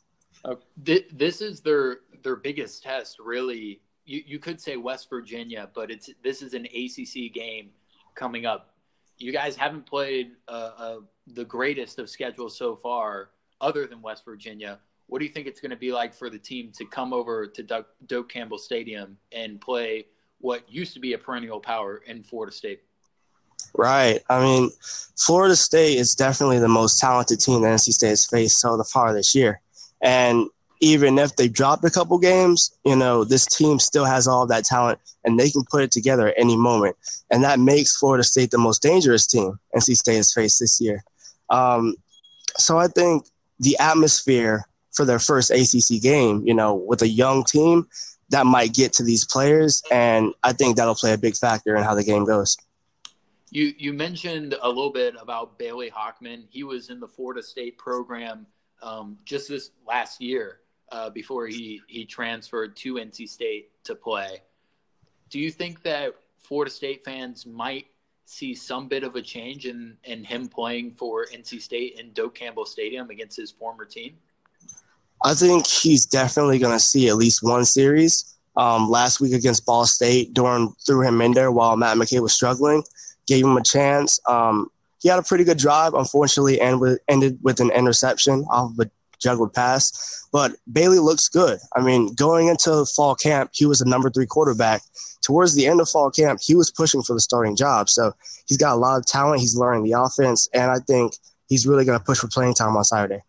This 0.76 1.40
is 1.40 1.60
their 1.60 2.00
their 2.22 2.36
biggest 2.36 2.82
test, 2.82 3.18
really, 3.18 3.80
you, 4.04 4.22
you 4.26 4.38
could 4.38 4.60
say 4.60 4.76
West 4.76 5.08
Virginia, 5.08 5.68
but 5.74 5.90
it's 5.90 6.10
this 6.22 6.42
is 6.42 6.54
an 6.54 6.66
ACC 6.66 7.32
game 7.32 7.70
coming 8.14 8.46
up. 8.46 8.74
You 9.18 9.32
guys 9.32 9.56
haven't 9.56 9.86
played 9.86 10.32
uh, 10.48 10.70
uh, 10.76 10.96
the 11.28 11.44
greatest 11.44 11.98
of 11.98 12.10
schedules 12.10 12.56
so 12.56 12.76
far, 12.76 13.30
other 13.60 13.86
than 13.86 14.02
West 14.02 14.24
Virginia. 14.24 14.80
What 15.12 15.18
do 15.18 15.26
you 15.26 15.30
think 15.30 15.46
it's 15.46 15.60
going 15.60 15.72
to 15.72 15.76
be 15.76 15.92
like 15.92 16.14
for 16.14 16.30
the 16.30 16.38
team 16.38 16.72
to 16.78 16.86
come 16.86 17.12
over 17.12 17.46
to 17.46 17.62
Doak, 17.62 17.86
Doak 18.06 18.30
Campbell 18.30 18.56
Stadium 18.56 19.18
and 19.30 19.60
play 19.60 20.06
what 20.38 20.64
used 20.72 20.94
to 20.94 21.00
be 21.00 21.12
a 21.12 21.18
perennial 21.18 21.60
power 21.60 21.98
in 22.06 22.22
Florida 22.22 22.50
State? 22.50 22.80
Right. 23.74 24.20
I 24.30 24.40
mean, 24.40 24.70
Florida 25.18 25.54
State 25.54 25.98
is 25.98 26.14
definitely 26.14 26.60
the 26.60 26.68
most 26.68 26.98
talented 26.98 27.40
team 27.40 27.60
that 27.60 27.74
NC 27.74 27.92
State 27.92 28.08
has 28.08 28.26
faced 28.26 28.58
so 28.58 28.82
far 28.84 29.12
this 29.12 29.34
year. 29.34 29.60
And 30.00 30.46
even 30.80 31.18
if 31.18 31.36
they 31.36 31.46
dropped 31.46 31.84
a 31.84 31.90
couple 31.90 32.18
games, 32.18 32.70
you 32.82 32.96
know, 32.96 33.22
this 33.22 33.44
team 33.44 33.80
still 33.80 34.06
has 34.06 34.26
all 34.26 34.46
that 34.46 34.64
talent 34.64 34.98
and 35.26 35.38
they 35.38 35.50
can 35.50 35.62
put 35.70 35.82
it 35.82 35.90
together 35.90 36.28
at 36.28 36.38
any 36.38 36.56
moment. 36.56 36.96
And 37.30 37.44
that 37.44 37.60
makes 37.60 37.98
Florida 37.98 38.24
State 38.24 38.50
the 38.50 38.56
most 38.56 38.80
dangerous 38.80 39.26
team 39.26 39.60
NC 39.76 39.94
State 39.94 40.16
has 40.16 40.32
faced 40.32 40.58
this 40.58 40.80
year. 40.80 41.04
Um, 41.50 41.96
so 42.56 42.78
I 42.78 42.88
think 42.88 43.26
the 43.60 43.76
atmosphere 43.78 44.64
for 44.92 45.04
their 45.04 45.18
first 45.18 45.50
ACC 45.50 46.00
game, 46.00 46.42
you 46.46 46.54
know, 46.54 46.74
with 46.74 47.02
a 47.02 47.08
young 47.08 47.44
team, 47.44 47.88
that 48.30 48.46
might 48.46 48.72
get 48.72 48.92
to 48.94 49.02
these 49.02 49.24
players. 49.24 49.82
And 49.90 50.32
I 50.42 50.52
think 50.52 50.76
that'll 50.76 50.94
play 50.94 51.12
a 51.12 51.18
big 51.18 51.36
factor 51.36 51.76
in 51.76 51.82
how 51.82 51.94
the 51.94 52.04
game 52.04 52.24
goes. 52.24 52.56
You, 53.50 53.74
you 53.76 53.92
mentioned 53.92 54.56
a 54.62 54.68
little 54.68 54.92
bit 54.92 55.14
about 55.20 55.58
Bailey 55.58 55.90
Hockman. 55.90 56.44
He 56.48 56.64
was 56.64 56.88
in 56.88 57.00
the 57.00 57.08
Florida 57.08 57.42
State 57.42 57.76
program 57.76 58.46
um, 58.82 59.18
just 59.24 59.48
this 59.48 59.70
last 59.86 60.20
year 60.20 60.60
uh, 60.90 61.10
before 61.10 61.46
he, 61.46 61.80
he 61.86 62.04
transferred 62.04 62.74
to 62.76 62.94
NC 62.94 63.28
State 63.28 63.70
to 63.84 63.94
play. 63.94 64.42
Do 65.28 65.38
you 65.38 65.50
think 65.50 65.82
that 65.82 66.14
Florida 66.38 66.70
State 66.70 67.04
fans 67.04 67.46
might 67.46 67.86
see 68.24 68.54
some 68.54 68.88
bit 68.88 69.04
of 69.04 69.16
a 69.16 69.22
change 69.22 69.66
in, 69.66 69.96
in 70.04 70.24
him 70.24 70.48
playing 70.48 70.92
for 70.92 71.26
NC 71.26 71.60
State 71.60 71.98
in 71.98 72.12
Doak 72.12 72.34
Campbell 72.34 72.64
Stadium 72.64 73.10
against 73.10 73.36
his 73.36 73.50
former 73.50 73.84
team? 73.84 74.16
I 75.24 75.34
think 75.34 75.66
he's 75.66 76.06
definitely 76.06 76.58
going 76.58 76.72
to 76.72 76.80
see 76.80 77.08
at 77.08 77.16
least 77.16 77.42
one 77.42 77.64
series. 77.64 78.36
Um, 78.56 78.90
last 78.90 79.20
week 79.20 79.32
against 79.32 79.64
Ball 79.64 79.86
State, 79.86 80.34
Doeren 80.34 80.74
threw 80.84 81.02
him 81.02 81.20
in 81.20 81.32
there 81.32 81.50
while 81.50 81.76
Matt 81.76 81.96
McKay 81.96 82.20
was 82.20 82.34
struggling, 82.34 82.82
gave 83.26 83.44
him 83.44 83.56
a 83.56 83.62
chance. 83.62 84.20
Um, 84.28 84.68
he 85.00 85.08
had 85.08 85.18
a 85.18 85.22
pretty 85.22 85.44
good 85.44 85.58
drive, 85.58 85.94
unfortunately, 85.94 86.60
and 86.60 86.80
with, 86.80 86.98
ended 87.08 87.38
with 87.42 87.60
an 87.60 87.70
interception 87.70 88.44
off 88.50 88.72
of 88.72 88.86
a 88.86 88.90
juggled 89.20 89.54
pass. 89.54 90.26
But 90.32 90.56
Bailey 90.70 90.98
looks 90.98 91.28
good. 91.28 91.58
I 91.76 91.80
mean, 91.80 92.14
going 92.14 92.48
into 92.48 92.84
fall 92.94 93.14
camp, 93.14 93.50
he 93.52 93.64
was 93.64 93.80
a 93.80 93.88
number 93.88 94.10
three 94.10 94.26
quarterback. 94.26 94.82
Towards 95.22 95.54
the 95.54 95.66
end 95.66 95.80
of 95.80 95.88
fall 95.88 96.10
camp, 96.10 96.40
he 96.42 96.54
was 96.54 96.70
pushing 96.70 97.02
for 97.02 97.14
the 97.14 97.20
starting 97.20 97.56
job. 97.56 97.88
So 97.88 98.12
he's 98.46 98.58
got 98.58 98.74
a 98.74 98.76
lot 98.76 98.98
of 98.98 99.06
talent. 99.06 99.40
He's 99.40 99.56
learning 99.56 99.84
the 99.84 99.92
offense, 99.92 100.48
and 100.52 100.70
I 100.70 100.78
think 100.78 101.14
he's 101.48 101.66
really 101.66 101.84
going 101.84 101.98
to 101.98 102.04
push 102.04 102.18
for 102.18 102.28
playing 102.28 102.54
time 102.54 102.76
on 102.76 102.84
Saturday. 102.84 103.22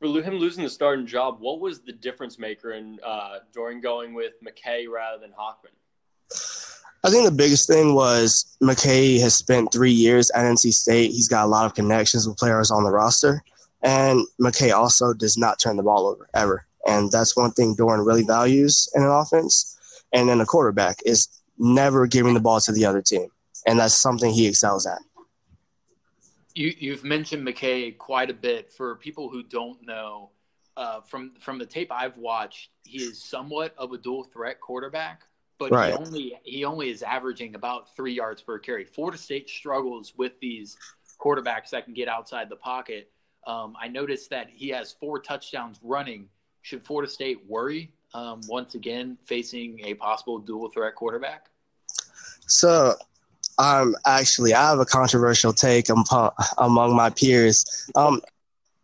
For 0.00 0.22
him 0.22 0.34
losing 0.34 0.62
the 0.62 0.70
starting 0.70 1.06
job, 1.06 1.38
what 1.40 1.60
was 1.60 1.80
the 1.80 1.92
difference 1.92 2.38
maker 2.38 2.72
in 2.72 3.00
uh, 3.04 3.38
going 3.52 4.14
with 4.14 4.34
McKay 4.44 4.88
rather 4.88 5.20
than 5.20 5.30
Hockman? 5.30 5.74
I 7.04 7.10
think 7.10 7.24
the 7.24 7.32
biggest 7.32 7.68
thing 7.68 7.94
was 7.94 8.56
McKay 8.62 9.20
has 9.20 9.34
spent 9.34 9.72
three 9.72 9.92
years 9.92 10.30
at 10.30 10.44
NC 10.44 10.72
State. 10.72 11.10
He's 11.10 11.28
got 11.28 11.44
a 11.44 11.48
lot 11.48 11.66
of 11.66 11.74
connections 11.74 12.28
with 12.28 12.36
players 12.36 12.70
on 12.70 12.84
the 12.84 12.90
roster. 12.90 13.42
And 13.82 14.26
McKay 14.40 14.72
also 14.72 15.12
does 15.14 15.36
not 15.36 15.60
turn 15.60 15.76
the 15.76 15.82
ball 15.82 16.06
over 16.06 16.28
ever. 16.34 16.66
And 16.86 17.10
that's 17.10 17.36
one 17.36 17.52
thing 17.52 17.76
Doeren 17.76 18.06
really 18.06 18.24
values 18.24 18.88
in 18.94 19.02
an 19.02 19.10
offense. 19.10 19.76
And 20.12 20.28
then 20.28 20.40
a 20.40 20.46
quarterback 20.46 20.96
is 21.04 21.28
never 21.58 22.06
giving 22.06 22.34
the 22.34 22.40
ball 22.40 22.60
to 22.60 22.72
the 22.72 22.84
other 22.84 23.02
team. 23.02 23.28
And 23.66 23.78
that's 23.78 23.94
something 23.94 24.32
he 24.32 24.46
excels 24.46 24.86
at. 24.86 24.98
You, 26.54 26.74
you've 26.78 27.04
mentioned 27.04 27.46
McKay 27.46 27.96
quite 27.96 28.30
a 28.30 28.34
bit. 28.34 28.72
For 28.72 28.96
people 28.96 29.28
who 29.28 29.42
don't 29.42 29.84
know, 29.86 30.30
uh, 30.76 31.00
from 31.00 31.32
from 31.40 31.58
the 31.58 31.66
tape 31.66 31.90
I've 31.90 32.16
watched, 32.16 32.70
he 32.84 33.02
is 33.02 33.22
somewhat 33.22 33.74
of 33.76 33.92
a 33.92 33.98
dual 33.98 34.24
threat 34.24 34.60
quarterback, 34.60 35.22
but 35.58 35.72
right. 35.72 35.92
he 35.92 35.98
only 35.98 36.40
he 36.44 36.64
only 36.64 36.90
is 36.90 37.02
averaging 37.02 37.54
about 37.54 37.94
three 37.94 38.14
yards 38.14 38.42
per 38.42 38.58
carry. 38.58 38.84
Florida 38.84 39.18
State 39.18 39.48
struggles 39.50 40.14
with 40.16 40.38
these 40.40 40.76
quarterbacks 41.20 41.70
that 41.70 41.84
can 41.84 41.94
get 41.94 42.08
outside 42.08 42.48
the 42.48 42.56
pocket. 42.56 43.10
Um, 43.46 43.74
I 43.80 43.88
noticed 43.88 44.30
that 44.30 44.48
he 44.50 44.68
has 44.68 44.92
four 44.92 45.20
touchdowns 45.20 45.78
running. 45.82 46.28
Should 46.62 46.84
Florida 46.84 47.10
State 47.10 47.38
worry 47.46 47.92
um, 48.14 48.40
once 48.48 48.74
again 48.74 49.18
facing 49.24 49.80
a 49.84 49.94
possible 49.94 50.38
dual 50.38 50.68
threat 50.70 50.94
quarterback? 50.94 51.46
So, 52.46 52.94
um, 53.58 53.96
actually, 54.06 54.54
I 54.54 54.70
have 54.70 54.78
a 54.78 54.84
controversial 54.84 55.52
take 55.52 55.88
among 55.88 56.96
my 56.96 57.10
peers. 57.10 57.64
Um, 57.94 58.20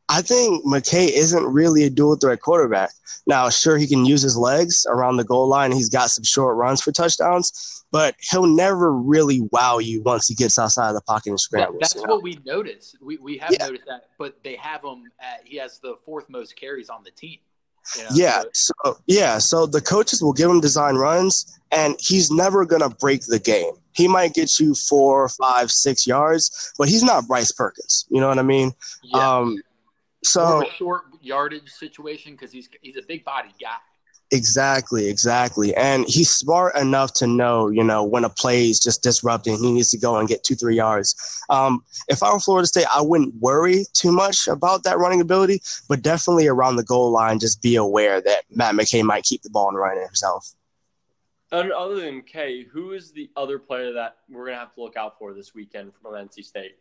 I 0.09 0.21
think 0.21 0.65
McKay 0.65 1.09
isn't 1.11 1.45
really 1.45 1.85
a 1.85 1.91
dual 1.91 2.17
threat 2.17 2.41
quarterback. 2.41 2.91
Now, 3.27 3.49
sure, 3.49 3.79
he 3.79 3.87
can 3.87 4.05
use 4.05 4.21
his 4.21 4.37
legs 4.37 4.85
around 4.89 5.17
the 5.17 5.25
goal 5.25 5.49
line. 5.49 5.73
He's 5.73 5.89
got 5.89 6.11
some 6.11 6.25
short 6.25 6.57
runs 6.57 6.83
for 6.83 6.93
touchdowns, 6.93 7.85
but 7.91 8.15
he'll 8.31 8.47
never 8.47 8.93
really 8.93 9.49
wow 9.51 9.79
you 9.79 10.03
once 10.03 10.29
he 10.29 10.35
gets 10.35 10.59
outside 10.59 10.89
of 10.89 10.95
the 10.95 11.01
pocket 11.03 11.31
and 11.31 11.41
scrambles. 11.41 11.79
that's 11.81 11.95
what 12.07 12.23
we 12.23 12.39
noticed. 12.45 12.99
We, 13.01 13.17
we 13.17 13.39
have 13.39 13.53
yeah. 13.53 13.67
noticed 13.67 13.87
that, 13.87 14.09
but 14.19 14.43
they 14.43 14.57
have 14.57 14.85
him 14.85 15.05
at, 15.21 15.41
he 15.47 15.57
has 15.57 15.79
the 15.79 15.97
fourth 16.05 16.29
most 16.29 16.55
carries 16.57 16.91
on 16.91 17.03
the 17.03 17.11
team. 17.13 17.39
You 17.97 18.05
know? 18.05 18.11
Yeah. 18.15 18.43
So, 18.53 18.99
yeah. 19.07 19.39
So 19.39 19.67
the 19.67 19.81
coaches 19.81 20.23
will 20.23 20.33
give 20.33 20.51
him 20.51 20.61
design 20.61 20.97
runs, 20.97 21.59
and 21.71 21.97
he's 21.99 22.31
never 22.31 22.65
going 22.65 22.83
to 22.83 22.89
break 22.89 23.23
the 23.27 23.39
game. 23.39 23.73
He 23.93 24.09
might 24.09 24.35
get 24.35 24.59
you 24.59 24.75
four, 24.75 25.29
five, 25.29 25.71
six 25.71 26.07
yards, 26.07 26.73
but 26.79 26.89
he's 26.89 27.03
not 27.03 27.29
Bryce 27.29 27.53
Perkins. 27.53 28.07
You 28.11 28.21
know 28.21 28.29
what 28.29 28.39
I 28.39 28.43
mean? 28.43 28.73
Yeah. 29.03 29.39
Um, 29.39 29.63
so 30.25 30.65
short 30.77 31.03
yardage 31.21 31.69
situation 31.69 32.33
because 32.33 32.51
he's 32.51 32.69
he's 32.81 32.97
a 32.97 33.03
big 33.03 33.25
body 33.25 33.51
guy. 33.61 33.77
Exactly, 34.35 35.09
exactly. 35.09 35.77
And 35.77 36.05
he's 36.09 36.29
smart 36.29 36.77
enough 36.77 37.13
to 37.15 37.27
know, 37.29 37.69
you 37.69 37.85
know, 37.85 38.03
when 38.03 38.25
a 38.25 38.29
play 38.29 38.69
is 38.69 38.81
just 38.81 39.01
disrupting, 39.01 39.57
he 39.59 39.71
needs 39.71 39.93
to 39.93 39.99
go 39.99 40.17
and 40.17 40.29
get 40.29 40.43
two, 40.43 40.57
three 40.57 40.75
yards. 40.75 41.15
Um, 41.51 41.85
if 42.09 42.21
I 42.21 42.33
were 42.33 42.41
Florida 42.41 42.67
State, 42.67 42.87
I 42.93 43.01
wouldn't 43.01 43.37
worry 43.37 43.85
too 43.93 44.11
much 44.11 44.49
about 44.49 44.83
that 44.83 44.99
running 44.99 45.21
ability, 45.21 45.63
but 45.89 46.03
definitely 46.03 46.49
around 46.49 46.75
the 46.75 46.83
goal 46.83 47.13
line, 47.13 47.39
just 47.39 47.63
be 47.63 47.77
aware 47.77 48.21
that 48.23 48.43
Matt 48.51 48.75
McKay 48.75 49.05
might 49.05 49.23
keep 49.23 49.43
the 49.43 49.51
ball 49.51 49.69
and 49.69 49.79
run 49.79 49.99
it 49.99 50.05
himself. 50.05 50.53
And 51.53 51.71
other 51.71 52.01
than 52.01 52.23
Kay, 52.23 52.65
who 52.65 52.91
is 52.91 53.13
the 53.13 53.31
other 53.37 53.61
player 53.61 53.93
that 53.93 54.17
we're 54.29 54.47
gonna 54.47 54.59
have 54.59 54.75
to 54.75 54.83
look 54.83 54.97
out 54.97 55.17
for 55.17 55.33
this 55.33 55.55
weekend 55.55 55.93
from 56.03 56.15
NC 56.15 56.43
State? 56.43 56.75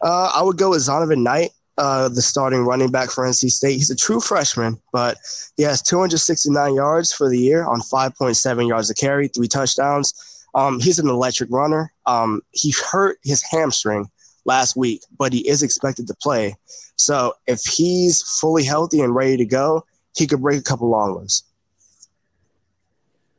Uh, 0.00 0.32
I 0.34 0.42
would 0.42 0.58
go 0.58 0.70
with 0.70 0.80
Zonovan 0.80 1.22
Knight, 1.22 1.50
uh, 1.78 2.08
the 2.08 2.22
starting 2.22 2.60
running 2.60 2.90
back 2.90 3.10
for 3.10 3.24
NC 3.24 3.50
State. 3.50 3.74
He's 3.74 3.90
a 3.90 3.96
true 3.96 4.20
freshman, 4.20 4.80
but 4.92 5.16
he 5.56 5.62
has 5.62 5.82
269 5.82 6.74
yards 6.74 7.12
for 7.12 7.28
the 7.28 7.38
year 7.38 7.64
on 7.64 7.80
5.7 7.80 8.68
yards 8.68 8.90
a 8.90 8.94
carry, 8.94 9.28
three 9.28 9.48
touchdowns. 9.48 10.12
Um, 10.54 10.80
he's 10.80 10.98
an 10.98 11.08
electric 11.08 11.50
runner. 11.50 11.92
Um, 12.06 12.42
he 12.50 12.74
hurt 12.90 13.18
his 13.22 13.42
hamstring 13.42 14.10
last 14.44 14.76
week, 14.76 15.02
but 15.18 15.32
he 15.32 15.48
is 15.48 15.62
expected 15.62 16.06
to 16.08 16.14
play. 16.20 16.56
So 16.96 17.34
if 17.46 17.60
he's 17.64 18.22
fully 18.40 18.64
healthy 18.64 19.00
and 19.00 19.14
ready 19.14 19.36
to 19.38 19.46
go, 19.46 19.86
he 20.14 20.26
could 20.26 20.42
break 20.42 20.60
a 20.60 20.62
couple 20.64 20.90
long 20.90 21.14
ones. 21.14 21.44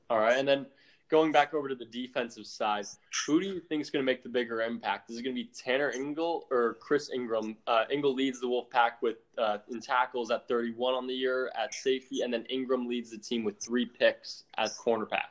All 0.09 0.19
right, 0.19 0.37
and 0.37 0.47
then 0.47 0.65
going 1.13 1.31
back 1.31 1.53
over 1.53 1.69
to 1.69 1.75
the 1.75 1.85
defensive 1.85 2.47
side, 2.47 2.85
who 3.27 3.39
do 3.39 3.45
you 3.45 3.59
think 3.59 3.83
is 3.83 3.91
going 3.91 4.03
to 4.03 4.11
make 4.11 4.23
the 4.23 4.29
bigger 4.29 4.63
impact? 4.63 5.11
Is 5.11 5.19
it 5.19 5.21
going 5.21 5.35
to 5.35 5.43
be 5.43 5.47
Tanner 5.53 5.91
Ingle 5.91 6.47
or 6.49 6.77
Chris 6.81 7.11
Ingram? 7.13 7.55
Uh, 7.67 7.83
Ingle 7.91 8.15
leads 8.15 8.41
the 8.41 8.47
Wolfpack 8.47 8.93
with 9.03 9.17
uh, 9.37 9.59
in 9.69 9.79
tackles 9.79 10.31
at 10.31 10.47
31 10.47 10.95
on 10.95 11.05
the 11.05 11.13
year 11.13 11.51
at 11.55 11.71
safety, 11.71 12.21
and 12.21 12.33
then 12.33 12.45
Ingram 12.45 12.87
leads 12.87 13.11
the 13.11 13.19
team 13.19 13.43
with 13.43 13.63
three 13.63 13.85
picks 13.85 14.45
at 14.57 14.71
cornerback. 14.71 15.29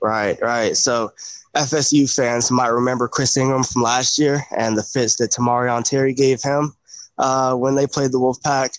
Right, 0.00 0.40
right. 0.40 0.74
So 0.74 1.12
FSU 1.54 2.12
fans 2.12 2.50
might 2.50 2.68
remember 2.68 3.06
Chris 3.06 3.36
Ingram 3.36 3.62
from 3.62 3.82
last 3.82 4.18
year 4.18 4.42
and 4.56 4.74
the 4.74 4.82
fits 4.82 5.16
that 5.16 5.32
Tamorrion 5.32 5.84
Terry 5.84 6.14
gave 6.14 6.40
him 6.40 6.72
uh, 7.18 7.54
when 7.54 7.74
they 7.74 7.86
played 7.86 8.10
the 8.10 8.18
Wolfpack. 8.18 8.78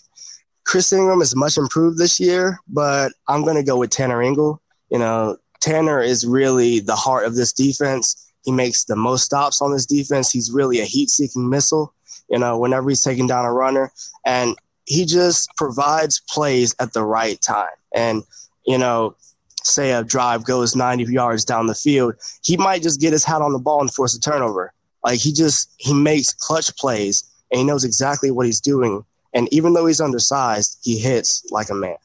Chris 0.64 0.92
Ingram 0.92 1.22
is 1.22 1.36
much 1.36 1.56
improved 1.56 1.98
this 1.98 2.18
year, 2.18 2.58
but 2.66 3.12
I'm 3.28 3.44
going 3.44 3.54
to 3.56 3.62
go 3.62 3.78
with 3.78 3.90
Tanner 3.90 4.20
Ingle. 4.20 4.60
You 4.90 4.98
know, 4.98 5.36
Tanner 5.60 6.00
is 6.00 6.26
really 6.26 6.80
the 6.80 6.96
heart 6.96 7.26
of 7.26 7.34
this 7.34 7.52
defense. 7.52 8.32
He 8.44 8.52
makes 8.52 8.84
the 8.84 8.96
most 8.96 9.24
stops 9.24 9.60
on 9.60 9.72
this 9.72 9.86
defense. 9.86 10.30
He's 10.30 10.52
really 10.52 10.80
a 10.80 10.84
heat 10.84 11.10
seeking 11.10 11.50
missile, 11.50 11.92
you 12.28 12.38
know, 12.38 12.58
whenever 12.58 12.88
he's 12.88 13.02
taking 13.02 13.26
down 13.26 13.44
a 13.44 13.52
runner. 13.52 13.92
And 14.24 14.56
he 14.84 15.04
just 15.04 15.48
provides 15.56 16.22
plays 16.28 16.74
at 16.78 16.92
the 16.92 17.04
right 17.04 17.40
time. 17.40 17.74
And, 17.94 18.22
you 18.66 18.78
know, 18.78 19.16
say 19.64 19.92
a 19.92 20.04
drive 20.04 20.44
goes 20.44 20.76
90 20.76 21.04
yards 21.12 21.44
down 21.44 21.66
the 21.66 21.74
field, 21.74 22.14
he 22.42 22.56
might 22.56 22.82
just 22.82 23.00
get 23.00 23.12
his 23.12 23.24
hat 23.24 23.42
on 23.42 23.52
the 23.52 23.58
ball 23.58 23.80
and 23.80 23.92
force 23.92 24.14
a 24.14 24.20
turnover. 24.20 24.72
Like 25.04 25.20
he 25.20 25.32
just, 25.32 25.72
he 25.78 25.92
makes 25.92 26.32
clutch 26.32 26.74
plays 26.76 27.24
and 27.50 27.58
he 27.58 27.64
knows 27.64 27.84
exactly 27.84 28.30
what 28.30 28.46
he's 28.46 28.60
doing. 28.60 29.04
And 29.34 29.52
even 29.52 29.74
though 29.74 29.86
he's 29.86 30.00
undersized, 30.00 30.78
he 30.82 30.98
hits 30.98 31.44
like 31.50 31.68
a 31.68 31.74
man. 31.74 31.96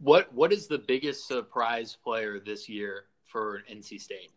What 0.00 0.32
what 0.32 0.52
is 0.52 0.66
the 0.66 0.78
biggest 0.78 1.26
surprise 1.26 1.96
player 2.02 2.38
this 2.38 2.68
year 2.68 3.04
for 3.26 3.62
NC 3.70 4.00
State? 4.00 4.30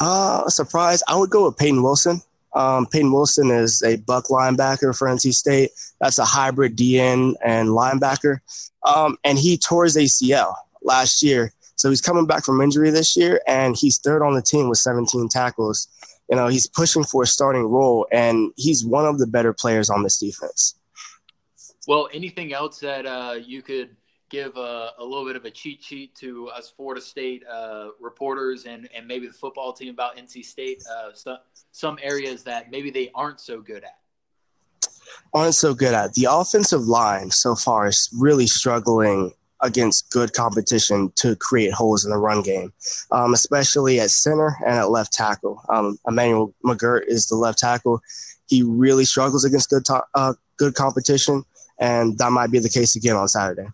Uh, 0.00 0.48
surprise, 0.48 1.02
I 1.08 1.16
would 1.16 1.30
go 1.30 1.46
with 1.46 1.56
Peyton 1.56 1.82
Wilson. 1.82 2.20
Um, 2.54 2.86
Peyton 2.86 3.12
Wilson 3.12 3.50
is 3.50 3.82
a 3.82 3.96
buck 3.96 4.26
linebacker 4.26 4.96
for 4.96 5.08
NC 5.08 5.32
State. 5.32 5.70
That's 6.00 6.18
a 6.18 6.24
hybrid 6.24 6.76
DN 6.76 7.34
and 7.44 7.70
linebacker. 7.70 8.38
Um, 8.84 9.18
and 9.24 9.38
he 9.38 9.58
tore 9.58 9.84
his 9.84 9.96
ACL 9.96 10.54
last 10.82 11.22
year. 11.22 11.52
So 11.76 11.90
he's 11.90 12.00
coming 12.00 12.26
back 12.26 12.44
from 12.44 12.60
injury 12.60 12.90
this 12.90 13.16
year, 13.16 13.40
and 13.48 13.76
he's 13.76 13.98
third 13.98 14.22
on 14.22 14.34
the 14.34 14.42
team 14.42 14.68
with 14.68 14.78
17 14.78 15.28
tackles. 15.28 15.88
You 16.30 16.36
know, 16.36 16.46
he's 16.46 16.68
pushing 16.68 17.04
for 17.04 17.24
a 17.24 17.26
starting 17.26 17.64
role, 17.64 18.06
and 18.12 18.52
he's 18.56 18.84
one 18.84 19.04
of 19.04 19.18
the 19.18 19.26
better 19.26 19.52
players 19.52 19.90
on 19.90 20.04
this 20.04 20.18
defense. 20.18 20.76
Well, 21.86 22.08
anything 22.14 22.52
else 22.52 22.78
that 22.78 23.04
uh, 23.04 23.34
you 23.44 23.60
could 23.60 23.96
give 24.30 24.56
a, 24.56 24.90
a, 24.98 25.04
little 25.04 25.24
bit 25.24 25.36
of 25.36 25.44
a 25.44 25.50
cheat 25.50 25.82
sheet 25.82 26.14
to 26.16 26.48
us 26.48 26.72
Florida 26.74 27.00
State 27.00 27.44
uh, 27.46 27.88
reporters 28.00 28.64
and, 28.64 28.88
and 28.94 29.06
maybe 29.06 29.26
the 29.26 29.32
football 29.32 29.72
team 29.72 29.92
about 29.92 30.16
NC 30.16 30.44
State, 30.44 30.82
uh, 30.90 31.12
some, 31.12 31.38
some 31.72 31.98
areas 32.02 32.42
that 32.44 32.70
maybe 32.70 32.90
they 32.90 33.10
aren't 33.14 33.40
so 33.40 33.60
good 33.60 33.84
at? 33.84 33.98
Aren't 35.32 35.54
so 35.54 35.74
good 35.74 35.94
at. 35.94 36.14
The 36.14 36.28
offensive 36.30 36.82
line 36.82 37.30
so 37.30 37.54
far 37.54 37.86
is 37.86 38.10
really 38.18 38.46
struggling 38.46 39.32
against 39.60 40.10
good 40.10 40.32
competition 40.32 41.10
to 41.16 41.36
create 41.36 41.72
holes 41.72 42.04
in 42.04 42.10
the 42.10 42.18
run 42.18 42.42
game, 42.42 42.72
um, 43.10 43.32
especially 43.34 43.98
at 44.00 44.10
center 44.10 44.56
and 44.64 44.76
at 44.76 44.90
left 44.90 45.12
tackle. 45.12 45.62
Um, 45.68 45.98
Emmanuel 46.06 46.54
McGirt 46.64 47.02
is 47.06 47.26
the 47.26 47.36
left 47.36 47.58
tackle. 47.58 48.00
He 48.46 48.62
really 48.62 49.04
struggles 49.04 49.44
against 49.44 49.70
good, 49.70 49.84
to- 49.86 50.04
uh, 50.14 50.34
good 50.58 50.74
competition, 50.74 51.44
and 51.78 52.18
that 52.18 52.30
might 52.30 52.50
be 52.50 52.58
the 52.58 52.68
case 52.68 52.94
again 52.94 53.16
on 53.16 53.26
Saturday. 53.26 53.68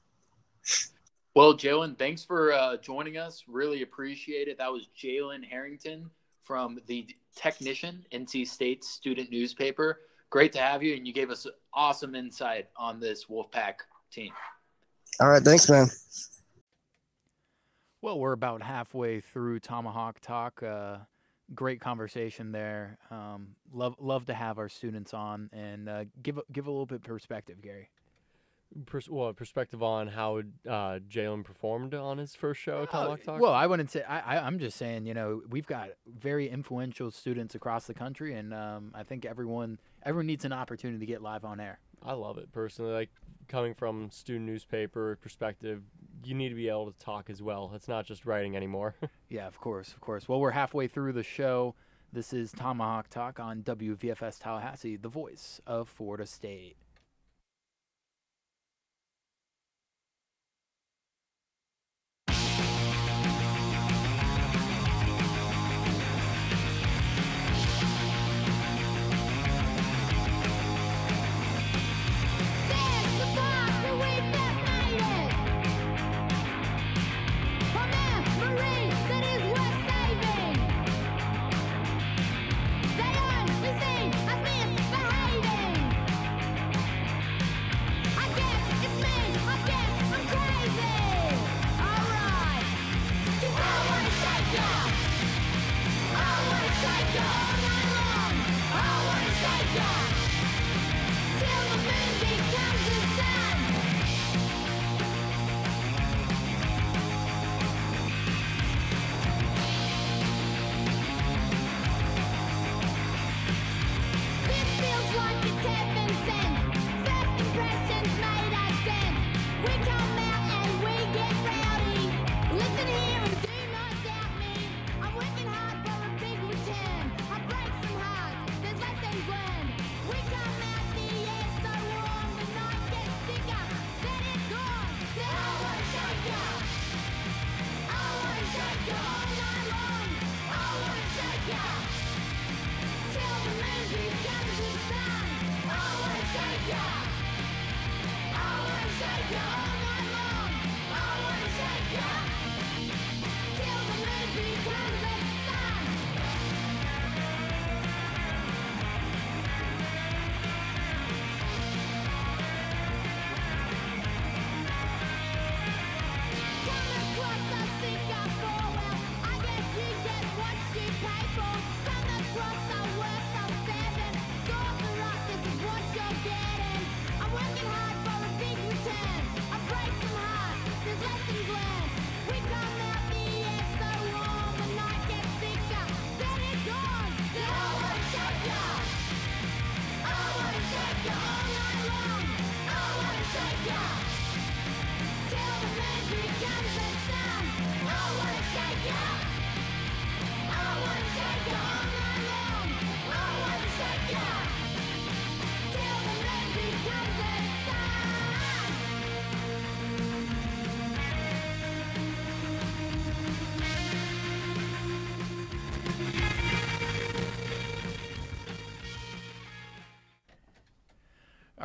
Well, 1.35 1.55
Jalen, 1.55 1.97
thanks 1.97 2.25
for 2.25 2.53
uh, 2.53 2.77
joining 2.79 3.17
us. 3.17 3.45
Really 3.47 3.83
appreciate 3.83 4.49
it. 4.49 4.59
That 4.59 4.73
was 4.73 4.89
Jalen 5.01 5.45
Harrington 5.45 6.11
from 6.43 6.81
the 6.89 7.07
Technician, 7.37 8.05
NC 8.13 8.49
State 8.49 8.83
student 8.83 9.31
newspaper. 9.31 10.01
Great 10.31 10.53
to 10.53 10.59
have 10.59 10.83
you, 10.83 10.97
and 10.97 11.07
you 11.07 11.13
gave 11.13 11.31
us 11.31 11.47
awesome 11.73 12.17
insight 12.17 12.69
on 12.77 12.99
this 12.99 13.27
Wolfpack 13.27 13.75
team. 14.11 14.33
All 15.21 15.29
right, 15.29 15.43
thanks, 15.43 15.71
man. 15.71 15.89
Well, 18.03 18.19
we're 18.19 18.33
about 18.33 18.63
halfway 18.63 19.21
through 19.21 19.61
Tomahawk 19.61 20.19
Talk. 20.21 20.63
Uh, 20.63 20.99
great 21.55 21.81
conversation 21.81 22.51
there. 22.51 22.99
Um, 23.11 23.55
love 23.73 23.95
love 24.01 24.27
to 24.27 24.35
have 24.35 24.59
our 24.59 24.69
students 24.69 25.15
on 25.15 25.51
and 25.53 25.89
uh, 25.89 26.05
give 26.23 26.41
give 26.51 26.67
a 26.67 26.71
little 26.71 26.87
bit 26.87 27.03
perspective, 27.03 27.61
Gary. 27.61 27.91
Pers- 28.87 29.09
well, 29.09 29.33
perspective 29.33 29.83
on 29.83 30.07
how 30.07 30.39
uh, 30.39 31.01
Jalen 31.09 31.45
performed 31.45 31.93
on 31.93 32.19
his 32.19 32.37
first 32.37 32.61
show, 32.61 32.87
Tomahawk 32.87 33.23
Talk? 33.25 33.41
Well, 33.41 33.53
I 33.53 33.67
wouldn't 33.67 33.91
say. 33.91 34.03
I, 34.03 34.37
I, 34.37 34.47
am 34.47 34.59
just 34.59 34.77
saying. 34.77 35.07
You 35.07 35.15
know, 35.15 35.43
we've 35.49 35.67
got 35.67 35.91
very 36.07 36.49
influential 36.49 37.11
students 37.11 37.57
across 37.57 37.87
the 37.87 37.95
country, 37.95 38.35
and 38.35 38.55
um, 38.55 38.93
I 38.95 39.03
think 39.03 39.25
everyone 39.25 39.81
everyone 40.05 40.27
needs 40.27 40.45
an 40.45 40.53
opportunity 40.53 41.01
to 41.01 41.07
get 41.07 41.21
live 41.21 41.45
on 41.45 41.59
air. 41.59 41.81
I 42.05 42.13
love 42.13 42.39
it 42.39 42.53
personally. 42.53 42.93
Like 42.93 43.11
coming 43.49 43.75
from 43.75 44.11
student 44.11 44.47
newspaper 44.47 45.19
perspective, 45.21 45.83
you 46.25 46.35
need 46.35 46.51
to 46.51 46.55
be 46.55 46.69
able 46.69 46.91
to 46.91 46.99
talk 46.99 47.29
as 47.29 47.43
well. 47.43 47.73
It's 47.75 47.89
not 47.89 48.07
just 48.07 48.25
writing 48.25 48.57
anymore. 48.57 48.95
yeah, 49.29 49.47
of 49.47 49.59
course, 49.59 49.93
of 49.93 50.01
course. 50.01 50.29
Well, 50.29 50.41
we're 50.41 50.53
halfway 50.53 50.87
through 50.87 51.13
the 51.13 51.25
show. 51.25 51.75
This 52.13 52.33
is 52.33 52.53
Tomahawk 52.53 53.09
Talk 53.09 53.39
on 53.39 53.63
WVFS 53.63 54.41
Tallahassee, 54.41 54.97
the 54.97 55.09
voice 55.09 55.61
of 55.67 55.89
Florida 55.89 56.27
State. 56.27 56.77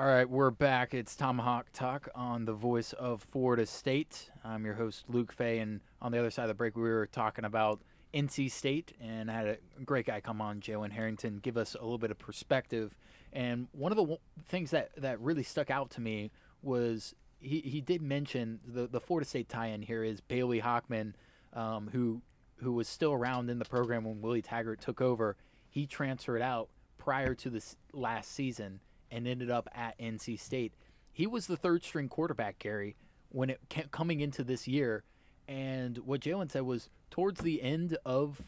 All 0.06 0.12
right, 0.12 0.30
we're 0.30 0.52
back. 0.52 0.94
It's 0.94 1.16
Tomahawk 1.16 1.72
Talk 1.74 2.10
on 2.14 2.46
the 2.46 2.54
voice 2.54 2.94
of 2.94 3.24
Florida 3.24 3.66
State. 3.66 4.30
I'm 4.44 4.64
your 4.64 4.76
host, 4.76 5.06
Luke 5.08 5.32
Fay, 5.32 5.58
and 5.58 5.82
on 6.00 6.12
the 6.12 6.20
other 6.20 6.30
side 6.30 6.44
of 6.44 6.50
the 6.50 6.54
break, 6.54 6.76
we 6.76 6.84
were 6.84 7.08
talking 7.08 7.44
about 7.44 7.82
NC 8.14 8.52
State 8.52 8.94
and 9.02 9.32
had 9.32 9.48
a 9.48 9.58
great 9.84 10.06
guy 10.06 10.22
come 10.22 10.42
on, 10.42 10.60
Jalen 10.62 10.92
Harrington, 10.92 11.40
give 11.42 11.58
us 11.58 11.74
a 11.74 11.82
little 11.82 11.98
bit 11.98 12.12
of 12.12 12.20
perspective. 12.20 12.96
And 13.34 13.68
one 13.72 13.92
of 13.92 13.96
the 13.96 14.04
w- 14.04 14.20
things 14.46 14.70
that, 14.70 14.92
that 14.98 15.20
really 15.22 15.42
stuck 15.42 15.72
out 15.72 15.90
to 15.90 16.02
me 16.02 16.30
was 16.62 17.16
he, 17.40 17.62
he 17.62 17.82
did 17.82 18.04
mention 18.04 18.60
the, 18.64 18.86
the 18.86 19.02
Florida 19.02 19.28
State 19.28 19.50
tie-in 19.50 19.82
here 19.82 20.04
is 20.04 20.22
Bailey 20.22 20.62
Hockman, 20.62 21.14
um, 21.54 21.90
who 21.92 22.22
who 22.58 22.74
was 22.74 22.88
still 22.88 23.14
around 23.14 23.50
in 23.50 23.58
the 23.58 23.66
program 23.66 24.04
when 24.04 24.22
Willie 24.22 24.44
Taggart 24.44 24.82
took 24.82 25.02
over. 25.02 25.36
He 25.68 25.88
transferred 25.88 26.44
out 26.44 26.70
prior 27.00 27.34
to 27.34 27.50
this 27.50 27.76
last 27.92 28.32
season 28.32 28.82
and 29.16 29.28
ended 29.28 29.50
up 29.50 29.70
at 29.74 29.98
NC 29.98 30.38
State. 30.38 30.74
He 31.14 31.26
was 31.26 31.48
the 31.48 31.56
third 31.56 31.84
string 31.84 32.10
quarterback, 32.10 32.60
Gary, 32.60 32.98
when 33.30 33.50
it 33.50 33.62
ca- 33.70 33.88
coming 33.90 34.20
into 34.20 34.44
this 34.44 34.68
year. 34.68 35.04
And 35.48 35.98
what 36.00 36.20
Jalen 36.20 36.52
said 36.52 36.64
was 36.64 36.90
towards 37.10 37.40
the 37.40 37.62
end 37.62 37.98
of, 38.06 38.42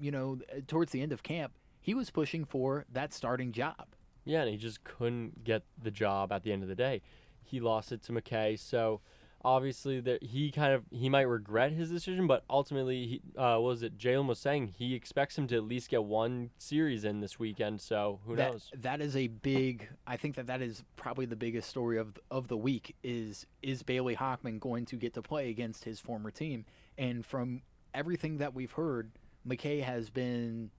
you 0.00 0.10
know, 0.10 0.40
uh, 0.50 0.60
towards 0.66 0.90
the 0.90 1.00
end 1.00 1.12
of 1.12 1.22
camp, 1.22 1.52
he 1.80 1.94
was 1.94 2.10
pushing 2.10 2.44
for 2.44 2.84
that 2.92 3.12
starting 3.12 3.52
job. 3.52 3.86
Yeah, 4.24 4.40
and 4.42 4.50
he 4.50 4.56
just 4.56 4.82
couldn't 4.82 5.44
get 5.44 5.62
the 5.80 5.90
job 5.92 6.32
at 6.32 6.42
the 6.42 6.52
end 6.52 6.64
of 6.64 6.68
the 6.68 6.74
day. 6.74 7.02
He 7.44 7.60
lost 7.60 7.92
it 7.92 8.02
to 8.04 8.12
McKay, 8.12 8.58
so 8.58 9.00
obviously 9.44 10.00
that 10.00 10.22
he 10.22 10.50
kind 10.50 10.72
of 10.72 10.84
he 10.90 11.08
might 11.08 11.22
regret 11.22 11.72
his 11.72 11.90
decision, 11.90 12.26
but 12.26 12.44
ultimately, 12.48 13.06
he, 13.06 13.22
uh, 13.36 13.58
what 13.58 13.62
was 13.62 13.82
it 13.82 13.98
Jalen 13.98 14.26
was 14.26 14.38
saying 14.38 14.74
he 14.78 14.94
expects 14.94 15.36
him 15.36 15.46
to 15.48 15.56
at 15.56 15.64
least 15.64 15.88
get 15.88 16.04
one 16.04 16.50
series 16.58 17.04
in 17.04 17.20
this 17.20 17.38
weekend. 17.38 17.80
So 17.80 18.20
who 18.26 18.36
that, 18.36 18.52
knows? 18.52 18.70
That 18.76 19.00
is 19.00 19.16
a 19.16 19.26
big. 19.26 19.88
I 20.06 20.16
think 20.16 20.36
that 20.36 20.46
that 20.46 20.62
is 20.62 20.84
probably 20.96 21.26
the 21.26 21.36
biggest 21.36 21.68
story 21.68 21.98
of 21.98 22.18
of 22.30 22.48
the 22.48 22.56
week. 22.56 22.96
Is 23.02 23.46
is 23.62 23.82
Bailey 23.82 24.16
Hockman 24.16 24.60
going 24.60 24.86
to 24.86 24.96
get 24.96 25.14
to 25.14 25.22
play 25.22 25.50
against 25.50 25.84
his 25.84 26.00
former 26.00 26.30
team? 26.30 26.64
And 26.98 27.24
from 27.24 27.62
everything 27.94 28.38
that 28.38 28.54
we've 28.54 28.72
heard, 28.72 29.10
McKay 29.46 29.82
has 29.82 30.10
been 30.10 30.70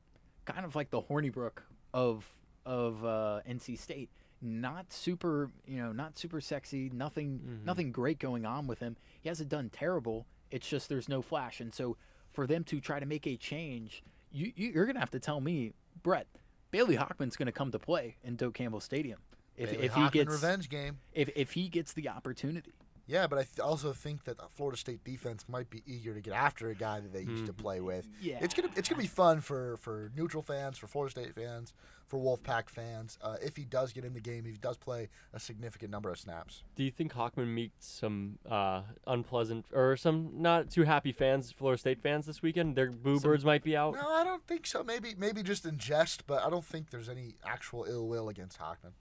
kind 0.46 0.66
of 0.66 0.76
like 0.76 0.90
the 0.90 1.02
Hornibrook 1.02 1.64
of 1.94 2.26
of 2.66 3.04
uh, 3.04 3.42
NC 3.50 3.78
State. 3.78 4.10
Not 4.46 4.92
super, 4.92 5.50
you 5.66 5.78
know, 5.78 5.94
not 5.94 6.18
super 6.18 6.42
sexy. 6.42 6.90
Nothing, 6.90 7.40
Mhm. 7.40 7.66
nothing 7.66 7.92
great 7.94 8.20
going 8.20 8.46
on 8.46 8.68
with 8.68 8.80
him. 8.80 8.98
He 9.22 9.30
hasn't 9.30 9.48
done 9.50 9.70
terrible. 9.70 10.26
It's 10.52 10.68
just 10.68 10.90
there's 10.90 11.08
no 11.08 11.22
flash, 11.22 11.62
and 11.62 11.74
so 11.74 11.96
for 12.34 12.46
them 12.46 12.64
to 12.66 12.82
try 12.82 13.00
to 13.00 13.06
make 13.06 13.26
a 13.26 13.38
change, 13.38 14.04
you, 14.32 14.52
you 14.56 14.72
you're 14.72 14.86
gonna 14.86 15.00
have 15.00 15.12
to 15.12 15.20
tell 15.20 15.40
me, 15.40 15.74
Brett, 16.04 16.28
Bailey 16.72 16.98
Hockman's 16.98 17.36
gonna 17.38 17.52
come 17.54 17.72
to 17.72 17.80
play 17.80 18.18
in 18.24 18.36
Doak 18.36 18.56
Campbell 18.56 18.82
Stadium 18.82 19.22
if 19.56 19.72
Bailey 19.72 19.86
if 19.86 19.94
he 19.96 20.10
gets 20.10 20.30
revenge 20.32 20.70
game. 20.70 21.00
if 21.14 21.30
if 21.36 21.54
he 21.54 21.70
gets 21.70 21.94
the 21.94 22.10
opportunity. 22.10 22.74
Yeah, 23.06 23.28
but 23.28 23.38
I 23.40 23.44
th- 23.44 23.60
also 23.60 23.92
think 23.92 24.24
that 24.24 24.38
the 24.38 24.46
Florida 24.50 24.78
State 24.78 25.04
defense 25.04 25.46
might 25.50 25.70
be 25.70 25.84
eager 25.86 26.14
to 26.14 26.22
get 26.22 26.34
after 26.34 26.70
a 26.70 26.76
guy 26.76 27.02
that 27.02 27.12
they 27.12 27.22
used 27.24 27.46
to 27.48 27.54
play 27.54 27.82
with. 27.82 28.08
Yeah, 28.22 28.38
It's 28.42 28.54
gonna 28.54 28.70
it's 28.76 28.88
gonna 28.88 29.02
be 29.02 29.08
fun 29.08 29.42
for 29.42 29.78
for 29.78 30.12
neutral 30.16 30.42
fans, 30.42 30.78
for 30.78 30.88
Florida 30.88 31.12
State 31.12 31.36
fans, 31.36 31.74
for 32.08 32.18
Wolfpack 32.18 32.70
fans. 32.70 33.18
Uh, 33.22 33.36
if 33.42 33.58
he 33.58 33.66
does 33.66 33.92
get 33.92 34.06
in 34.06 34.14
the 34.14 34.22
game, 34.22 34.46
if 34.46 34.54
he 34.54 34.58
does 34.58 34.78
play 34.78 35.10
a 35.34 35.40
significant 35.40 35.92
number 35.92 36.10
of 36.12 36.18
snaps. 36.18 36.64
Do 36.76 36.84
you 36.86 36.92
think 36.92 37.14
Hockman 37.14 37.48
meets 37.54 37.86
some 37.88 38.40
uh, 38.50 38.84
unpleasant 39.06 39.66
or 39.74 39.98
some 39.98 40.32
not 40.36 40.70
too 40.70 40.84
happy 40.84 41.12
fans, 41.12 41.52
Florida 41.52 41.80
State 41.80 42.02
fans 42.02 42.26
this 42.26 42.42
weekend? 42.42 42.76
Their 42.78 42.90
boo 42.92 43.20
Some- 43.20 43.32
birds 43.32 43.44
might 43.44 43.64
be 43.64 43.76
out. 43.76 43.96
No, 43.96 44.08
I 44.10 44.24
don't 44.24 44.48
think 44.48 44.66
so. 44.66 44.82
Maybe 44.82 45.14
maybe 45.18 45.44
just 45.44 45.66
in 45.66 45.78
jest, 45.78 46.26
but 46.26 46.42
I 46.42 46.50
don't 46.50 46.64
think 46.66 46.90
there's 46.90 47.10
any 47.10 47.36
actual 47.46 47.84
ill 47.86 48.08
will 48.08 48.30
against 48.30 48.60
Hockman. 48.60 48.94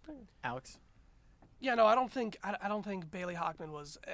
Alex. 0.42 0.78
Yeah, 1.62 1.74
no, 1.74 1.86
I 1.86 1.94
don't 1.94 2.12
think 2.12 2.36
I, 2.44 2.56
I 2.62 2.68
don't 2.68 2.84
think 2.84 3.10
Bailey 3.10 3.34
Hockman 3.34 3.70
was, 3.70 3.96
uh, 4.06 4.10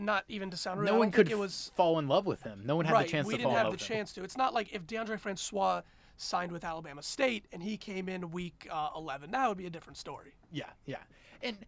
not 0.00 0.24
even 0.28 0.50
to 0.50 0.56
sound 0.56 0.80
rude. 0.80 0.86
No 0.86 0.98
one 0.98 1.10
could 1.10 1.30
it 1.30 1.38
was 1.38 1.72
fall 1.76 1.98
in 1.98 2.08
love 2.08 2.26
with 2.26 2.42
him. 2.42 2.62
No 2.64 2.76
one 2.76 2.84
had 2.84 2.92
right. 2.92 3.06
the 3.06 3.12
chance 3.12 3.26
to 3.26 3.32
fall 3.32 3.32
in 3.32 3.32
love. 3.32 3.32
we 3.32 3.32
to 3.32 3.38
didn't 3.38 3.44
fall 3.44 3.52
in 3.52 3.56
have 3.56 3.64
love 3.66 3.72
the 3.72 3.82
with 3.82 3.90
him. 3.90 3.96
chance 3.96 4.12
to. 4.12 4.24
It's 4.24 4.36
not 4.36 4.52
like 4.52 4.72
if 4.74 4.86
Deondre 4.86 5.18
Francois 5.18 5.82
signed 6.16 6.52
with 6.52 6.64
Alabama 6.64 7.02
State 7.02 7.46
and 7.52 7.62
he 7.62 7.76
came 7.76 8.08
in 8.08 8.30
week 8.30 8.66
uh, 8.70 8.90
11. 8.96 9.30
That 9.30 9.48
would 9.48 9.58
be 9.58 9.66
a 9.66 9.70
different 9.70 9.96
story. 9.96 10.34
Yeah, 10.50 10.70
yeah. 10.86 10.98
And 11.42 11.58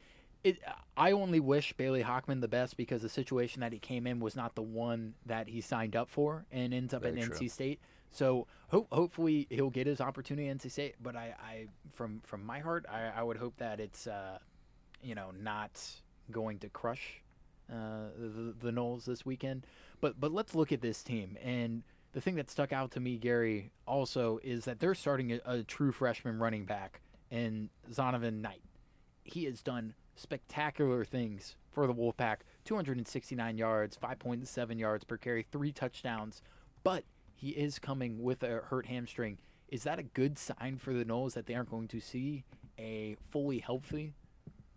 it, 0.45 0.59
I 0.97 1.13
only 1.13 1.41
wish 1.41 1.73
Bailey 1.75 2.03
Hockman 2.03 2.41
the 2.41 2.49
best 2.49 2.77
because 2.77 3.03
the 3.03 3.09
situation 3.09 3.61
that 3.61 3.73
he 3.73 3.79
came 3.79 4.07
in 4.07 4.21
was 4.21 4.37
not 4.37 4.55
the 4.55 4.63
one 4.63 5.15
that 5.27 5.49
he 5.49 5.61
signed 5.61 5.97
up 5.97 6.09
for 6.09 6.47
and 6.51 6.73
ends 6.73 6.95
up 6.95 7.03
Very 7.03 7.21
at 7.21 7.27
true. 7.27 7.37
NC 7.37 7.51
State. 7.51 7.81
So 8.11 8.47
ho- 8.69 8.87
hopefully 8.91 9.47
he'll 9.51 9.71
get 9.71 9.87
his 9.87 10.01
opportunity 10.01 10.49
at 10.49 10.57
NC 10.59 10.71
State. 10.71 10.95
But 11.03 11.17
I, 11.17 11.35
I 11.41 11.67
from 11.93 12.21
from 12.25 12.45
my 12.45 12.61
heart, 12.61 12.87
I, 12.91 13.11
I 13.15 13.23
would 13.23 13.37
hope 13.37 13.57
that 13.59 13.81
it's 13.81 14.07
uh, 14.07 14.39
you 15.03 15.15
know 15.15 15.31
not 15.41 15.81
going 16.31 16.59
to 16.61 16.69
crush 16.69 17.23
uh, 17.73 18.09
the, 18.19 18.55
the 18.61 18.71
Noles 18.71 19.05
this 19.05 19.25
weekend. 19.25 19.67
But 20.01 20.21
but 20.21 20.33
let's 20.33 20.55
look 20.55 20.73
at 20.73 20.81
this 20.81 21.03
team 21.03 21.37
and. 21.43 21.83
The 22.13 22.23
thing 22.23 22.37
that 22.37 22.51
stuck 22.51 22.73
out 22.73 22.93
to 22.93 23.01
me, 23.01 23.19
Gary, 23.19 23.71
also 23.87 24.41
is 24.43 24.65
that 24.65 24.81
they're 24.81 24.95
starting 24.95 25.31
a, 25.33 25.41
a 25.45 25.63
true 25.63 25.93
freshman 25.93 26.39
running 26.39 26.65
back 26.65 27.03
in 27.31 27.69
Zonovan 27.93 28.41
Knight 28.41 28.63
he 29.29 29.45
has 29.45 29.63
done 29.63 29.95
spectacular 30.17 31.05
things 31.05 31.57
for 31.71 31.87
the 31.87 31.95
Wolfpack 31.95 32.39
269 32.65 33.59
yards, 33.59 33.97
5.7 33.97 34.79
yards 34.79 35.05
per 35.05 35.17
carry, 35.17 35.47
three 35.51 35.73
touchdowns. 35.73 36.43
But 36.83 37.05
he 37.35 37.51
is 37.51 37.79
coming 37.79 38.23
with 38.23 38.43
a 38.43 38.63
hurt 38.69 38.87
hamstring. 38.87 39.39
Is 39.69 39.85
that 39.85 39.99
a 39.99 40.03
good 40.03 40.39
sign 40.39 40.79
for 40.79 40.93
the 40.93 41.05
Noles 41.05 41.35
that 41.35 41.47
they 41.47 41.55
aren't 41.55 41.71
going 41.71 41.89
to 41.89 42.01
see 42.01 42.45
a 42.79 43.17
fully 43.31 43.59
healthy 43.59 44.15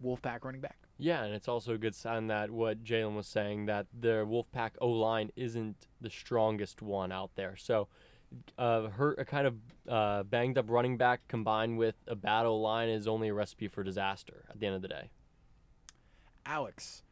Wolfpack 0.04 0.44
running 0.44 0.62
back? 0.62 0.78
Yeah, 0.98 1.24
and 1.24 1.34
it's 1.34 1.48
also 1.48 1.74
a 1.74 1.78
good 1.78 1.96
sign 1.96 2.28
that 2.28 2.52
what 2.52 2.84
Jalen 2.84 3.16
was 3.16 3.28
saying 3.28 3.66
that 3.66 3.88
the 3.98 4.26
Wolfpack 4.28 4.72
O 4.80 4.90
line 4.90 5.32
isn't 5.36 5.88
the 6.00 6.10
strongest 6.10 6.82
one 6.82 7.12
out 7.12 7.32
there. 7.36 7.56
So, 7.56 7.88
uh, 8.58 8.88
hurt 8.90 9.20
a 9.20 9.26
kind 9.26 9.48
of 9.48 9.56
uh, 9.90 10.24
banged 10.24 10.58
up 10.58 10.70
running 10.70 10.98
back 10.98 11.22
combined 11.28 11.78
with 11.78 11.96
a 12.08 12.16
bad 12.16 12.46
O 12.46 12.56
line 12.56 12.88
is 12.90 13.08
only 13.08 13.30
a 13.30 13.34
recipe 13.34 13.68
for 13.68 13.84
disaster 13.84 14.46
at 14.50 14.60
the 14.60 14.68
end 14.68 14.76
of 14.76 14.82
the 14.82 14.88
day. 14.88 15.10
Alex, 16.46 17.04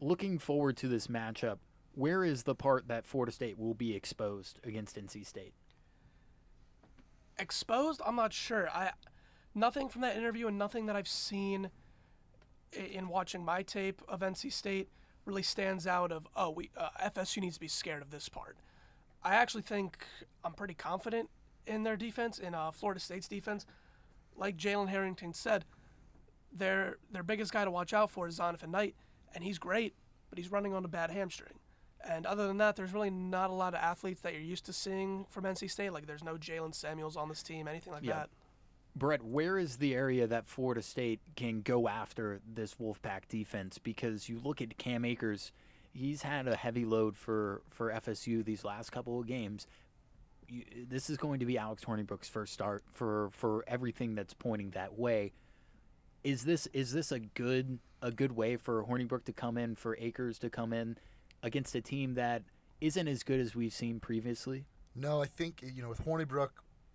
looking 0.00 0.38
forward 0.38 0.76
to 0.78 0.88
this 0.88 1.06
matchup, 1.06 1.58
where 1.94 2.24
is 2.24 2.42
the 2.42 2.54
part 2.54 2.88
that 2.88 3.06
Florida 3.06 3.32
State 3.32 3.58
will 3.58 3.74
be 3.74 3.94
exposed 3.94 4.60
against 4.64 4.96
NC 4.96 5.24
State? 5.26 5.54
Exposed? 7.38 8.00
I'm 8.04 8.16
not 8.16 8.32
sure. 8.32 8.68
I 8.70 8.92
nothing 9.54 9.88
from 9.88 10.02
that 10.02 10.16
interview 10.16 10.46
and 10.48 10.58
nothing 10.58 10.86
that 10.86 10.96
I've 10.96 11.08
seen 11.08 11.66
i- 11.66 11.70
in 12.72 13.08
watching 13.08 13.44
my 13.44 13.62
tape 13.62 14.02
of 14.08 14.20
NC 14.20 14.52
State 14.52 14.88
really 15.24 15.42
stands 15.42 15.86
out 15.86 16.10
of 16.10 16.26
oh 16.34 16.50
we 16.50 16.70
uh, 16.76 16.88
FSU 17.04 17.40
needs 17.40 17.54
to 17.56 17.60
be 17.60 17.68
scared 17.68 18.02
of 18.02 18.10
this 18.10 18.28
part. 18.28 18.56
I 19.22 19.34
actually 19.34 19.62
think 19.62 20.04
I'm 20.44 20.52
pretty 20.52 20.74
confident 20.74 21.30
in 21.66 21.84
their 21.84 21.96
defense 21.96 22.38
in 22.38 22.54
uh, 22.54 22.70
Florida 22.72 23.00
State's 23.00 23.28
defense. 23.28 23.66
Like 24.36 24.56
Jalen 24.56 24.88
Harrington 24.88 25.32
said, 25.34 25.64
their 26.52 26.96
their 27.10 27.22
biggest 27.22 27.52
guy 27.52 27.64
to 27.64 27.70
watch 27.70 27.92
out 27.92 28.10
for 28.10 28.26
is 28.26 28.38
Zonovan 28.38 28.70
Knight, 28.70 28.94
and 29.34 29.44
he's 29.44 29.58
great, 29.58 29.94
but 30.30 30.38
he's 30.38 30.50
running 30.50 30.74
on 30.74 30.84
a 30.84 30.88
bad 30.88 31.10
hamstring. 31.10 31.54
And 32.04 32.26
other 32.26 32.48
than 32.48 32.56
that, 32.56 32.74
there's 32.74 32.92
really 32.92 33.10
not 33.10 33.50
a 33.50 33.52
lot 33.52 33.74
of 33.74 33.80
athletes 33.80 34.22
that 34.22 34.32
you're 34.32 34.42
used 34.42 34.66
to 34.66 34.72
seeing 34.72 35.24
from 35.30 35.44
NC 35.44 35.70
State. 35.70 35.92
Like 35.92 36.06
there's 36.06 36.24
no 36.24 36.34
Jaylen 36.36 36.74
Samuels 36.74 37.16
on 37.16 37.28
this 37.28 37.42
team, 37.44 37.68
anything 37.68 37.92
like 37.92 38.02
Yeah. 38.02 38.14
that. 38.14 38.30
Brett, 38.94 39.22
where 39.22 39.58
is 39.58 39.76
the 39.76 39.94
area 39.94 40.26
that 40.26 40.46
Florida 40.46 40.82
State 40.82 41.20
can 41.34 41.62
go 41.62 41.88
after 41.88 42.40
this 42.46 42.74
Wolfpack 42.74 43.28
defense? 43.28 43.78
Because 43.78 44.28
you 44.28 44.40
look 44.42 44.60
at 44.60 44.76
Cam 44.76 45.04
Akers, 45.04 45.52
he's 45.92 46.22
had 46.22 46.46
a 46.46 46.56
heavy 46.56 46.84
load 46.84 47.16
for, 47.16 47.62
for 47.70 47.90
FSU 47.90 48.44
these 48.44 48.64
last 48.64 48.90
couple 48.90 49.18
of 49.18 49.26
games. 49.26 49.66
You, 50.46 50.64
this 50.88 51.08
is 51.08 51.16
going 51.16 51.40
to 51.40 51.46
be 51.46 51.56
Alex 51.56 51.84
Hornibrook's 51.84 52.28
first 52.28 52.52
start 52.52 52.84
for, 52.92 53.30
for 53.32 53.64
everything 53.66 54.14
that's 54.14 54.34
pointing 54.34 54.70
that 54.70 54.98
way. 54.98 55.32
Is 56.22 56.44
this 56.44 56.68
is 56.72 56.92
this 56.92 57.10
a 57.10 57.18
good 57.18 57.80
a 58.00 58.12
good 58.12 58.30
way 58.30 58.56
for 58.56 58.84
Hornibrook 58.84 59.24
to 59.24 59.32
come 59.32 59.58
in 59.58 59.74
for 59.74 59.96
Akers 59.98 60.38
to 60.38 60.50
come 60.50 60.72
in 60.72 60.96
against 61.42 61.74
a 61.74 61.80
team 61.80 62.14
that 62.14 62.42
isn't 62.80 63.08
as 63.08 63.24
good 63.24 63.40
as 63.40 63.56
we've 63.56 63.72
seen 63.72 63.98
previously? 63.98 64.66
No, 64.94 65.20
I 65.20 65.26
think 65.26 65.64
you 65.64 65.82
know 65.82 65.88
with 65.88 66.04
Hornibrook 66.04 66.50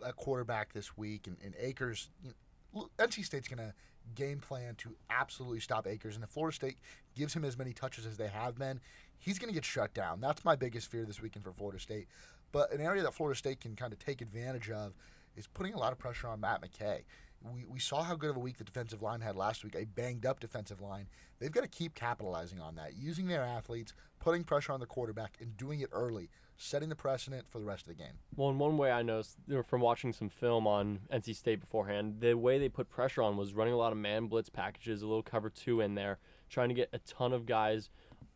at 0.06 0.16
quarterback 0.16 0.74
this 0.74 0.98
week 0.98 1.28
and, 1.28 1.38
and 1.44 1.54
Akers, 1.60 2.10
you 2.24 2.30
know, 2.74 2.90
NC 3.00 3.26
State's 3.26 3.48
going 3.48 3.66
to 3.66 3.74
game 4.16 4.40
plan 4.40 4.76
to 4.76 4.96
absolutely 5.10 5.60
stop 5.60 5.88
Akers, 5.88 6.16
and 6.16 6.24
if 6.24 6.30
Florida 6.30 6.56
State 6.56 6.78
gives 7.16 7.34
him 7.34 7.44
as 7.44 7.58
many 7.58 7.74
touches 7.74 8.06
as 8.06 8.18
they 8.18 8.28
have 8.28 8.58
been, 8.58 8.80
he's 9.20 9.40
going 9.40 9.50
to 9.50 9.54
get 9.54 9.66
shut 9.66 9.94
down. 9.94 10.22
That's 10.22 10.46
my 10.46 10.56
biggest 10.56 10.90
fear 10.90 11.06
this 11.06 11.22
weekend 11.22 11.44
for 11.44 11.52
Florida 11.52 11.80
State. 11.80 12.08
But 12.52 12.72
an 12.72 12.82
area 12.82 13.04
that 13.04 13.14
Florida 13.14 13.38
State 13.38 13.60
can 13.60 13.76
kind 13.76 13.92
of 13.92 14.00
take 14.00 14.22
advantage 14.22 14.70
of 14.70 14.94
is 15.36 15.48
putting 15.48 15.74
a 15.74 15.78
lot 15.78 15.92
of 15.92 16.00
pressure 16.00 16.28
on 16.28 16.40
Matt 16.40 16.62
McKay. 16.62 17.04
We, 17.44 17.66
we 17.66 17.80
saw 17.80 18.04
how 18.04 18.16
good 18.16 18.30
of 18.30 18.36
a 18.36 18.40
week 18.40 18.58
the 18.58 18.64
defensive 18.64 19.02
line 19.02 19.22
had 19.22 19.36
last 19.36 19.64
week, 19.64 19.76
a 19.76 19.86
banged 19.86 20.26
up 20.26 20.40
defensive 20.40 20.82
line. 20.82 21.08
They've 21.40 21.52
got 21.52 21.62
to 21.62 21.68
keep 21.68 21.96
capitalizing 21.96 22.60
on 22.60 22.76
that, 22.76 22.98
using 22.98 23.28
their 23.28 23.44
athletes, 23.44 23.94
putting 24.20 24.44
pressure 24.44 24.74
on 24.74 24.80
the 24.80 24.86
quarterback, 24.86 25.38
and 25.40 25.56
doing 25.56 25.80
it 25.82 25.90
early, 25.92 26.30
setting 26.58 26.90
the 26.90 26.96
precedent 26.96 27.46
for 27.50 27.60
the 27.60 27.66
rest 27.66 27.88
of 27.88 27.96
the 27.96 28.04
game. 28.04 28.14
Well, 28.36 28.50
in 28.50 28.58
one 28.58 28.78
way 28.78 28.92
I 28.92 29.02
noticed 29.02 29.38
from 29.68 29.82
watching 29.82 30.14
some 30.14 30.30
film 30.30 30.68
on 30.68 31.00
NC 31.12 31.36
State 31.36 31.60
beforehand, 31.60 32.18
the 32.20 32.34
way 32.34 32.58
they 32.58 32.70
put 32.70 32.90
pressure 32.90 33.22
on 33.22 33.38
was 33.38 33.54
running 33.54 33.74
a 33.74 33.78
lot 33.78 33.92
of 33.92 33.98
man 33.98 34.28
blitz 34.28 34.50
packages, 34.50 35.02
a 35.02 35.08
little 35.08 35.24
cover 35.24 35.50
two 35.50 35.82
in 35.82 35.96
there, 35.96 36.18
trying 36.50 36.70
to 36.70 36.76
get 36.76 36.90
a 36.92 37.00
ton 37.00 37.34
of 37.34 37.46
guys 37.46 37.90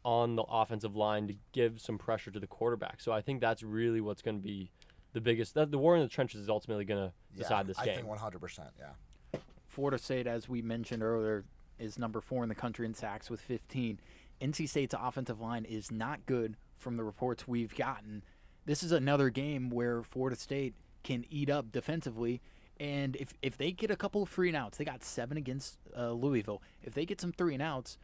on 0.03 0.35
the 0.35 0.43
offensive 0.43 0.95
line 0.95 1.27
to 1.27 1.35
give 1.51 1.79
some 1.79 1.97
pressure 1.97 2.31
to 2.31 2.39
the 2.39 2.47
quarterback. 2.47 3.01
So 3.01 3.11
I 3.11 3.21
think 3.21 3.41
that's 3.41 3.61
really 3.61 4.01
what's 4.01 4.21
going 4.21 4.37
to 4.37 4.43
be 4.43 4.71
the 5.13 5.21
biggest. 5.21 5.53
That 5.55 5.71
the 5.71 5.77
war 5.77 5.95
in 5.95 6.01
the 6.01 6.07
trenches 6.07 6.41
is 6.41 6.49
ultimately 6.49 6.85
going 6.85 7.09
to 7.09 7.13
decide 7.37 7.67
this 7.67 7.79
I 7.79 7.85
game. 7.85 8.05
think 8.05 8.07
100%. 8.07 8.59
Yeah. 8.79 9.39
Florida 9.67 9.97
State, 9.97 10.27
as 10.27 10.49
we 10.49 10.61
mentioned 10.61 11.01
earlier, 11.01 11.45
is 11.79 11.97
number 11.97 12.21
four 12.21 12.43
in 12.43 12.49
the 12.49 12.55
country 12.55 12.85
in 12.85 12.93
sacks 12.93 13.29
with 13.29 13.41
15. 13.41 13.99
NC 14.41 14.67
State's 14.67 14.95
offensive 14.97 15.39
line 15.39 15.65
is 15.65 15.91
not 15.91 16.25
good 16.25 16.57
from 16.77 16.97
the 16.97 17.03
reports 17.03 17.47
we've 17.47 17.75
gotten. 17.75 18.23
This 18.65 18.83
is 18.83 18.91
another 18.91 19.29
game 19.29 19.69
where 19.69 20.03
Florida 20.03 20.35
State 20.35 20.73
can 21.03 21.25
eat 21.29 21.49
up 21.49 21.71
defensively. 21.71 22.41
And 22.79 23.15
if, 23.15 23.33
if 23.41 23.57
they 23.57 23.71
get 23.71 23.91
a 23.91 23.95
couple 23.95 24.23
of 24.23 24.29
free 24.29 24.49
and 24.49 24.57
outs, 24.57 24.77
they 24.77 24.85
got 24.85 25.03
seven 25.03 25.37
against 25.37 25.77
uh, 25.97 26.11
Louisville. 26.11 26.61
If 26.83 26.93
they 26.93 27.05
get 27.05 27.21
some 27.21 27.31
three 27.31 27.53
and 27.53 27.61
outs, 27.61 27.97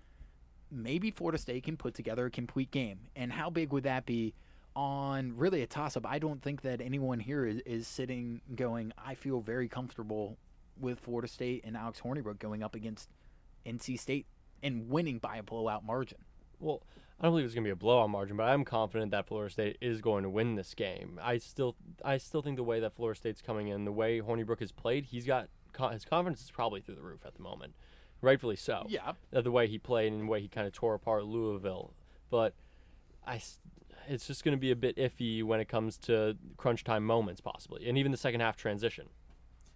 maybe 0.72 1.12
Florida 1.12 1.38
State 1.38 1.64
can 1.64 1.78
put 1.78 1.93
together 1.93 2.28
a 2.28 2.32
complete 2.32 2.72
game. 2.72 2.99
And 3.16 3.34
how 3.34 3.49
big 3.49 3.74
would 3.74 3.84
that 3.84 4.05
be 4.05 4.34
on 4.78 5.36
really 5.36 5.63
a 5.63 5.67
toss 5.67 5.97
up? 5.97 6.05
I 6.05 6.19
don't 6.19 6.41
think 6.41 6.61
that 6.61 6.80
anyone 6.80 7.19
here 7.19 7.45
is, 7.45 7.59
is 7.65 7.88
sitting 7.88 8.41
going, 8.55 8.93
I 9.03 9.15
feel 9.15 9.41
very 9.41 9.67
comfortable 9.67 10.38
with 10.80 10.99
Florida 10.99 11.28
State 11.28 11.63
and 11.65 11.75
Alex 11.75 11.99
Hornibrook 11.99 12.38
going 12.38 12.61
up 12.61 12.75
against 12.75 13.09
NC 13.65 13.99
State 13.99 14.28
and 14.61 14.88
winning 14.89 15.17
by 15.17 15.38
a 15.38 15.43
blowout 15.43 15.84
margin. 15.84 16.19
Well, 16.59 16.84
I 17.19 17.23
don't 17.23 17.32
believe 17.32 17.45
it's 17.45 17.55
going 17.55 17.63
to 17.63 17.67
be 17.67 17.71
a 17.71 17.75
blowout 17.75 18.11
margin, 18.11 18.38
but 18.38 18.43
I'm 18.43 18.63
confident 18.63 19.09
that 19.11 19.28
Florida 19.28 19.51
State 19.51 19.78
is 19.82 19.99
going 19.99 20.21
to 20.23 20.30
win 20.30 20.55
this 20.55 20.75
game. 20.75 21.19
I 21.23 21.39
still, 21.39 21.75
I 22.05 22.19
still 22.19 22.43
think 22.43 22.57
the 22.57 22.63
way 22.63 22.80
that 22.80 22.95
Florida 22.95 23.17
State's 23.17 23.41
coming 23.41 23.69
in, 23.69 23.84
the 23.84 23.91
way 23.91 24.21
Hornibrook 24.21 24.59
has 24.59 24.71
played, 24.71 25.05
he's 25.05 25.25
got 25.25 25.49
his 25.91 26.05
confidence 26.05 26.41
is 26.43 26.51
probably 26.51 26.82
through 26.82 26.95
the 26.95 27.01
roof 27.01 27.25
at 27.25 27.34
the 27.36 27.41
moment, 27.41 27.73
rightfully 28.21 28.55
so. 28.55 28.86
Yeah. 28.88 29.13
The 29.32 29.51
way 29.51 29.67
he 29.67 29.80
played 29.80 30.11
and 30.11 30.21
the 30.21 30.25
way 30.28 30.41
he 30.41 30.47
kind 30.47 30.67
of 30.67 30.73
tore 30.73 30.93
apart 30.93 31.25
Louisville, 31.25 31.93
but 32.30 32.53
I, 33.25 33.41
it's 34.08 34.28
just 34.28 34.43
going 34.43 34.55
to 34.55 34.60
be 34.60 34.72
a 34.72 34.76
bit 34.76 34.95
iffy 34.97 35.43
when 35.43 35.60
it 35.60 35.68
comes 35.68 35.97
to 35.99 36.38
crunch 36.58 36.84
time 36.84 37.03
moments, 37.03 37.41
possibly, 37.41 37.88
and 37.88 37.97
even 37.97 38.12
the 38.12 38.18
second 38.18 38.41
half 38.41 38.58
transition. 38.58 39.08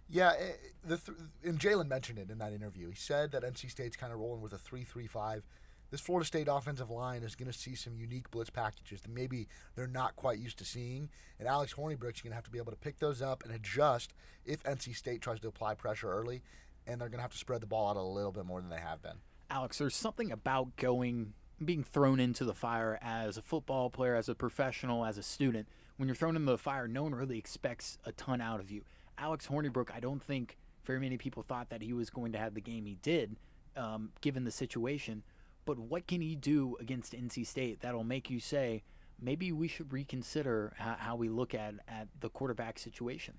Yeah, 0.08 0.32
eh, 0.38 0.52
the 0.84 0.98
th- 0.98 1.18
and 1.44 1.58
Jalen 1.58 1.88
mentioned 1.88 2.18
it 2.18 2.30
in 2.30 2.38
that 2.38 2.52
interview. 2.52 2.90
He 2.90 2.96
said 2.96 3.32
that 3.32 3.44
NC 3.44 3.70
State's 3.70 3.96
kind 3.96 4.12
of 4.12 4.18
rolling 4.18 4.42
with 4.42 4.52
a 4.52 4.58
three-three-five. 4.58 5.42
This 5.90 6.00
Florida 6.00 6.26
State 6.26 6.48
offensive 6.50 6.90
line 6.90 7.22
is 7.22 7.34
going 7.34 7.50
to 7.50 7.58
see 7.58 7.74
some 7.74 7.96
unique 7.96 8.30
blitz 8.30 8.50
packages 8.50 9.02
that 9.02 9.10
maybe 9.10 9.46
they're 9.74 9.86
not 9.86 10.16
quite 10.16 10.38
used 10.38 10.58
to 10.58 10.64
seeing, 10.64 11.08
and 11.38 11.46
Alex 11.46 11.74
Hornibrook's 11.74 12.22
going 12.22 12.30
to 12.30 12.34
have 12.34 12.44
to 12.44 12.50
be 12.50 12.58
able 12.58 12.72
to 12.72 12.78
pick 12.78 12.98
those 12.98 13.20
up 13.20 13.44
and 13.44 13.54
adjust 13.54 14.14
if 14.44 14.62
NC 14.64 14.96
State 14.96 15.20
tries 15.20 15.40
to 15.40 15.48
apply 15.48 15.74
pressure 15.74 16.10
early, 16.10 16.42
and 16.86 17.00
they're 17.00 17.08
going 17.08 17.18
to 17.18 17.22
have 17.22 17.32
to 17.32 17.38
spread 17.38 17.60
the 17.60 17.66
ball 17.66 17.90
out 17.90 17.96
a 17.96 18.02
little 18.02 18.32
bit 18.32 18.46
more 18.46 18.60
than 18.60 18.70
they 18.70 18.80
have 18.80 19.02
been. 19.02 19.16
Alex, 19.50 19.78
there's 19.78 19.94
something 19.94 20.32
about 20.32 20.76
going 20.76 21.34
being 21.64 21.84
thrown 21.84 22.20
into 22.20 22.44
the 22.44 22.54
fire 22.54 22.98
as 23.02 23.36
a 23.36 23.42
football 23.42 23.90
player, 23.90 24.14
as 24.14 24.28
a 24.28 24.34
professional, 24.34 25.04
as 25.04 25.18
a 25.18 25.22
student. 25.22 25.68
When 25.96 26.08
you're 26.08 26.16
thrown 26.16 26.36
into 26.36 26.50
the 26.50 26.58
fire, 26.58 26.88
no 26.88 27.02
one 27.02 27.14
really 27.14 27.38
expects 27.38 27.98
a 28.04 28.12
ton 28.12 28.40
out 28.40 28.60
of 28.60 28.70
you. 28.70 28.82
Alex 29.18 29.46
Hornibrook, 29.46 29.90
I 29.94 30.00
don't 30.00 30.22
think 30.22 30.56
very 30.84 30.98
many 30.98 31.16
people 31.16 31.42
thought 31.42 31.70
that 31.70 31.82
he 31.82 31.92
was 31.92 32.10
going 32.10 32.32
to 32.32 32.38
have 32.38 32.54
the 32.54 32.60
game 32.60 32.86
he 32.86 32.96
did, 33.02 33.36
um, 33.76 34.10
given 34.20 34.44
the 34.44 34.50
situation. 34.50 35.22
But 35.64 35.78
what 35.78 36.06
can 36.06 36.20
he 36.20 36.34
do 36.34 36.76
against 36.80 37.12
NC 37.12 37.46
State 37.46 37.80
that'll 37.80 38.04
make 38.04 38.30
you 38.30 38.40
say 38.40 38.82
maybe 39.20 39.52
we 39.52 39.68
should 39.68 39.92
reconsider 39.92 40.72
how, 40.76 40.96
how 40.98 41.16
we 41.16 41.28
look 41.28 41.54
at 41.54 41.74
at 41.86 42.08
the 42.20 42.28
quarterback 42.28 42.78
situation? 42.78 43.34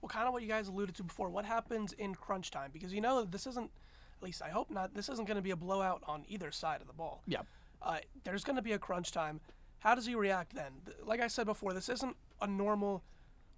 Well, 0.00 0.08
kind 0.08 0.26
of 0.26 0.32
what 0.32 0.42
you 0.42 0.48
guys 0.48 0.68
alluded 0.68 0.94
to 0.96 1.04
before. 1.04 1.30
What 1.30 1.44
happens 1.44 1.92
in 1.92 2.14
crunch 2.14 2.50
time? 2.50 2.70
Because 2.72 2.92
you 2.92 3.00
know 3.00 3.24
this 3.24 3.46
isn't, 3.46 3.70
at 4.16 4.22
least 4.22 4.42
I 4.42 4.50
hope 4.50 4.70
not. 4.70 4.94
This 4.94 5.08
isn't 5.08 5.26
going 5.26 5.36
to 5.36 5.42
be 5.42 5.52
a 5.52 5.56
blowout 5.56 6.02
on 6.06 6.24
either 6.28 6.50
side 6.50 6.80
of 6.80 6.88
the 6.88 6.92
ball. 6.92 7.22
Yeah. 7.26 7.42
Uh, 7.82 7.98
there's 8.24 8.44
going 8.44 8.56
to 8.56 8.62
be 8.62 8.72
a 8.72 8.78
crunch 8.78 9.12
time. 9.12 9.40
How 9.80 9.94
does 9.94 10.06
he 10.06 10.14
react 10.14 10.54
then? 10.54 10.72
Like 11.04 11.20
I 11.20 11.26
said 11.26 11.46
before, 11.46 11.72
this 11.72 11.88
isn't 11.88 12.16
a 12.40 12.46
normal 12.46 13.02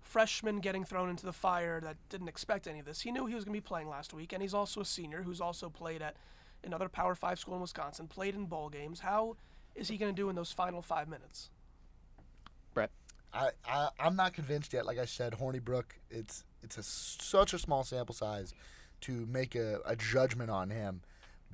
freshman 0.01 0.61
getting 0.61 0.85
thrown 0.85 1.11
into 1.11 1.27
the 1.27 1.33
fire 1.33 1.81
that 1.81 1.97
didn't 2.09 2.29
expect 2.29 2.67
any 2.67 2.79
of 2.79 2.87
this. 2.87 3.03
He 3.03 3.11
knew 3.11 3.27
he 3.27 3.35
was 3.35 3.45
going 3.45 3.55
to 3.55 3.61
be 3.61 3.67
playing 3.67 3.89
last 3.89 4.15
week, 4.15 4.33
and 4.33 4.43
he's 4.43 4.55
also 4.55 4.81
a 4.81 4.85
senior 4.85 5.23
who's 5.23 5.41
also 5.41 5.69
played 5.69 6.03
at 6.03 6.17
another 6.63 6.89
Power 6.89 7.15
Five 7.15 7.39
school 7.39 7.55
in 7.55 7.61
Wisconsin, 7.61 8.09
played 8.09 8.35
in 8.35 8.47
bowl 8.47 8.69
games. 8.69 9.01
How 9.01 9.37
is 9.75 9.89
he 9.89 9.97
going 9.97 10.15
to 10.15 10.17
do 10.17 10.29
in 10.29 10.37
those 10.37 10.53
final 10.53 10.83
five 10.83 11.09
minutes? 11.09 11.51
Brett. 12.73 12.91
I, 13.33 13.51
I 13.67 13.89
I'm 13.99 14.17
not 14.17 14.33
convinced 14.33 14.73
yet. 14.73 14.87
Like 14.87 14.99
I 14.99 15.05
said, 15.05 15.35
Hornibrook, 15.35 15.85
it's 16.11 16.45
it's 16.63 16.79
a, 16.79 16.83
such 16.83 17.53
a 17.53 17.59
small 17.59 17.85
sample 17.85 18.15
size 18.15 18.55
to 19.03 19.27
make 19.27 19.55
a, 19.55 19.81
a 19.85 19.97
judgment 19.97 20.51
on 20.51 20.71
him, 20.71 21.03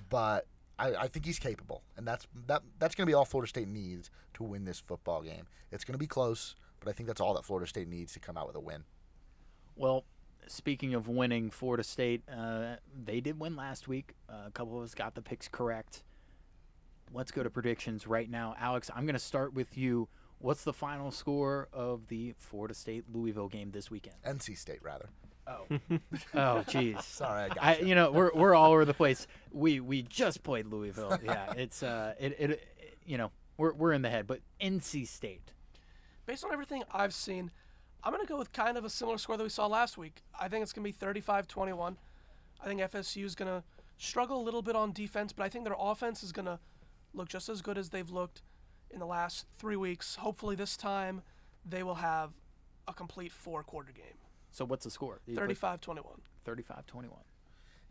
but 0.08 0.46
I, 0.80 1.02
I 1.02 1.08
think 1.08 1.26
he's 1.26 1.38
capable, 1.38 1.82
and 1.96 2.08
that's 2.08 2.26
that 2.46 2.62
that's 2.78 2.94
going 2.94 3.06
to 3.06 3.10
be 3.10 3.14
all 3.14 3.26
Florida 3.26 3.48
State 3.48 3.68
needs 3.68 4.10
to 4.34 4.42
win 4.42 4.64
this 4.64 4.80
football 4.80 5.20
game. 5.20 5.46
It's 5.70 5.84
going 5.84 5.92
to 5.92 5.98
be 5.98 6.06
close, 6.06 6.54
but 6.80 6.88
I 6.88 6.92
think 6.92 7.06
that's 7.06 7.20
all 7.20 7.34
that 7.34 7.44
Florida 7.44 7.68
State 7.68 7.88
needs 7.88 8.12
to 8.14 8.20
come 8.20 8.36
out 8.36 8.46
with 8.46 8.56
a 8.56 8.60
win. 8.60 8.84
Well, 9.76 10.04
speaking 10.46 10.94
of 10.94 11.06
winning, 11.06 11.50
Florida 11.50 11.84
State, 11.84 12.22
uh, 12.28 12.76
they 13.04 13.20
did 13.20 13.38
win 13.38 13.56
last 13.56 13.88
week. 13.88 14.14
Uh, 14.28 14.46
a 14.46 14.50
couple 14.50 14.78
of 14.78 14.84
us 14.84 14.94
got 14.94 15.14
the 15.14 15.22
picks 15.22 15.48
correct. 15.48 16.02
Let's 17.12 17.30
go 17.30 17.42
to 17.42 17.50
predictions 17.50 18.06
right 18.06 18.30
now. 18.30 18.54
Alex, 18.58 18.90
I'm 18.94 19.04
going 19.04 19.14
to 19.14 19.18
start 19.18 19.52
with 19.52 19.76
you. 19.76 20.08
What's 20.38 20.64
the 20.64 20.72
final 20.72 21.10
score 21.10 21.68
of 21.72 22.08
the 22.08 22.34
Florida 22.38 22.72
State 22.72 23.04
Louisville 23.12 23.48
game 23.48 23.72
this 23.72 23.90
weekend? 23.90 24.16
NC 24.24 24.56
State 24.56 24.82
rather. 24.82 25.10
Oh, 25.50 25.66
oh, 26.34 26.64
jeez. 26.68 27.02
Sorry, 27.02 27.44
I 27.44 27.48
got 27.48 27.58
I, 27.60 27.76
you. 27.78 27.88
you 27.88 27.94
know, 27.94 28.10
we're 28.10 28.30
we're 28.34 28.54
all 28.54 28.72
over 28.72 28.84
the 28.84 28.94
place. 28.94 29.26
We 29.50 29.80
we 29.80 30.02
just 30.02 30.42
played 30.42 30.66
Louisville. 30.66 31.18
Yeah, 31.24 31.52
it's 31.56 31.82
uh, 31.82 32.14
it, 32.18 32.36
it, 32.38 32.50
it 32.50 32.68
you 33.04 33.18
know, 33.18 33.30
we're 33.56 33.72
we're 33.72 33.92
in 33.92 34.02
the 34.02 34.10
head. 34.10 34.26
But 34.26 34.40
NC 34.60 35.06
State, 35.06 35.52
based 36.26 36.44
on 36.44 36.52
everything 36.52 36.84
I've 36.92 37.14
seen, 37.14 37.50
I'm 38.02 38.12
going 38.12 38.24
to 38.24 38.28
go 38.28 38.38
with 38.38 38.52
kind 38.52 38.78
of 38.78 38.84
a 38.84 38.90
similar 38.90 39.18
score 39.18 39.36
that 39.36 39.42
we 39.42 39.48
saw 39.50 39.66
last 39.66 39.98
week. 39.98 40.22
I 40.38 40.48
think 40.48 40.62
it's 40.62 40.72
going 40.72 40.84
to 40.84 40.88
be 40.88 40.92
35 40.92 41.48
21. 41.48 41.96
I 42.62 42.66
think 42.66 42.80
FSU 42.80 43.24
is 43.24 43.34
going 43.34 43.48
to 43.48 43.64
struggle 43.98 44.40
a 44.40 44.44
little 44.44 44.62
bit 44.62 44.76
on 44.76 44.92
defense, 44.92 45.32
but 45.32 45.44
I 45.44 45.48
think 45.48 45.64
their 45.64 45.76
offense 45.78 46.22
is 46.22 46.32
going 46.32 46.46
to 46.46 46.58
look 47.12 47.28
just 47.28 47.48
as 47.48 47.60
good 47.60 47.76
as 47.76 47.90
they've 47.90 48.10
looked 48.10 48.42
in 48.90 49.00
the 49.00 49.06
last 49.06 49.46
three 49.58 49.76
weeks. 49.76 50.16
Hopefully, 50.16 50.54
this 50.54 50.76
time 50.76 51.22
they 51.64 51.82
will 51.82 51.96
have 51.96 52.30
a 52.86 52.92
complete 52.92 53.32
four 53.32 53.62
quarter 53.62 53.92
game 53.92 54.19
so 54.50 54.64
what's 54.64 54.84
the 54.84 54.90
score? 54.90 55.20
35 55.32 55.80
21. 55.80 56.12
35 56.44 56.86
21. 56.86 57.18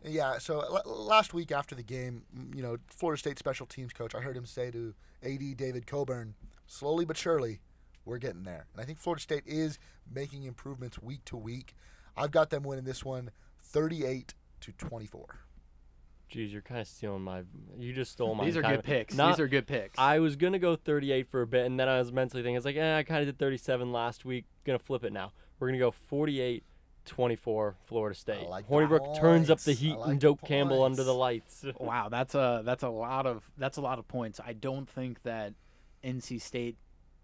Yeah, 0.02 0.38
so 0.38 0.60
l- 0.60 0.82
last 1.06 1.34
week 1.34 1.52
after 1.52 1.74
the 1.74 1.82
game, 1.82 2.22
you 2.54 2.62
know, 2.62 2.78
Florida 2.88 3.18
State 3.18 3.38
special 3.38 3.66
teams 3.66 3.92
coach, 3.92 4.14
I 4.14 4.20
heard 4.20 4.36
him 4.36 4.46
say 4.46 4.70
to 4.70 4.94
AD 5.22 5.56
David 5.58 5.86
Coburn, 5.86 6.34
slowly 6.66 7.04
but 7.04 7.16
surely, 7.18 7.60
we're 8.06 8.16
getting 8.18 8.44
there. 8.44 8.66
And 8.72 8.80
I 8.80 8.84
think 8.86 8.98
Florida 8.98 9.20
State 9.20 9.42
is 9.46 9.78
making 10.10 10.44
improvements 10.44 10.98
week 11.02 11.24
to 11.26 11.36
week. 11.36 11.74
I've 12.16 12.30
got 12.30 12.48
them 12.50 12.62
winning 12.62 12.84
this 12.84 13.04
one 13.04 13.30
38 13.62 14.32
to 14.60 14.72
24. 14.72 15.40
Jeez, 16.32 16.52
you're 16.52 16.62
kind 16.62 16.80
of 16.80 16.86
stealing 16.86 17.22
my. 17.22 17.42
You 17.76 17.92
just 17.92 18.12
stole 18.12 18.34
my. 18.36 18.44
These 18.44 18.56
are 18.56 18.62
kind 18.62 18.74
good 18.74 18.78
of- 18.80 18.84
picks. 18.86 19.14
Not- 19.14 19.32
These 19.32 19.40
are 19.40 19.48
good 19.48 19.66
picks. 19.66 19.98
I 19.98 20.20
was 20.20 20.36
gonna 20.36 20.60
go 20.60 20.76
38 20.76 21.28
for 21.28 21.42
a 21.42 21.46
bit, 21.46 21.66
and 21.66 21.78
then 21.78 21.88
I 21.88 21.98
was 21.98 22.12
mentally 22.12 22.42
thinking, 22.42 22.56
it's 22.56 22.64
like, 22.64 22.76
eh, 22.76 22.96
I 22.98 23.02
kind 23.02 23.20
of 23.20 23.26
did 23.26 23.38
37 23.38 23.90
last 23.92 24.24
week. 24.24 24.44
Gonna 24.64 24.78
flip 24.78 25.02
it 25.04 25.12
now. 25.12 25.32
We're 25.60 25.68
gonna 25.68 25.78
go 25.78 25.90
48, 25.90 26.64
24, 27.04 27.74
Florida 27.84 28.18
State. 28.18 28.48
like 28.48 28.66
the 28.66 28.74
Hornibrook 28.74 29.20
turns 29.20 29.50
up 29.50 29.60
the 29.60 29.72
heat 29.74 29.94
like 29.96 30.10
and 30.10 30.20
Doak 30.20 30.40
Campbell 30.42 30.82
under 30.82 31.04
the 31.04 31.14
lights. 31.14 31.64
Wow, 31.78 32.08
that's 32.08 32.34
a 32.34 32.62
that's 32.64 32.82
a 32.82 32.88
lot 32.88 33.26
of 33.26 33.48
that's 33.58 33.76
a 33.76 33.80
lot 33.82 33.98
of 33.98 34.08
points. 34.08 34.40
I 34.44 34.54
don't 34.54 34.88
think 34.88 35.22
that 35.22 35.52
NC 36.02 36.40
State 36.40 36.76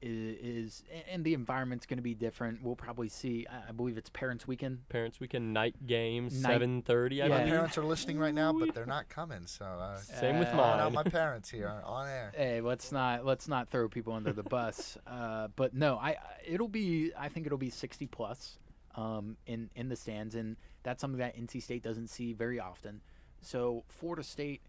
is, 0.07 0.37
is 0.41 0.83
and 1.11 1.25
the 1.25 1.35
environment's 1.35 1.87
going 1.87 1.99
to 1.99 2.03
be 2.03 2.15
different. 2.15 2.63
We'll 2.63 2.77
probably 2.77 3.09
see. 3.09 3.47
I 3.51 3.69
I 3.69 3.73
believe 3.73 3.97
it's 3.99 4.09
Parents 4.11 4.47
Weekend. 4.47 4.89
Parents 4.89 5.19
Weekend 5.21 5.53
night 5.53 5.87
game, 5.87 6.29
7:30. 6.31 7.13
I 7.23 7.27
Yeah. 7.27 7.29
My 7.29 7.45
parents 7.45 7.77
are 7.79 7.85
listening 7.85 8.19
right 8.19 8.35
now, 8.35 8.53
but 8.53 8.75
they're 8.75 8.87
not 8.87 9.09
coming. 9.09 9.47
So 9.47 9.65
uh, 9.65 9.97
Same 9.99 10.39
with 10.39 10.49
Uh, 10.49 10.53
calling 10.53 10.71
mine. 10.79 10.81
out 10.81 10.93
my 10.93 11.03
parents 11.03 11.51
here 11.51 11.69
on 11.85 12.09
air. 12.09 12.33
Hey, 12.37 12.61
let's 12.61 12.93
not 12.93 13.25
let's 13.25 13.49
not 13.49 13.69
throw 13.69 13.89
people 13.89 14.13
under 14.13 14.33
the 14.33 14.43
bus. 14.45 14.97
Uh, 15.07 15.49
but 15.57 15.73
no, 15.75 15.97
I 15.97 16.11
I- 16.11 16.17
it'll 16.47 16.69
be 16.69 17.13
I 17.19 17.29
think 17.29 17.47
it'll 17.47 17.59
be 17.59 17.71
60 17.71 18.07
plus 18.07 18.59
um, 18.95 19.37
in 19.47 19.71
in 19.75 19.89
the 19.89 19.97
stands, 19.97 20.35
and 20.35 20.57
that's 20.83 21.01
something 21.01 21.19
that 21.19 21.37
NC 21.37 21.63
State 21.63 21.83
doesn't 21.83 22.09
see 22.09 22.33
very 22.33 22.59
often. 22.61 23.01
So 23.41 23.85
Florida 23.89 24.23
State, 24.23 24.63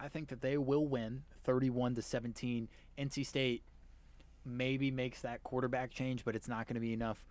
I 0.00 0.08
think 0.08 0.28
that 0.28 0.40
they 0.40 0.56
will 0.58 0.86
win 0.86 1.24
31 1.44 1.94
to 1.96 2.02
17. 2.02 2.68
NC 2.98 3.24
State 3.26 3.62
maybe 4.46 4.90
makes 4.90 5.20
that 5.22 5.42
quarterback 5.42 5.90
change, 5.90 6.24
but 6.24 6.36
it's 6.36 6.48
not 6.48 6.66
going 6.66 6.74
to 6.74 6.80
be 6.80 6.92
enough. 6.92 7.24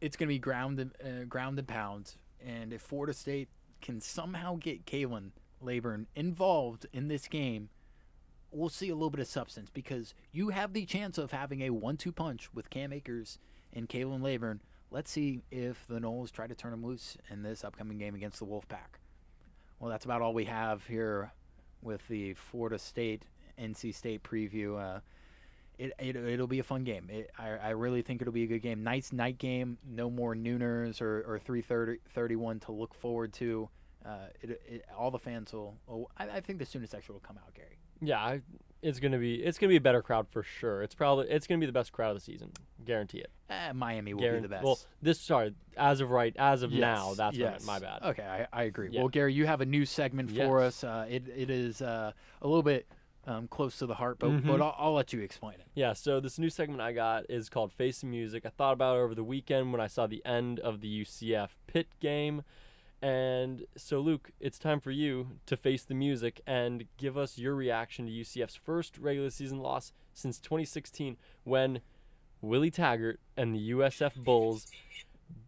It's 0.00 0.16
going 0.16 0.28
to 0.28 0.34
be 0.34 0.38
ground 0.38 0.78
and 0.78 0.92
uh, 1.02 1.24
ground 1.24 1.58
and 1.58 1.66
pound. 1.66 2.14
And 2.44 2.72
if 2.72 2.82
Florida 2.82 3.12
State 3.12 3.48
can 3.80 4.00
somehow 4.00 4.56
get 4.56 4.86
Khalan 4.86 5.30
Laborn 5.60 6.06
involved 6.14 6.86
in 6.92 7.08
this 7.08 7.28
game, 7.28 7.68
we'll 8.50 8.68
see 8.68 8.88
a 8.88 8.94
little 8.94 9.10
bit 9.10 9.20
of 9.20 9.26
substance 9.26 9.70
because 9.72 10.14
you 10.32 10.50
have 10.50 10.72
the 10.72 10.86
chance 10.86 11.18
of 11.18 11.32
having 11.32 11.62
a 11.62 11.70
one-two 11.70 12.12
punch 12.12 12.48
with 12.54 12.70
Cam 12.70 12.92
Akers 12.92 13.38
and 13.72 13.88
Khalan 13.88 14.22
Laborn. 14.22 14.60
Let's 14.90 15.10
see 15.10 15.42
if 15.50 15.86
the 15.86 16.00
Noles 16.00 16.32
try 16.32 16.46
to 16.46 16.54
turn 16.54 16.72
him 16.72 16.84
loose 16.84 17.16
in 17.30 17.42
this 17.42 17.64
upcoming 17.64 17.98
game 17.98 18.14
against 18.14 18.40
the 18.40 18.46
Wolfpack. 18.46 18.98
Well, 19.78 19.90
that's 19.90 20.04
about 20.04 20.20
all 20.20 20.34
we 20.34 20.46
have 20.46 20.86
here 20.86 21.32
with 21.82 22.06
the 22.08 22.34
Florida 22.34 22.78
State 22.78 23.24
NC 23.58 23.94
State 23.94 24.22
preview. 24.22 24.78
Uh, 24.78 25.00
it, 25.80 25.92
it 25.98 26.16
it'll 26.16 26.46
be 26.46 26.58
a 26.58 26.64
fun 26.64 26.84
game. 26.84 27.08
It, 27.10 27.30
I 27.38 27.48
I 27.50 27.70
really 27.70 28.02
think 28.02 28.20
it'll 28.20 28.32
be 28.32 28.44
a 28.44 28.46
good 28.46 28.62
game. 28.62 28.82
Nice 28.82 29.12
night 29.12 29.38
game. 29.38 29.78
No 29.88 30.10
more 30.10 30.34
nooners 30.34 31.00
or 31.00 31.20
or 31.22 31.38
3:30 31.38 31.98
31 32.08 32.60
to 32.60 32.72
look 32.72 32.94
forward 32.94 33.32
to. 33.34 33.68
Uh, 34.04 34.26
it, 34.40 34.62
it, 34.66 34.84
all 34.96 35.10
the 35.10 35.18
fans 35.18 35.52
will. 35.52 35.76
Oh, 35.88 36.08
I, 36.16 36.28
I 36.28 36.40
think 36.40 36.58
the 36.58 36.64
student 36.64 36.90
section 36.90 37.14
will 37.14 37.20
come 37.20 37.36
out, 37.36 37.52
Gary. 37.54 37.78
Yeah, 38.00 38.18
I, 38.18 38.40
it's 38.82 38.98
gonna 38.98 39.18
be 39.18 39.34
it's 39.34 39.58
gonna 39.58 39.68
be 39.68 39.76
a 39.76 39.80
better 39.80 40.00
crowd 40.00 40.26
for 40.30 40.42
sure. 40.42 40.82
It's 40.82 40.94
probably 40.94 41.28
it's 41.28 41.46
gonna 41.46 41.58
be 41.58 41.66
the 41.66 41.72
best 41.72 41.92
crowd 41.92 42.10
of 42.10 42.16
the 42.16 42.22
season, 42.22 42.50
guarantee 42.84 43.18
it. 43.18 43.30
Eh, 43.50 43.72
Miami 43.72 44.14
will 44.14 44.22
Guaran- 44.22 44.36
be 44.36 44.40
the 44.42 44.48
best. 44.48 44.64
Well, 44.64 44.78
this 45.02 45.20
sorry, 45.20 45.54
as 45.76 46.00
of 46.00 46.10
right, 46.10 46.34
as 46.38 46.62
of 46.62 46.72
now, 46.72 47.12
that's 47.14 47.36
yes. 47.36 47.66
my 47.66 47.78
bad. 47.78 48.02
Okay, 48.02 48.22
I, 48.22 48.46
I 48.52 48.62
agree. 48.64 48.88
Yeah. 48.90 49.00
Well, 49.00 49.08
Gary, 49.08 49.34
you 49.34 49.46
have 49.46 49.60
a 49.60 49.66
new 49.66 49.84
segment 49.84 50.30
for 50.30 50.62
Yes. 50.62 50.82
us. 50.82 50.84
Uh, 50.84 51.06
it 51.10 51.24
it 51.36 51.50
is 51.50 51.82
uh, 51.82 52.12
a 52.40 52.46
little 52.46 52.62
bit 52.62 52.86
um, 53.26 53.48
close 53.48 53.78
to 53.78 53.86
the 53.86 53.94
heart, 53.96 54.18
but 54.18 54.30
Mhm. 54.30 54.46
but 54.46 54.60
I'll, 54.62 54.74
I'll 54.78 54.94
let 54.94 55.12
you 55.12 55.20
explain 55.20 55.54
it. 55.60 55.66
Yeah, 55.74 55.92
so 55.92 56.20
this 56.20 56.38
new 56.38 56.50
segment 56.50 56.80
I 56.80 56.92
got 56.92 57.28
is 57.30 57.48
called 57.48 57.72
Face 57.72 58.00
the 58.00 58.06
Music. 58.06 58.46
I 58.46 58.48
thought 58.48 58.72
about 58.72 58.96
it 58.96 59.00
over 59.00 59.14
the 59.14 59.24
weekend 59.24 59.72
when 59.72 59.80
I 59.80 59.86
saw 59.88 60.06
the 60.06 60.24
end 60.24 60.58
of 60.60 60.80
the 60.80 60.88
UCF 61.02 61.50
Pitt 61.66 61.88
game. 62.00 62.42
And 63.02 63.64
so, 63.76 64.00
Luke, 64.00 64.30
it's 64.40 64.58
time 64.58 64.78
for 64.78 64.90
you 64.90 65.38
to 65.46 65.56
face 65.56 65.84
the 65.84 65.94
music 65.94 66.40
and 66.46 66.84
give 66.98 67.16
us 67.16 67.38
your 67.38 67.54
reaction 67.54 68.04
to 68.06 68.12
UCF's 68.12 68.56
first 68.56 68.98
regular 68.98 69.30
season 69.30 69.60
loss 69.60 69.92
since 70.12 70.38
2016 70.38 71.16
when 71.44 71.80
Willie 72.42 72.70
Taggart 72.70 73.18
and 73.38 73.54
the 73.54 73.70
USF 73.70 74.16
Bulls 74.22 74.66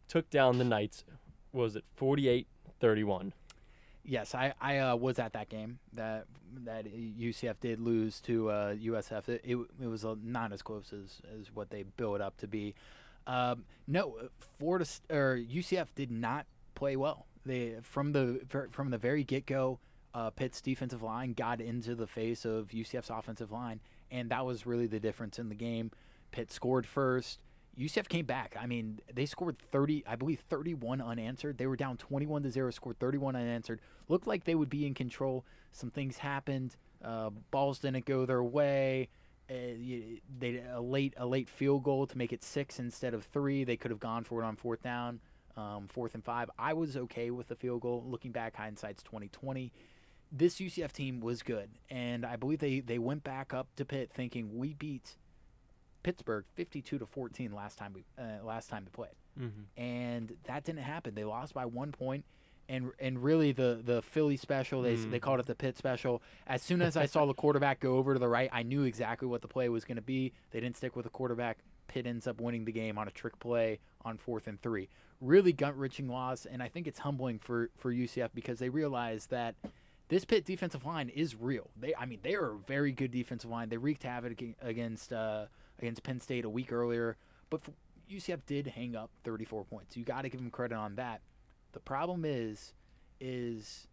took 0.08 0.30
down 0.30 0.56
the 0.58 0.64
Knights. 0.64 1.04
Was 1.52 1.76
it 1.76 1.84
48 1.94 2.46
31? 2.80 3.34
Yes, 4.04 4.34
I, 4.34 4.52
I 4.60 4.78
uh, 4.78 4.96
was 4.96 5.18
at 5.18 5.32
that 5.34 5.48
game 5.48 5.78
that 5.92 6.26
that 6.64 6.86
UCF 6.86 7.54
did 7.60 7.80
lose 7.80 8.20
to 8.22 8.50
uh, 8.50 8.74
USF. 8.74 9.28
It, 9.28 9.42
it, 9.44 9.56
it 9.80 9.86
was 9.86 10.04
uh, 10.04 10.16
not 10.22 10.52
as 10.52 10.60
close 10.60 10.92
as, 10.92 11.22
as 11.38 11.54
what 11.54 11.70
they 11.70 11.84
built 11.84 12.20
up 12.20 12.36
to 12.38 12.48
be. 12.48 12.74
Um, 13.26 13.64
no, 13.86 14.16
uh, 14.20 14.26
Florida 14.58 14.86
or 15.08 15.36
UCF 15.38 15.88
did 15.94 16.10
not 16.10 16.46
play 16.74 16.96
well. 16.96 17.26
They 17.44 17.76
from 17.82 18.12
the 18.12 18.40
from 18.70 18.90
the 18.90 18.98
very 18.98 19.24
get 19.24 19.46
go, 19.46 19.78
uh, 20.14 20.30
Pitt's 20.30 20.60
defensive 20.60 21.02
line 21.02 21.32
got 21.32 21.60
into 21.60 21.94
the 21.94 22.06
face 22.06 22.44
of 22.44 22.68
UCF's 22.68 23.10
offensive 23.10 23.50
line, 23.52 23.80
and 24.10 24.30
that 24.30 24.44
was 24.44 24.66
really 24.66 24.86
the 24.86 25.00
difference 25.00 25.38
in 25.38 25.48
the 25.48 25.54
game. 25.54 25.90
Pitt 26.32 26.50
scored 26.50 26.86
first. 26.86 27.40
UCF 27.78 28.08
came 28.08 28.26
back. 28.26 28.56
I 28.60 28.66
mean, 28.66 29.00
they 29.12 29.26
scored 29.26 29.56
30, 29.58 30.04
I 30.06 30.16
believe 30.16 30.40
31 30.40 31.00
unanswered. 31.00 31.58
They 31.58 31.66
were 31.66 31.76
down 31.76 31.96
21 31.96 32.42
to 32.42 32.50
0, 32.50 32.70
scored 32.70 32.98
31 32.98 33.36
unanswered. 33.36 33.80
Looked 34.08 34.26
like 34.26 34.44
they 34.44 34.54
would 34.54 34.68
be 34.68 34.86
in 34.86 34.94
control. 34.94 35.44
Some 35.72 35.90
things 35.90 36.18
happened. 36.18 36.76
Uh, 37.02 37.30
balls 37.50 37.78
didn't 37.78 38.04
go 38.04 38.26
their 38.26 38.42
way. 38.42 39.08
Uh, 39.50 39.54
they 40.38 40.62
a 40.72 40.80
late 40.80 41.14
a 41.16 41.26
late 41.26 41.48
field 41.48 41.82
goal 41.82 42.06
to 42.06 42.16
make 42.16 42.32
it 42.32 42.44
6 42.44 42.78
instead 42.78 43.14
of 43.14 43.24
3. 43.24 43.64
They 43.64 43.76
could 43.76 43.90
have 43.90 44.00
gone 44.00 44.24
for 44.24 44.42
it 44.42 44.46
on 44.46 44.56
fourth 44.56 44.82
down, 44.82 45.20
um, 45.56 45.88
fourth 45.88 46.14
and 46.14 46.24
5. 46.24 46.50
I 46.58 46.74
was 46.74 46.96
okay 46.96 47.30
with 47.30 47.48
the 47.48 47.56
field 47.56 47.80
goal. 47.80 48.04
Looking 48.06 48.32
back, 48.32 48.56
hindsight's 48.56 49.02
2020 49.02 49.72
this 50.34 50.56
UCF 50.56 50.92
team 50.92 51.20
was 51.20 51.42
good, 51.42 51.68
and 51.90 52.24
I 52.24 52.36
believe 52.36 52.58
they, 52.58 52.80
they 52.80 52.98
went 52.98 53.22
back 53.22 53.52
up 53.52 53.68
to 53.76 53.84
Pitt 53.84 54.10
thinking 54.10 54.56
we 54.56 54.72
beat 54.72 55.16
Pittsburgh 56.02 56.44
52 56.54 56.98
to 56.98 57.06
14 57.06 57.52
last 57.52 57.78
time 57.78 57.92
we 57.94 58.04
uh, 58.18 58.44
last 58.44 58.68
time 58.70 58.84
they 58.84 58.90
played, 58.90 59.14
Mm-hmm. 59.40 59.80
and 59.82 60.32
that 60.44 60.64
didn't 60.64 60.82
happen. 60.82 61.14
They 61.14 61.24
lost 61.24 61.54
by 61.54 61.64
one 61.66 61.90
point, 61.92 62.24
and 62.68 62.90
and 62.98 63.22
really 63.22 63.52
the 63.52 63.80
the 63.84 64.02
Philly 64.02 64.36
special 64.36 64.82
they 64.82 64.96
they 64.96 65.18
Mm. 65.18 65.22
called 65.22 65.40
it 65.40 65.46
the 65.46 65.54
Pitt 65.54 65.76
special. 65.78 66.22
As 66.46 66.62
soon 66.62 66.82
as 66.82 66.96
I 66.96 67.06
saw 67.06 67.24
the 67.26 67.34
quarterback 67.34 67.80
go 67.80 67.96
over 67.96 68.12
to 68.14 68.18
the 68.20 68.28
right, 68.28 68.50
I 68.52 68.62
knew 68.62 68.82
exactly 68.82 69.26
what 69.28 69.40
the 69.42 69.48
play 69.48 69.68
was 69.68 69.84
going 69.84 69.96
to 69.96 70.02
be. 70.02 70.32
They 70.50 70.60
didn't 70.60 70.76
stick 70.76 70.96
with 70.96 71.04
the 71.04 71.10
quarterback. 71.10 71.58
Pitt 71.88 72.06
ends 72.06 72.26
up 72.26 72.40
winning 72.40 72.64
the 72.64 72.72
game 72.72 72.98
on 72.98 73.08
a 73.08 73.10
trick 73.10 73.38
play 73.38 73.78
on 74.04 74.16
fourth 74.18 74.46
and 74.48 74.60
three. 74.60 74.88
Really 75.20 75.52
gut 75.52 75.76
wrenching 75.78 76.08
loss, 76.08 76.46
and 76.46 76.62
I 76.62 76.68
think 76.68 76.86
it's 76.86 76.98
humbling 76.98 77.38
for 77.38 77.70
for 77.78 77.92
UCF 77.92 78.30
because 78.34 78.58
they 78.58 78.68
realize 78.68 79.26
that 79.26 79.54
this 80.08 80.24
Pitt 80.26 80.44
defensive 80.44 80.84
line 80.84 81.08
is 81.08 81.34
real. 81.36 81.70
They, 81.80 81.94
I 81.94 82.04
mean, 82.04 82.18
they 82.22 82.34
are 82.34 82.50
a 82.52 82.58
very 82.66 82.92
good 82.92 83.10
defensive 83.12 83.48
line. 83.48 83.70
They 83.70 83.78
wreaked 83.78 84.02
havoc 84.02 84.42
against 84.60 85.12
uh, 85.12 85.46
against 85.82 86.02
Penn 86.02 86.20
State 86.20 86.44
a 86.44 86.50
week 86.50 86.72
earlier, 86.72 87.16
but 87.50 87.60
UCF 88.10 88.40
did 88.46 88.66
hang 88.68 88.94
up 88.96 89.10
34 89.24 89.64
points. 89.64 89.96
You 89.96 90.04
got 90.04 90.22
to 90.22 90.28
give 90.28 90.40
them 90.40 90.50
credit 90.50 90.76
on 90.76 90.94
that. 90.96 91.20
The 91.72 91.80
problem 91.80 92.24
is, 92.24 92.72
is 93.20 93.86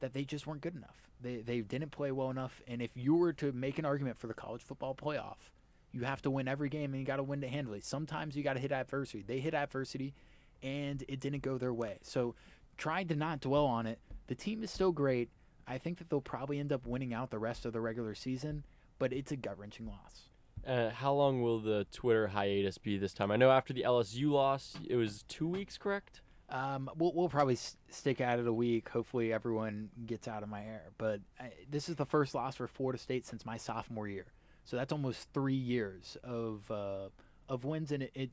that 0.00 0.12
they 0.12 0.24
just 0.24 0.46
weren't 0.46 0.60
good 0.60 0.74
enough. 0.74 0.96
They 1.20 1.36
they 1.36 1.60
didn't 1.60 1.90
play 1.90 2.12
well 2.12 2.30
enough. 2.30 2.62
And 2.66 2.80
if 2.80 2.90
you 2.94 3.14
were 3.14 3.32
to 3.34 3.52
make 3.52 3.78
an 3.78 3.84
argument 3.84 4.18
for 4.18 4.26
the 4.26 4.34
college 4.34 4.62
football 4.62 4.94
playoff, 4.94 5.50
you 5.92 6.02
have 6.04 6.22
to 6.22 6.30
win 6.30 6.48
every 6.48 6.68
game 6.68 6.92
and 6.92 7.00
you 7.00 7.06
got 7.06 7.16
to 7.16 7.22
win 7.22 7.40
to 7.42 7.48
handily. 7.48 7.80
Sometimes 7.80 8.36
you 8.36 8.42
got 8.42 8.54
to 8.54 8.60
hit 8.60 8.72
adversity. 8.72 9.22
They 9.26 9.40
hit 9.40 9.54
adversity, 9.54 10.14
and 10.62 11.04
it 11.08 11.20
didn't 11.20 11.42
go 11.42 11.58
their 11.58 11.74
way. 11.74 11.98
So, 12.02 12.34
trying 12.78 13.08
to 13.08 13.16
not 13.16 13.40
dwell 13.40 13.66
on 13.66 13.86
it. 13.86 13.98
The 14.28 14.34
team 14.34 14.62
is 14.62 14.70
still 14.70 14.92
great. 14.92 15.28
I 15.66 15.78
think 15.78 15.98
that 15.98 16.08
they'll 16.08 16.20
probably 16.20 16.58
end 16.58 16.72
up 16.72 16.86
winning 16.86 17.12
out 17.12 17.30
the 17.30 17.38
rest 17.38 17.66
of 17.66 17.72
the 17.72 17.80
regular 17.80 18.14
season, 18.14 18.64
but 18.98 19.12
it's 19.12 19.32
a 19.32 19.36
gut 19.36 19.58
wrenching 19.58 19.86
loss. 19.86 20.29
Uh, 20.66 20.90
how 20.90 21.12
long 21.12 21.42
will 21.42 21.58
the 21.58 21.86
Twitter 21.90 22.28
hiatus 22.28 22.78
be 22.78 22.98
this 22.98 23.14
time? 23.14 23.30
I 23.30 23.36
know 23.36 23.50
after 23.50 23.72
the 23.72 23.82
LSU 23.82 24.30
loss, 24.30 24.76
it 24.88 24.96
was 24.96 25.24
two 25.28 25.48
weeks, 25.48 25.78
correct? 25.78 26.20
Um, 26.50 26.90
we'll, 26.96 27.12
we'll 27.14 27.28
probably 27.28 27.56
stick 27.88 28.20
at 28.20 28.38
it 28.38 28.46
a 28.46 28.52
week. 28.52 28.88
Hopefully, 28.88 29.32
everyone 29.32 29.88
gets 30.06 30.28
out 30.28 30.42
of 30.42 30.48
my 30.48 30.60
hair. 30.60 30.90
But 30.98 31.20
I, 31.38 31.52
this 31.70 31.88
is 31.88 31.96
the 31.96 32.06
first 32.06 32.34
loss 32.34 32.56
for 32.56 32.66
Florida 32.66 32.98
State 32.98 33.24
since 33.24 33.46
my 33.46 33.56
sophomore 33.56 34.08
year, 34.08 34.26
so 34.64 34.76
that's 34.76 34.92
almost 34.92 35.28
three 35.32 35.54
years 35.54 36.16
of 36.24 36.68
uh, 36.70 37.08
of 37.48 37.64
wins. 37.64 37.92
And 37.92 38.02
it, 38.02 38.10
it, 38.14 38.30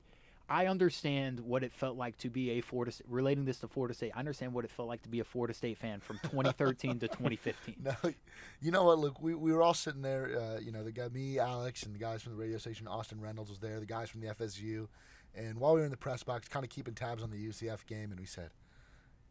I 0.49 0.67
understand 0.67 1.41
what 1.41 1.63
it 1.63 1.73
felt 1.73 1.97
like 1.97 2.17
to 2.19 2.29
be 2.29 2.51
a 2.51 2.61
Florida. 2.61 2.93
Relating 3.07 3.45
this 3.45 3.59
to 3.59 3.67
Florida 3.67 3.93
State, 3.93 4.13
I 4.15 4.19
understand 4.19 4.53
what 4.53 4.63
it 4.63 4.71
felt 4.71 4.87
like 4.87 5.01
to 5.03 5.09
be 5.09 5.19
a 5.19 5.23
Florida 5.25 5.53
State 5.53 5.77
fan 5.77 5.99
from 5.99 6.19
2013 6.23 6.99
to 6.99 7.07
2015. 7.07 7.75
No, 7.83 7.93
you 8.61 8.71
know 8.71 8.83
what? 8.85 8.99
Look, 8.99 9.21
we, 9.21 9.35
we 9.35 9.51
were 9.51 9.61
all 9.61 9.73
sitting 9.73 10.01
there. 10.01 10.39
Uh, 10.39 10.59
you 10.59 10.71
know, 10.71 10.83
the 10.83 10.91
guy, 10.91 11.09
me, 11.09 11.37
Alex, 11.37 11.83
and 11.83 11.93
the 11.93 11.99
guys 11.99 12.21
from 12.21 12.31
the 12.33 12.37
radio 12.37 12.57
station, 12.57 12.87
Austin 12.87 13.19
Reynolds 13.19 13.49
was 13.49 13.59
there. 13.59 13.79
The 13.79 13.85
guys 13.85 14.09
from 14.09 14.21
the 14.21 14.27
FSU, 14.27 14.87
and 15.35 15.57
while 15.59 15.73
we 15.73 15.81
were 15.81 15.85
in 15.85 15.91
the 15.91 15.97
press 15.97 16.23
box, 16.23 16.47
kind 16.47 16.63
of 16.63 16.69
keeping 16.69 16.93
tabs 16.93 17.23
on 17.23 17.29
the 17.29 17.37
UCF 17.37 17.85
game, 17.85 18.11
and 18.11 18.19
we 18.19 18.25
said, 18.25 18.49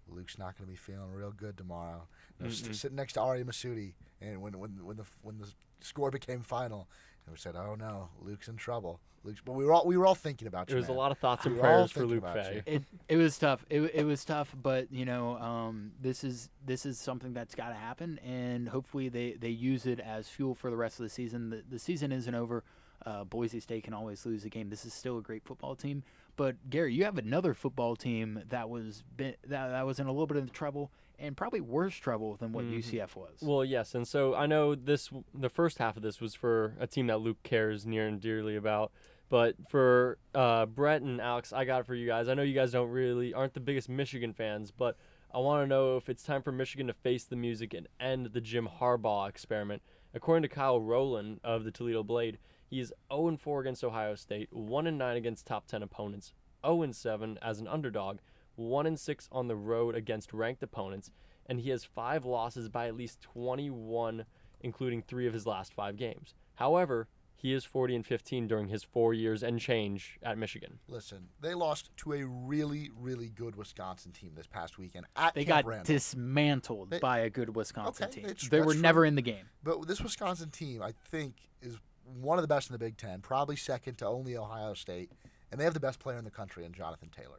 Luke's 0.08 0.38
not 0.38 0.56
going 0.56 0.66
to 0.66 0.70
be 0.70 0.76
feeling 0.76 1.10
real 1.12 1.32
good 1.32 1.56
tomorrow. 1.56 2.06
And 2.38 2.46
I 2.46 2.48
was 2.48 2.62
Mm-mm. 2.62 2.74
sitting 2.74 2.96
next 2.96 3.14
to 3.14 3.20
Ari 3.20 3.42
Masudi, 3.44 3.94
and 4.20 4.40
when 4.40 4.58
when 4.58 4.84
when 4.84 4.96
the 4.96 5.04
when 5.22 5.38
the 5.38 5.50
score 5.80 6.10
became 6.10 6.42
final, 6.42 6.88
and 7.26 7.34
we 7.34 7.38
said, 7.38 7.56
"Oh 7.56 7.74
no, 7.74 8.08
Luke's 8.20 8.48
in 8.48 8.56
trouble." 8.56 9.00
Luke's, 9.24 9.40
but 9.44 9.52
we 9.54 9.64
were 9.64 9.72
all 9.72 9.84
we 9.84 9.96
were 9.96 10.06
all 10.06 10.14
thinking 10.14 10.46
about 10.46 10.68
you. 10.68 10.74
There 10.74 10.80
was 10.80 10.88
a 10.88 10.92
lot 10.92 11.10
of 11.10 11.18
thoughts 11.18 11.44
and 11.46 11.56
We 11.56 11.60
prayers 11.60 11.90
for 11.90 12.06
Luke 12.06 12.18
about 12.18 12.36
Fay. 12.36 12.62
you. 12.66 12.74
it 12.74 12.82
it 13.08 13.16
was 13.16 13.36
tough. 13.38 13.66
It, 13.68 13.80
it 13.92 14.04
was 14.04 14.24
tough, 14.24 14.54
but 14.62 14.90
you 14.92 15.04
know, 15.04 15.36
um, 15.38 15.90
this 16.00 16.22
is 16.22 16.48
this 16.64 16.86
is 16.86 16.98
something 16.98 17.34
that's 17.34 17.54
got 17.54 17.68
to 17.70 17.74
happen, 17.74 18.18
and 18.20 18.68
hopefully 18.68 19.08
they, 19.08 19.32
they 19.32 19.48
use 19.48 19.86
it 19.86 19.98
as 20.00 20.28
fuel 20.28 20.54
for 20.54 20.70
the 20.70 20.76
rest 20.76 21.00
of 21.00 21.02
the 21.04 21.10
season. 21.10 21.50
The, 21.50 21.62
the 21.68 21.78
season 21.78 22.12
isn't 22.12 22.34
over. 22.34 22.62
Uh, 23.04 23.24
Boise 23.24 23.60
State 23.60 23.84
can 23.84 23.94
always 23.94 24.24
lose 24.24 24.44
a 24.44 24.48
game. 24.48 24.68
This 24.70 24.84
is 24.84 24.94
still 24.94 25.18
a 25.18 25.22
great 25.22 25.44
football 25.44 25.76
team. 25.76 26.02
But 26.36 26.56
Gary, 26.70 26.92
you 26.94 27.04
have 27.04 27.18
another 27.18 27.54
football 27.54 27.94
team 27.96 28.42
that 28.48 28.68
was 28.68 29.04
been, 29.16 29.34
that, 29.46 29.68
that 29.68 29.86
was 29.86 29.98
in 30.00 30.06
a 30.06 30.10
little 30.12 30.26
bit 30.26 30.36
of 30.38 30.52
trouble 30.52 30.90
and 31.18 31.36
probably 31.36 31.60
worse 31.60 31.94
trouble 31.96 32.36
than 32.36 32.52
what 32.52 32.64
Mhm. 32.64 32.72
UCF 32.76 33.16
was. 33.16 33.40
Well, 33.42 33.64
yes, 33.64 33.94
and 33.94 34.06
so 34.06 34.34
I 34.34 34.46
know 34.46 34.74
this. 34.74 35.10
The 35.34 35.48
first 35.48 35.78
half 35.78 35.96
of 35.96 36.02
this 36.02 36.20
was 36.20 36.34
for 36.34 36.74
a 36.78 36.86
team 36.86 37.06
that 37.08 37.18
Luke 37.20 37.42
cares 37.42 37.86
near 37.86 38.06
and 38.06 38.20
dearly 38.20 38.56
about. 38.56 38.92
But 39.28 39.56
for 39.68 40.18
uh, 40.34 40.66
Brett 40.66 41.02
and 41.02 41.20
Alex, 41.20 41.52
I 41.52 41.64
got 41.64 41.80
it 41.80 41.86
for 41.86 41.94
you 41.94 42.06
guys. 42.06 42.28
I 42.28 42.34
know 42.34 42.42
you 42.42 42.54
guys 42.54 42.72
don't 42.72 42.90
really 42.90 43.34
aren't 43.34 43.54
the 43.54 43.60
biggest 43.60 43.88
Michigan 43.88 44.32
fans, 44.32 44.70
but 44.70 44.96
I 45.34 45.38
want 45.38 45.64
to 45.64 45.66
know 45.66 45.96
if 45.96 46.08
it's 46.08 46.22
time 46.22 46.42
for 46.42 46.52
Michigan 46.52 46.86
to 46.86 46.92
face 46.92 47.24
the 47.24 47.34
music 47.36 47.74
and 47.74 47.88
end 47.98 48.26
the 48.26 48.40
Jim 48.40 48.68
Harbaugh 48.80 49.28
experiment. 49.28 49.82
According 50.14 50.42
to 50.42 50.48
Kyle 50.48 50.80
Rowland 50.80 51.40
of 51.42 51.64
the 51.64 51.70
Toledo 51.72 52.02
Blade, 52.04 52.38
he 52.68 52.78
is 52.78 52.92
0 53.12 53.36
4 53.36 53.60
against 53.60 53.82
Ohio 53.82 54.14
State, 54.14 54.52
1 54.52 54.96
9 54.96 55.16
against 55.16 55.46
top 55.46 55.66
10 55.66 55.82
opponents, 55.82 56.32
0 56.64 56.92
7 56.92 57.38
as 57.42 57.58
an 57.60 57.66
underdog, 57.66 58.18
1 58.56 58.96
6 58.96 59.28
on 59.32 59.48
the 59.48 59.56
road 59.56 59.94
against 59.94 60.32
ranked 60.32 60.62
opponents, 60.62 61.10
and 61.46 61.60
he 61.60 61.70
has 61.70 61.84
five 61.84 62.24
losses 62.24 62.68
by 62.68 62.86
at 62.88 62.96
least 62.96 63.20
21, 63.20 64.24
including 64.60 65.02
three 65.02 65.26
of 65.26 65.32
his 65.34 65.46
last 65.46 65.72
five 65.72 65.96
games. 65.96 66.34
However, 66.56 67.08
He 67.38 67.52
is 67.52 67.66
40 67.66 67.96
and 67.96 68.04
15 68.06 68.46
during 68.48 68.68
his 68.68 68.82
four 68.82 69.12
years 69.12 69.42
and 69.42 69.60
change 69.60 70.18
at 70.22 70.38
Michigan. 70.38 70.78
Listen, 70.88 71.28
they 71.42 71.52
lost 71.52 71.90
to 71.98 72.14
a 72.14 72.24
really, 72.24 72.90
really 72.96 73.28
good 73.28 73.56
Wisconsin 73.56 74.10
team 74.12 74.32
this 74.34 74.46
past 74.46 74.78
weekend 74.78 75.04
at 75.14 75.34
They 75.34 75.44
Camp 75.44 75.64
got 75.64 75.68
Randall. 75.68 75.84
dismantled 75.94 76.90
They- 76.90 76.98
by 76.98 77.18
a 77.18 77.28
good 77.30 77.54
Wisconsin 77.54 78.06
Okay, 78.06 78.22
team. 78.22 78.30
it's 78.30 78.48
They 78.48 78.60
were 78.60 78.68
stretched 78.70 78.80
never 78.82 79.00
from- 79.02 79.08
in 79.08 79.14
the 79.16 79.22
game. 79.22 79.50
But 79.62 79.86
this 79.86 80.00
Wisconsin 80.00 80.50
team, 80.50 80.80
I 80.82 80.92
think, 80.92 81.50
is 81.60 81.78
one 82.06 82.38
of 82.38 82.42
the 82.42 82.48
best 82.48 82.70
in 82.70 82.72
the 82.72 82.78
Big 82.78 82.96
Ten, 82.96 83.20
probably 83.20 83.54
second 83.54 83.96
to 83.98 84.06
only 84.06 84.34
Ohio 84.34 84.72
State, 84.72 85.12
and 85.52 85.60
they 85.60 85.64
have 85.64 85.74
the 85.74 85.78
best 85.78 86.00
player 86.00 86.16
in 86.16 86.24
the 86.24 86.30
country 86.30 86.64
in 86.64 86.72
Jonathan 86.72 87.10
Taylor. 87.10 87.38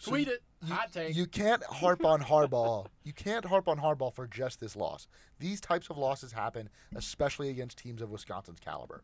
So 0.00 0.12
Tweet 0.12 0.28
it. 0.28 0.42
You, 0.64 0.72
Hot 0.72 0.90
take. 0.90 1.14
You 1.14 1.26
can't 1.26 1.62
harp 1.62 2.04
on 2.04 2.22
Harbaugh. 2.22 2.86
You 3.04 3.12
can't 3.12 3.44
harp 3.44 3.68
on 3.68 3.78
Harbaugh 3.78 4.14
for 4.14 4.26
just 4.26 4.60
this 4.60 4.76
loss. 4.76 5.08
These 5.38 5.60
types 5.60 5.90
of 5.90 5.98
losses 5.98 6.32
happen, 6.32 6.68
especially 6.94 7.48
against 7.50 7.78
teams 7.78 8.00
of 8.00 8.10
Wisconsin's 8.10 8.60
caliber. 8.60 9.02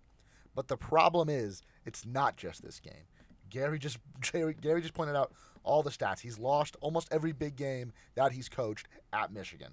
But 0.55 0.69
the 0.69 0.77
problem 0.77 1.29
is, 1.29 1.63
it's 1.85 2.07
not 2.07 2.37
just 2.37 2.63
this 2.63 2.79
game. 2.79 3.09
Gary 3.51 3.79
just 3.79 3.99
Gary, 4.33 4.55
Gary 4.59 4.81
just 4.81 4.95
pointed 4.95 5.17
out 5.17 5.33
all 5.65 5.83
the 5.83 5.91
stats. 5.91 6.21
He's 6.21 6.39
lost 6.39 6.77
almost 6.81 7.09
every 7.11 7.33
big 7.33 7.57
game 7.57 7.93
that 8.15 8.33
he's 8.33 8.49
coached 8.49 8.89
at 9.13 9.33
Michigan. 9.33 9.73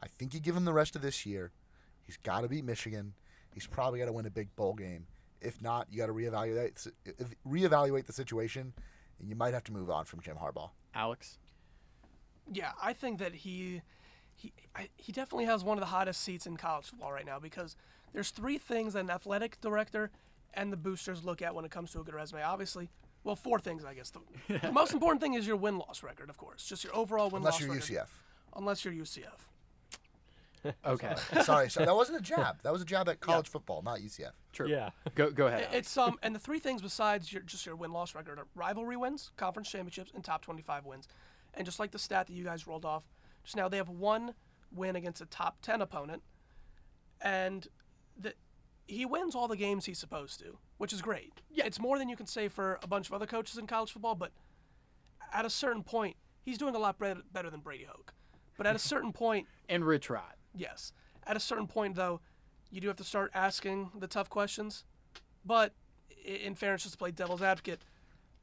I 0.00 0.06
think 0.06 0.32
you 0.32 0.40
give 0.40 0.56
him 0.56 0.64
the 0.64 0.72
rest 0.72 0.96
of 0.96 1.02
this 1.02 1.26
year. 1.26 1.52
He's 2.06 2.16
got 2.16 2.42
to 2.42 2.48
beat 2.48 2.64
Michigan. 2.64 3.14
He's 3.52 3.66
probably 3.66 3.98
got 3.98 4.06
to 4.06 4.12
win 4.12 4.26
a 4.26 4.30
big 4.30 4.54
bowl 4.56 4.74
game. 4.74 5.06
If 5.40 5.60
not, 5.60 5.88
you 5.90 5.98
got 5.98 6.06
to 6.06 6.12
reevaluate 6.12 6.88
reevaluate 7.46 8.06
the 8.06 8.12
situation, 8.12 8.72
and 9.22 9.30
you 9.30 9.36
might 9.36 9.54
have 9.54 9.64
to 9.64 9.72
move 9.72 9.88
on 9.88 10.04
from 10.04 10.20
Jim 10.20 10.36
Harbaugh. 10.36 10.70
Alex. 10.94 11.38
Yeah, 12.52 12.72
I 12.82 12.92
think 12.92 13.18
that 13.20 13.32
he 13.34 13.80
he 14.34 14.52
I, 14.76 14.88
he 14.96 15.12
definitely 15.12 15.46
has 15.46 15.64
one 15.64 15.78
of 15.78 15.80
the 15.80 15.86
hottest 15.86 16.20
seats 16.20 16.44
in 16.44 16.56
college 16.56 16.86
football 16.86 17.12
right 17.12 17.24
now 17.24 17.38
because 17.38 17.76
there's 18.12 18.30
three 18.30 18.58
things 18.58 18.92
that 18.92 19.00
an 19.00 19.10
athletic 19.10 19.60
director 19.60 20.10
and 20.52 20.70
the 20.70 20.76
boosters 20.76 21.24
look 21.24 21.40
at 21.40 21.54
when 21.54 21.64
it 21.64 21.70
comes 21.70 21.92
to 21.92 22.00
a 22.00 22.04
good 22.04 22.14
resume. 22.14 22.42
Obviously, 22.42 22.90
well, 23.24 23.36
four 23.36 23.60
things 23.60 23.84
I 23.84 23.94
guess. 23.94 24.10
The, 24.10 24.58
the 24.58 24.72
most 24.72 24.92
important 24.92 25.22
thing 25.22 25.34
is 25.34 25.46
your 25.46 25.56
win 25.56 25.78
loss 25.78 26.02
record, 26.02 26.28
of 26.28 26.36
course, 26.36 26.64
just 26.64 26.84
your 26.84 26.94
overall 26.94 27.30
win 27.30 27.42
loss. 27.42 27.60
Unless 27.60 27.68
loss 27.78 27.90
you're 27.90 27.98
record. 27.98 28.08
UCF. 28.08 28.58
Unless 28.58 28.84
you're 28.84 28.94
UCF. 28.94 29.51
Okay. 30.84 31.14
sorry, 31.42 31.68
sorry, 31.70 31.86
that 31.86 31.94
wasn't 31.94 32.18
a 32.18 32.22
jab. 32.22 32.62
That 32.62 32.72
was 32.72 32.82
a 32.82 32.84
jab 32.84 33.08
at 33.08 33.20
college 33.20 33.48
football, 33.48 33.82
not 33.82 33.98
UCF. 33.98 34.30
True. 34.52 34.68
Yeah. 34.68 34.90
Go 35.14 35.30
go 35.30 35.46
ahead. 35.48 35.62
Alex. 35.62 35.76
It's 35.76 35.96
um 35.96 36.18
and 36.22 36.34
the 36.34 36.38
three 36.38 36.58
things 36.58 36.82
besides 36.82 37.32
your 37.32 37.42
just 37.42 37.66
your 37.66 37.74
win 37.76 37.92
loss 37.92 38.14
record 38.14 38.38
are 38.38 38.46
rivalry 38.54 38.96
wins, 38.96 39.32
conference 39.36 39.70
championships, 39.70 40.12
and 40.14 40.22
top 40.22 40.42
25 40.42 40.84
wins. 40.84 41.08
And 41.54 41.64
just 41.64 41.80
like 41.80 41.90
the 41.90 41.98
stat 41.98 42.28
that 42.28 42.32
you 42.32 42.44
guys 42.44 42.66
rolled 42.66 42.84
off 42.84 43.02
just 43.44 43.56
now, 43.56 43.68
they 43.68 43.76
have 43.76 43.88
one 43.88 44.34
win 44.70 44.96
against 44.96 45.20
a 45.20 45.26
top 45.26 45.60
10 45.62 45.82
opponent, 45.82 46.22
and 47.20 47.68
the, 48.18 48.34
he 48.86 49.04
wins 49.04 49.34
all 49.34 49.48
the 49.48 49.56
games 49.56 49.84
he's 49.86 49.98
supposed 49.98 50.40
to, 50.40 50.58
which 50.78 50.92
is 50.92 51.02
great. 51.02 51.40
Yeah, 51.50 51.66
it's 51.66 51.80
more 51.80 51.98
than 51.98 52.08
you 52.08 52.16
can 52.16 52.26
say 52.26 52.48
for 52.48 52.78
a 52.82 52.86
bunch 52.86 53.06
of 53.08 53.12
other 53.12 53.26
coaches 53.26 53.58
in 53.58 53.66
college 53.66 53.92
football, 53.92 54.14
but 54.14 54.32
at 55.32 55.44
a 55.44 55.50
certain 55.50 55.82
point, 55.82 56.16
he's 56.42 56.58
doing 56.58 56.74
a 56.74 56.78
lot 56.78 56.98
better, 56.98 57.20
better 57.32 57.50
than 57.50 57.60
Brady 57.60 57.84
Hoke. 57.84 58.14
But 58.56 58.66
at 58.66 58.76
a 58.76 58.78
certain 58.78 59.12
point, 59.12 59.46
and 59.68 59.84
Rich 59.84 60.10
Rod. 60.10 60.34
Yes. 60.54 60.92
At 61.26 61.36
a 61.36 61.40
certain 61.40 61.66
point, 61.66 61.94
though, 61.94 62.20
you 62.70 62.80
do 62.80 62.88
have 62.88 62.96
to 62.96 63.04
start 63.04 63.30
asking 63.34 63.90
the 63.98 64.06
tough 64.06 64.28
questions. 64.30 64.84
But 65.44 65.74
in 66.24 66.54
fairness, 66.54 66.82
just 66.82 66.94
to 66.94 66.98
play 66.98 67.10
devil's 67.10 67.42
advocate, 67.42 67.82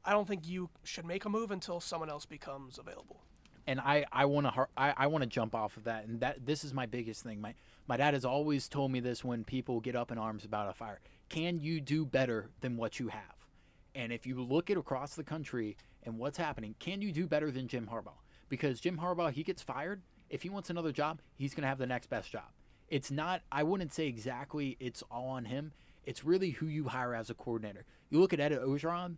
I 0.04 0.12
don't 0.12 0.26
think 0.28 0.46
you 0.48 0.70
should 0.84 1.04
make 1.04 1.24
a 1.24 1.28
move 1.28 1.50
until 1.50 1.80
someone 1.80 2.10
else 2.10 2.26
becomes 2.26 2.78
available. 2.78 3.22
and 3.66 3.80
I 3.80 4.04
I 4.12 4.24
want 4.24 4.46
to 4.46 4.66
I, 4.76 4.94
I 4.96 5.06
want 5.06 5.22
to 5.22 5.28
jump 5.28 5.54
off 5.54 5.76
of 5.76 5.84
that, 5.84 6.06
and 6.06 6.20
that 6.20 6.44
this 6.46 6.64
is 6.64 6.72
my 6.74 6.86
biggest 6.86 7.22
thing. 7.22 7.40
My 7.40 7.54
my 7.86 7.96
dad 7.96 8.14
has 8.14 8.24
always 8.24 8.68
told 8.68 8.90
me 8.90 9.00
this 9.00 9.24
when 9.24 9.44
people 9.44 9.80
get 9.80 9.96
up 9.96 10.10
in 10.10 10.18
arms 10.18 10.44
about 10.44 10.68
a 10.68 10.72
fire. 10.72 11.00
Can 11.28 11.60
you 11.60 11.80
do 11.80 12.04
better 12.04 12.50
than 12.60 12.76
what 12.76 12.98
you 12.98 13.08
have? 13.08 13.46
And 13.94 14.12
if 14.12 14.26
you 14.26 14.40
look 14.42 14.70
at 14.70 14.76
across 14.76 15.14
the 15.14 15.24
country 15.24 15.76
and 16.04 16.18
what's 16.18 16.38
happening, 16.38 16.74
can 16.78 17.02
you 17.02 17.12
do 17.12 17.26
better 17.26 17.50
than 17.50 17.68
Jim 17.68 17.88
Harbaugh? 17.92 18.18
Because 18.48 18.80
Jim 18.80 18.98
Harbaugh, 18.98 19.32
he 19.32 19.42
gets 19.42 19.62
fired. 19.62 20.02
If 20.30 20.42
he 20.42 20.48
wants 20.48 20.70
another 20.70 20.92
job, 20.92 21.20
he's 21.36 21.54
going 21.54 21.62
to 21.62 21.68
have 21.68 21.78
the 21.78 21.86
next 21.86 22.08
best 22.08 22.30
job. 22.30 22.48
It's 22.88 23.10
not. 23.10 23.42
I 23.52 23.62
wouldn't 23.62 23.92
say 23.92 24.06
exactly 24.06 24.76
it's 24.80 25.02
all 25.10 25.28
on 25.28 25.44
him. 25.44 25.72
It's 26.04 26.24
really 26.24 26.50
who 26.50 26.66
you 26.66 26.88
hire 26.88 27.14
as 27.14 27.30
a 27.30 27.34
coordinator. 27.34 27.84
You 28.08 28.20
look 28.20 28.32
at 28.32 28.40
Ed 28.40 28.52
Orgeron, 28.52 29.16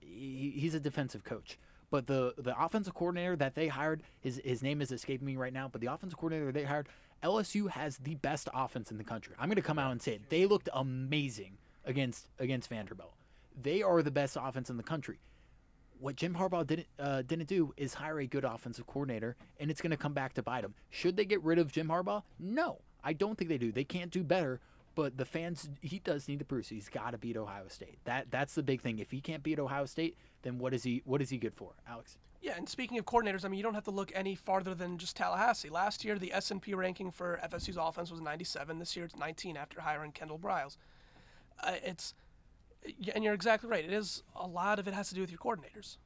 he, 0.00 0.54
he's 0.56 0.74
a 0.74 0.80
defensive 0.80 1.24
coach. 1.24 1.58
But 1.90 2.06
the 2.06 2.34
the 2.38 2.58
offensive 2.60 2.94
coordinator 2.94 3.36
that 3.36 3.54
they 3.54 3.68
hired, 3.68 4.02
his 4.20 4.40
his 4.42 4.62
name 4.62 4.80
is 4.80 4.90
escaping 4.90 5.26
me 5.26 5.36
right 5.36 5.52
now. 5.52 5.68
But 5.70 5.82
the 5.82 5.88
offensive 5.88 6.18
coordinator 6.18 6.50
they 6.50 6.64
hired, 6.64 6.88
LSU 7.22 7.68
has 7.68 7.98
the 7.98 8.14
best 8.14 8.48
offense 8.54 8.90
in 8.90 8.96
the 8.96 9.04
country. 9.04 9.34
I'm 9.38 9.48
going 9.48 9.56
to 9.56 9.62
come 9.62 9.78
out 9.78 9.92
and 9.92 10.00
say 10.00 10.14
it. 10.14 10.30
They 10.30 10.46
looked 10.46 10.70
amazing 10.72 11.58
against 11.84 12.28
against 12.38 12.70
Vanderbilt. 12.70 13.12
They 13.60 13.82
are 13.82 14.02
the 14.02 14.10
best 14.10 14.38
offense 14.40 14.70
in 14.70 14.78
the 14.78 14.82
country. 14.82 15.18
What 16.02 16.16
Jim 16.16 16.34
Harbaugh 16.34 16.66
didn't 16.66 16.88
uh, 16.98 17.22
didn't 17.22 17.46
do 17.46 17.72
is 17.76 17.94
hire 17.94 18.18
a 18.18 18.26
good 18.26 18.44
offensive 18.44 18.88
coordinator, 18.88 19.36
and 19.60 19.70
it's 19.70 19.80
going 19.80 19.92
to 19.92 19.96
come 19.96 20.12
back 20.12 20.32
to 20.34 20.42
bite 20.42 20.62
them. 20.62 20.74
Should 20.90 21.16
they 21.16 21.24
get 21.24 21.40
rid 21.44 21.60
of 21.60 21.70
Jim 21.70 21.86
Harbaugh? 21.86 22.24
No, 22.40 22.80
I 23.04 23.12
don't 23.12 23.38
think 23.38 23.48
they 23.48 23.56
do. 23.56 23.70
They 23.70 23.84
can't 23.84 24.10
do 24.10 24.24
better. 24.24 24.60
But 24.96 25.16
the 25.16 25.24
fans, 25.24 25.70
he 25.80 26.00
does 26.00 26.26
need 26.28 26.40
to 26.40 26.44
prove. 26.44 26.68
He's 26.68 26.88
got 26.88 27.12
to 27.12 27.18
beat 27.18 27.36
Ohio 27.36 27.68
State. 27.68 27.98
That 28.04 28.32
that's 28.32 28.54
the 28.56 28.64
big 28.64 28.80
thing. 28.80 28.98
If 28.98 29.12
he 29.12 29.20
can't 29.20 29.44
beat 29.44 29.60
Ohio 29.60 29.86
State, 29.86 30.16
then 30.42 30.58
what 30.58 30.74
is 30.74 30.82
he 30.82 31.02
what 31.04 31.22
is 31.22 31.30
he 31.30 31.38
good 31.38 31.54
for, 31.54 31.70
Alex? 31.88 32.18
Yeah, 32.42 32.56
and 32.56 32.68
speaking 32.68 32.98
of 32.98 33.06
coordinators, 33.06 33.44
I 33.44 33.48
mean, 33.48 33.58
you 33.58 33.62
don't 33.62 33.74
have 33.74 33.84
to 33.84 33.92
look 33.92 34.10
any 34.12 34.34
farther 34.34 34.74
than 34.74 34.98
just 34.98 35.14
Tallahassee. 35.14 35.68
Last 35.68 36.04
year, 36.04 36.18
the 36.18 36.32
S&P 36.32 36.74
ranking 36.74 37.12
for 37.12 37.38
FSU's 37.44 37.76
offense 37.76 38.10
was 38.10 38.20
97. 38.20 38.80
This 38.80 38.96
year, 38.96 39.04
it's 39.04 39.14
19 39.14 39.56
after 39.56 39.80
hiring 39.80 40.10
Kendall 40.10 40.40
Briles. 40.40 40.76
Uh, 41.62 41.74
it's, 41.84 42.14
and 43.14 43.24
you're 43.24 43.34
exactly 43.34 43.68
right. 43.68 43.84
It 43.84 43.92
is 43.92 44.22
a 44.34 44.46
lot 44.46 44.78
of 44.78 44.88
it 44.88 44.94
has 44.94 45.08
to 45.10 45.14
do 45.14 45.20
with 45.20 45.30
your 45.30 45.38
coordinators. 45.38 45.96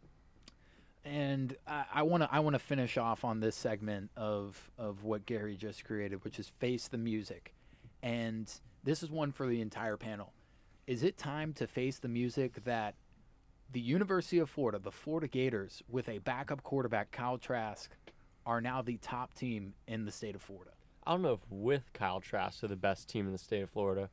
And 1.04 1.56
I 1.66 2.02
want 2.02 2.24
to 2.24 2.28
I 2.32 2.40
want 2.40 2.54
to 2.54 2.58
finish 2.58 2.98
off 2.98 3.24
on 3.24 3.38
this 3.38 3.54
segment 3.54 4.10
of 4.16 4.70
of 4.76 5.04
what 5.04 5.24
Gary 5.24 5.56
just 5.56 5.84
created, 5.84 6.24
which 6.24 6.40
is 6.40 6.48
face 6.58 6.88
the 6.88 6.98
music, 6.98 7.54
and 8.02 8.52
this 8.82 9.04
is 9.04 9.10
one 9.10 9.30
for 9.30 9.46
the 9.46 9.60
entire 9.60 9.96
panel. 9.96 10.32
Is 10.88 11.04
it 11.04 11.16
time 11.16 11.52
to 11.54 11.68
face 11.68 11.98
the 11.98 12.08
music 12.08 12.64
that 12.64 12.96
the 13.70 13.80
University 13.80 14.38
of 14.38 14.50
Florida, 14.50 14.80
the 14.80 14.90
Florida 14.90 15.28
Gators, 15.28 15.82
with 15.88 16.08
a 16.08 16.18
backup 16.18 16.62
quarterback 16.64 17.12
Kyle 17.12 17.38
Trask, 17.38 17.90
are 18.44 18.60
now 18.60 18.82
the 18.82 18.96
top 18.96 19.34
team 19.34 19.74
in 19.86 20.04
the 20.04 20.12
state 20.12 20.34
of 20.34 20.42
Florida? 20.42 20.72
I 21.06 21.12
don't 21.12 21.22
know 21.22 21.34
if 21.34 21.40
with 21.50 21.92
Kyle 21.92 22.20
Trask 22.20 22.60
they're 22.60 22.68
the 22.68 22.76
best 22.76 23.08
team 23.08 23.26
in 23.26 23.32
the 23.32 23.38
state 23.38 23.62
of 23.62 23.70
Florida. 23.70 24.10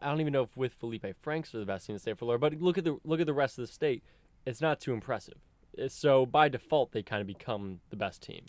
I 0.00 0.08
don't 0.08 0.20
even 0.20 0.32
know 0.32 0.42
if 0.42 0.56
with 0.56 0.72
Felipe 0.74 1.06
Franks 1.22 1.52
they're 1.52 1.60
the 1.60 1.66
best 1.66 1.86
team 1.86 1.94
in 1.94 1.96
the 1.96 2.00
state 2.00 2.12
of 2.12 2.18
Florida. 2.18 2.38
But 2.38 2.60
look 2.60 2.78
at 2.78 2.84
the 2.84 2.98
look 3.04 3.20
at 3.20 3.26
the 3.26 3.34
rest 3.34 3.58
of 3.58 3.66
the 3.66 3.72
state. 3.72 4.02
It's 4.44 4.60
not 4.60 4.80
too 4.80 4.92
impressive. 4.92 5.38
So 5.88 6.24
by 6.24 6.48
default, 6.48 6.92
they 6.92 7.02
kind 7.02 7.20
of 7.20 7.26
become 7.26 7.80
the 7.90 7.96
best 7.96 8.22
team. 8.22 8.44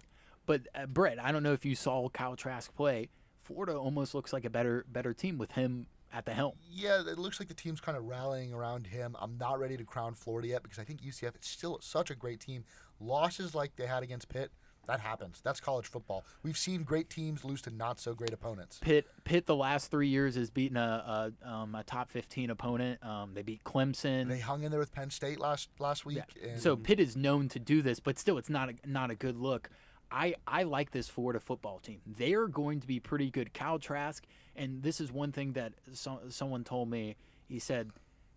But 0.45 0.67
uh, 0.73 0.85
Brett, 0.85 1.21
I 1.21 1.31
don't 1.31 1.43
know 1.43 1.53
if 1.53 1.65
you 1.65 1.75
saw 1.75 2.07
Kyle 2.09 2.35
Trask 2.35 2.73
play. 2.75 3.09
Florida 3.41 3.77
almost 3.77 4.13
looks 4.13 4.33
like 4.33 4.45
a 4.45 4.49
better 4.49 4.85
better 4.89 5.13
team 5.13 5.37
with 5.37 5.51
him 5.53 5.87
at 6.13 6.25
the 6.25 6.33
helm. 6.33 6.53
Yeah, 6.69 7.01
it 7.01 7.17
looks 7.17 7.39
like 7.39 7.49
the 7.49 7.53
team's 7.53 7.81
kind 7.81 7.97
of 7.97 8.05
rallying 8.05 8.53
around 8.53 8.87
him. 8.87 9.15
I'm 9.19 9.37
not 9.37 9.59
ready 9.59 9.77
to 9.77 9.83
crown 9.83 10.15
Florida 10.15 10.49
yet 10.49 10.63
because 10.63 10.79
I 10.79 10.83
think 10.83 11.01
UCF 11.01 11.39
is 11.39 11.47
still 11.47 11.79
such 11.81 12.09
a 12.09 12.15
great 12.15 12.39
team. 12.39 12.63
Losses 12.99 13.53
like 13.53 13.75
they 13.75 13.85
had 13.85 14.03
against 14.03 14.29
Pitt, 14.29 14.51
that 14.87 14.99
happens. 14.99 15.41
That's 15.43 15.59
college 15.59 15.85
football. 15.87 16.25
We've 16.43 16.57
seen 16.57 16.83
great 16.83 17.09
teams 17.09 17.45
lose 17.45 17.61
to 17.63 17.69
not 17.69 17.99
so 17.99 18.13
great 18.13 18.33
opponents. 18.33 18.79
Pitt 18.81 19.05
Pitt 19.23 19.45
the 19.45 19.55
last 19.55 19.91
three 19.91 20.07
years 20.07 20.35
has 20.35 20.49
beaten 20.49 20.77
a 20.77 21.31
a, 21.43 21.49
um, 21.49 21.75
a 21.75 21.83
top 21.83 22.09
fifteen 22.09 22.49
opponent. 22.49 23.03
Um, 23.03 23.33
they 23.33 23.43
beat 23.43 23.63
Clemson. 23.63 24.27
They 24.27 24.39
hung 24.39 24.63
in 24.63 24.71
there 24.71 24.79
with 24.79 24.91
Penn 24.91 25.09
State 25.09 25.39
last 25.39 25.69
last 25.79 26.05
week. 26.05 26.23
And 26.43 26.59
so 26.59 26.75
Pitt 26.75 26.99
is 26.99 27.15
known 27.15 27.49
to 27.49 27.59
do 27.59 27.81
this, 27.81 27.99
but 27.99 28.17
still, 28.17 28.37
it's 28.37 28.49
not 28.49 28.69
a, 28.69 28.73
not 28.85 29.11
a 29.11 29.15
good 29.15 29.37
look. 29.37 29.69
I, 30.09 30.35
I 30.47 30.63
like 30.63 30.91
this 30.91 31.09
Florida 31.09 31.41
football 31.41 31.79
team. 31.79 31.99
They 32.05 32.33
are 32.33 32.47
going 32.47 32.79
to 32.79 32.87
be 32.87 32.99
pretty 33.01 33.29
good. 33.29 33.53
Kyle 33.53 33.77
Trask, 33.77 34.25
and 34.55 34.81
this 34.81 35.01
is 35.01 35.11
one 35.11 35.33
thing 35.33 35.51
that 35.53 35.73
so, 35.91 36.21
someone 36.29 36.63
told 36.63 36.89
me. 36.89 37.17
He 37.49 37.59
said, 37.59 37.91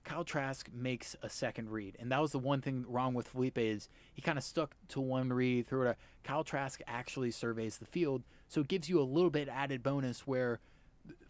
Kyle 0.05 0.25
Trask 0.25 0.69
makes 0.73 1.15
a 1.23 1.29
second 1.29 1.71
read, 1.71 1.97
and 2.01 2.11
that 2.11 2.21
was 2.21 2.33
the 2.33 2.39
one 2.39 2.61
thing 2.61 2.85
wrong 2.89 3.15
with 3.15 3.29
Felipe 3.29 3.59
is 3.59 3.89
he 4.13 4.23
kind 4.23 4.39
of 4.39 4.45
stuck 4.45 4.75
to 4.89 5.01
one 5.01 5.33
read 5.33 5.67
through 5.67 5.89
it. 5.89 5.99
Kyle 6.25 6.45
Trask 6.45 6.81
actually 6.87 7.31
surveys 7.31 7.79
the 7.79 7.87
field, 7.87 8.23
so 8.49 8.63
it 8.63 8.69
gives 8.69 8.89
you 8.89 9.01
a 9.01 9.03
little 9.03 9.31
bit 9.31 9.49
added 9.49 9.83
bonus 9.83 10.27
where 10.27 10.61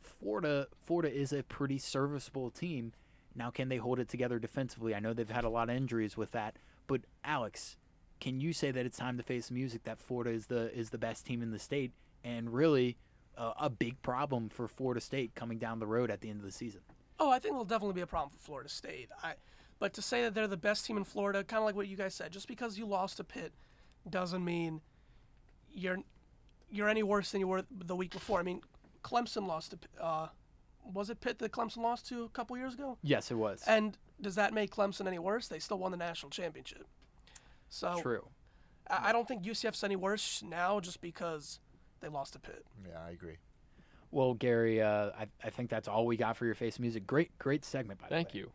Florida 0.01 0.69
Florida 0.85 1.13
is 1.13 1.33
a 1.33 1.43
pretty 1.43 1.79
serviceable 1.79 2.51
team. 2.51 2.93
Now, 3.35 3.51
can 3.51 3.69
they 3.69 3.77
hold 3.77 4.01
it 4.01 4.09
together 4.09 4.39
defensively? 4.39 4.95
I 4.95 5.01
know 5.01 5.13
they've 5.13 5.29
had 5.29 5.45
a 5.45 5.49
lot 5.49 5.71
of 5.71 5.77
injuries 5.77 6.17
with 6.17 6.33
that, 6.33 6.57
but 6.87 7.03
Alex, 7.25 7.77
can 8.21 8.41
you 8.41 8.53
say 8.53 8.71
that 8.71 8.85
it's 8.87 8.99
time 8.99 9.17
to 9.17 9.23
face 9.23 9.51
music 9.51 9.85
that 9.85 9.99
Florida 9.99 10.31
is 10.31 10.47
the 10.47 10.77
is 10.77 10.91
the 10.91 10.99
best 10.99 11.27
team 11.27 11.43
in 11.43 11.51
the 11.51 11.59
state 11.59 11.93
and 12.23 12.53
really 12.53 12.97
uh, 13.37 13.53
a 13.59 13.71
big 13.71 14.01
problem 14.03 14.49
for 14.49 14.69
Florida 14.69 15.01
State 15.01 15.35
coming 15.35 15.59
down 15.59 15.79
the 15.79 15.87
road 15.87 16.11
at 16.11 16.21
the 16.21 16.29
end 16.29 16.41
of 16.41 16.45
the 16.45 16.53
season? 16.53 16.83
Oh, 17.21 17.31
I 17.31 17.39
think 17.39 17.53
it'll 17.53 17.65
definitely 17.65 17.95
be 17.95 18.01
a 18.01 18.07
problem 18.07 18.31
for 18.31 18.39
Florida 18.39 18.71
State. 18.71 19.11
I, 19.23 19.35
but 19.79 19.93
to 19.95 20.03
say 20.03 20.23
that 20.23 20.35
they're 20.35 20.49
the 20.49 20.57
best 20.57 20.87
team 20.87 20.97
in 20.97 21.05
Florida, 21.05 21.45
kind 21.45 21.59
of 21.59 21.67
like 21.67 21.77
what 21.77 21.87
you 21.87 21.97
guys 21.97 22.15
said, 22.15 22.33
just 22.33 22.49
because 22.49 22.79
you 22.79 22.87
lost 22.87 23.19
to 23.19 23.25
Pitt 23.25 23.53
doesn't 24.09 24.45
mean 24.45 24.81
you're 25.73 25.99
you're 26.71 26.89
any 26.89 27.03
worse 27.03 27.31
than 27.33 27.41
you 27.41 27.49
were 27.49 27.63
the 27.71 27.95
week 27.95 28.13
before. 28.13 28.41
I 28.41 28.43
mean, 28.43 28.63
Clemson 29.05 29.47
lost 29.47 29.73
to 29.73 30.03
uh, 30.03 30.29
was 30.85 31.11
it 31.11 31.21
Pitt 31.21 31.39
that 31.41 31.53
Clemson 31.53 31.79
lost 31.79 32.09
to 32.09 32.25
a 32.25 32.29
couple 32.31 32.57
years 32.57 32.75
ago? 32.75 32.97
Yes, 33.03 33.31
it 33.31 33.35
was. 33.35 33.63
And 33.67 33.99
does 34.21 34.35
that 34.37 34.55
make 34.55 34.71
Clemson 34.71 35.07
any 35.07 35.19
worse? 35.19 35.49
They 35.49 35.59
still 35.59 35.79
won 35.79 35.91
the 35.91 35.97
national 35.99 36.31
championship. 36.31 36.87
So 37.69 37.99
True. 38.01 38.27
I, 38.89 39.11
I 39.11 39.13
don't 39.13 39.29
think 39.29 39.43
UCF's 39.43 39.85
any 39.85 39.97
worse 39.97 40.43
now 40.43 40.81
just 40.81 41.01
because 41.01 41.61
they 42.01 42.09
lost 42.09 42.33
to 42.33 42.39
Pitt. 42.39 42.65
Yeah, 42.89 42.99
I 43.07 43.11
agree. 43.11 43.37
Well, 44.11 44.35
Gary, 44.35 44.83
uh, 44.83 45.11
I, 45.19 45.27
I 45.45 45.51
think 45.51 45.71
that's 45.71 45.89
all 45.89 46.05
we 46.07 46.17
got 46.17 46.37
for 46.37 46.45
your 46.45 46.55
face 46.55 46.79
music. 46.79 47.07
Great, 47.07 47.37
great 47.39 47.65
segment 47.65 48.01
by 48.01 48.09
the 48.09 48.15
way. 48.15 48.19
Thank 48.25 48.35
you. 48.35 48.51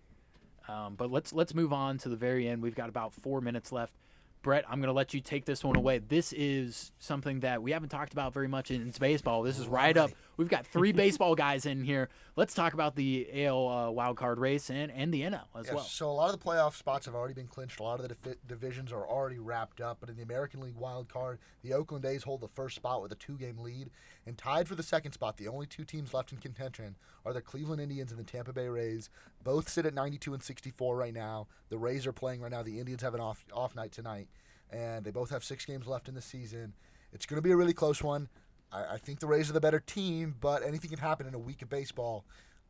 Um, 0.68 0.96
but 0.96 1.12
let's 1.12 1.32
let's 1.32 1.54
move 1.54 1.72
on 1.72 1.98
to 2.00 2.10
the 2.10 2.16
very 2.16 2.48
end. 2.48 2.62
We've 2.62 2.76
got 2.76 2.90
about 2.90 3.14
four 3.14 3.40
minutes 3.40 3.72
left. 3.72 3.94
Brett, 4.42 4.64
I'm 4.70 4.80
going 4.80 4.90
to 4.90 4.94
let 4.94 5.14
you 5.14 5.22
take 5.22 5.46
this 5.46 5.64
one 5.64 5.76
away. 5.76 5.98
This 5.98 6.32
is 6.32 6.92
something 7.00 7.40
that 7.40 7.64
we 7.64 7.72
haven't 7.72 7.90
talked 7.90 8.14
about 8.14 8.32
very 8.32 8.48
much 8.48 8.70
in 8.70 8.92
baseball. 9.00 9.42
This 9.42 9.58
is 9.58 9.68
right 9.68 9.98
up. 9.98 10.12
We've 10.38 10.50
got 10.50 10.66
three 10.66 10.92
baseball 10.94 11.36
guys 11.36 11.66
in 11.66 11.84
here. 11.84 12.10
Let's 12.36 12.54
talk 12.54 12.74
about 12.74 12.96
the 12.96 13.46
AL 13.46 13.68
uh, 13.68 13.92
wild 13.92 14.18
card 14.18 14.40
race 14.40 14.70
and, 14.70 14.92
and 14.92 15.14
the 15.14 15.22
NL 15.22 15.46
as 15.58 15.66
Yes, 15.66 15.74
well. 15.74 15.84
So 15.84 16.10
a 16.10 16.12
lot 16.12 16.34
of 16.34 16.40
the 16.40 16.46
playoff 16.46 16.76
spots 16.76 17.06
have 17.06 17.16
already 17.16 17.34
been 17.34 17.48
clinched. 17.48 17.80
A 17.80 17.84
lot 17.84 18.00
of 18.00 18.08
the 18.08 18.16
divi- 18.16 18.38
divisions 18.48 18.92
are 18.92 19.08
already 19.08 19.40
wrapped 19.40 19.80
up. 19.82 19.98
But 20.00 20.10
in 20.10 20.18
the 20.18 20.24
American 20.24 20.62
League 20.62 20.76
wild 20.76 21.08
card, 21.08 21.40
the 21.62 21.74
Oakland 21.74 22.06
A's 22.06 22.24
hold 22.24 22.42
the 22.42 22.48
first 22.48 22.76
spot 22.76 23.02
with 23.02 23.12
a 23.12 23.16
two-game 23.16 23.60
lead, 23.60 23.90
and 24.26 24.38
tied 24.38 24.68
for 24.68 24.76
the 24.76 24.84
second 24.84 25.14
spot. 25.14 25.38
The 25.38 25.48
only 25.48 25.66
two 25.66 25.86
teams 25.86 26.14
left 26.14 26.32
in 26.32 26.40
contention 26.40 26.96
are 27.26 27.34
the 27.34 27.42
Cleveland 27.42 27.82
Indians 27.82 28.12
and 28.12 28.20
the 28.20 28.24
Tampa 28.24 28.54
Bay 28.54 28.68
Rays. 28.68 29.10
Both 29.44 29.70
sit 29.70 29.86
at 29.86 29.94
92 29.94 30.34
and 30.34 30.44
64 30.44 30.96
right 30.96 31.14
now. 31.14 31.48
The 31.70 31.78
Rays 31.78 32.06
are 32.06 32.14
playing 32.14 32.42
right 32.42 32.52
now. 32.52 32.64
The 32.64 32.80
Indians 32.80 33.02
have 33.02 33.14
an 33.14 33.22
off 33.22 33.46
off 33.54 33.76
night 33.76 33.92
tonight, 33.92 34.28
and 34.70 35.06
they 35.06 35.12
both 35.12 35.30
have 35.30 35.44
six 35.44 35.66
games 35.66 35.88
left 35.88 36.08
in 36.08 36.16
the 36.16 36.22
season. 36.22 36.74
It's 37.14 37.26
going 37.26 37.38
to 37.38 37.42
be 37.42 37.52
a 37.52 37.56
really 37.56 37.74
close 37.74 38.04
one. 38.04 38.28
I, 38.76 38.96
I 38.96 38.98
think 38.98 39.20
the 39.20 39.28
Rays 39.28 39.50
are 39.50 39.54
the 39.54 39.62
better 39.62 39.80
team, 39.80 40.36
but 40.40 40.64
anything 40.64 40.90
can 40.90 41.00
happen 41.00 41.28
in 41.28 41.34
a 41.34 41.40
week 41.40 41.62
of 41.62 41.70
baseball. 41.70 42.26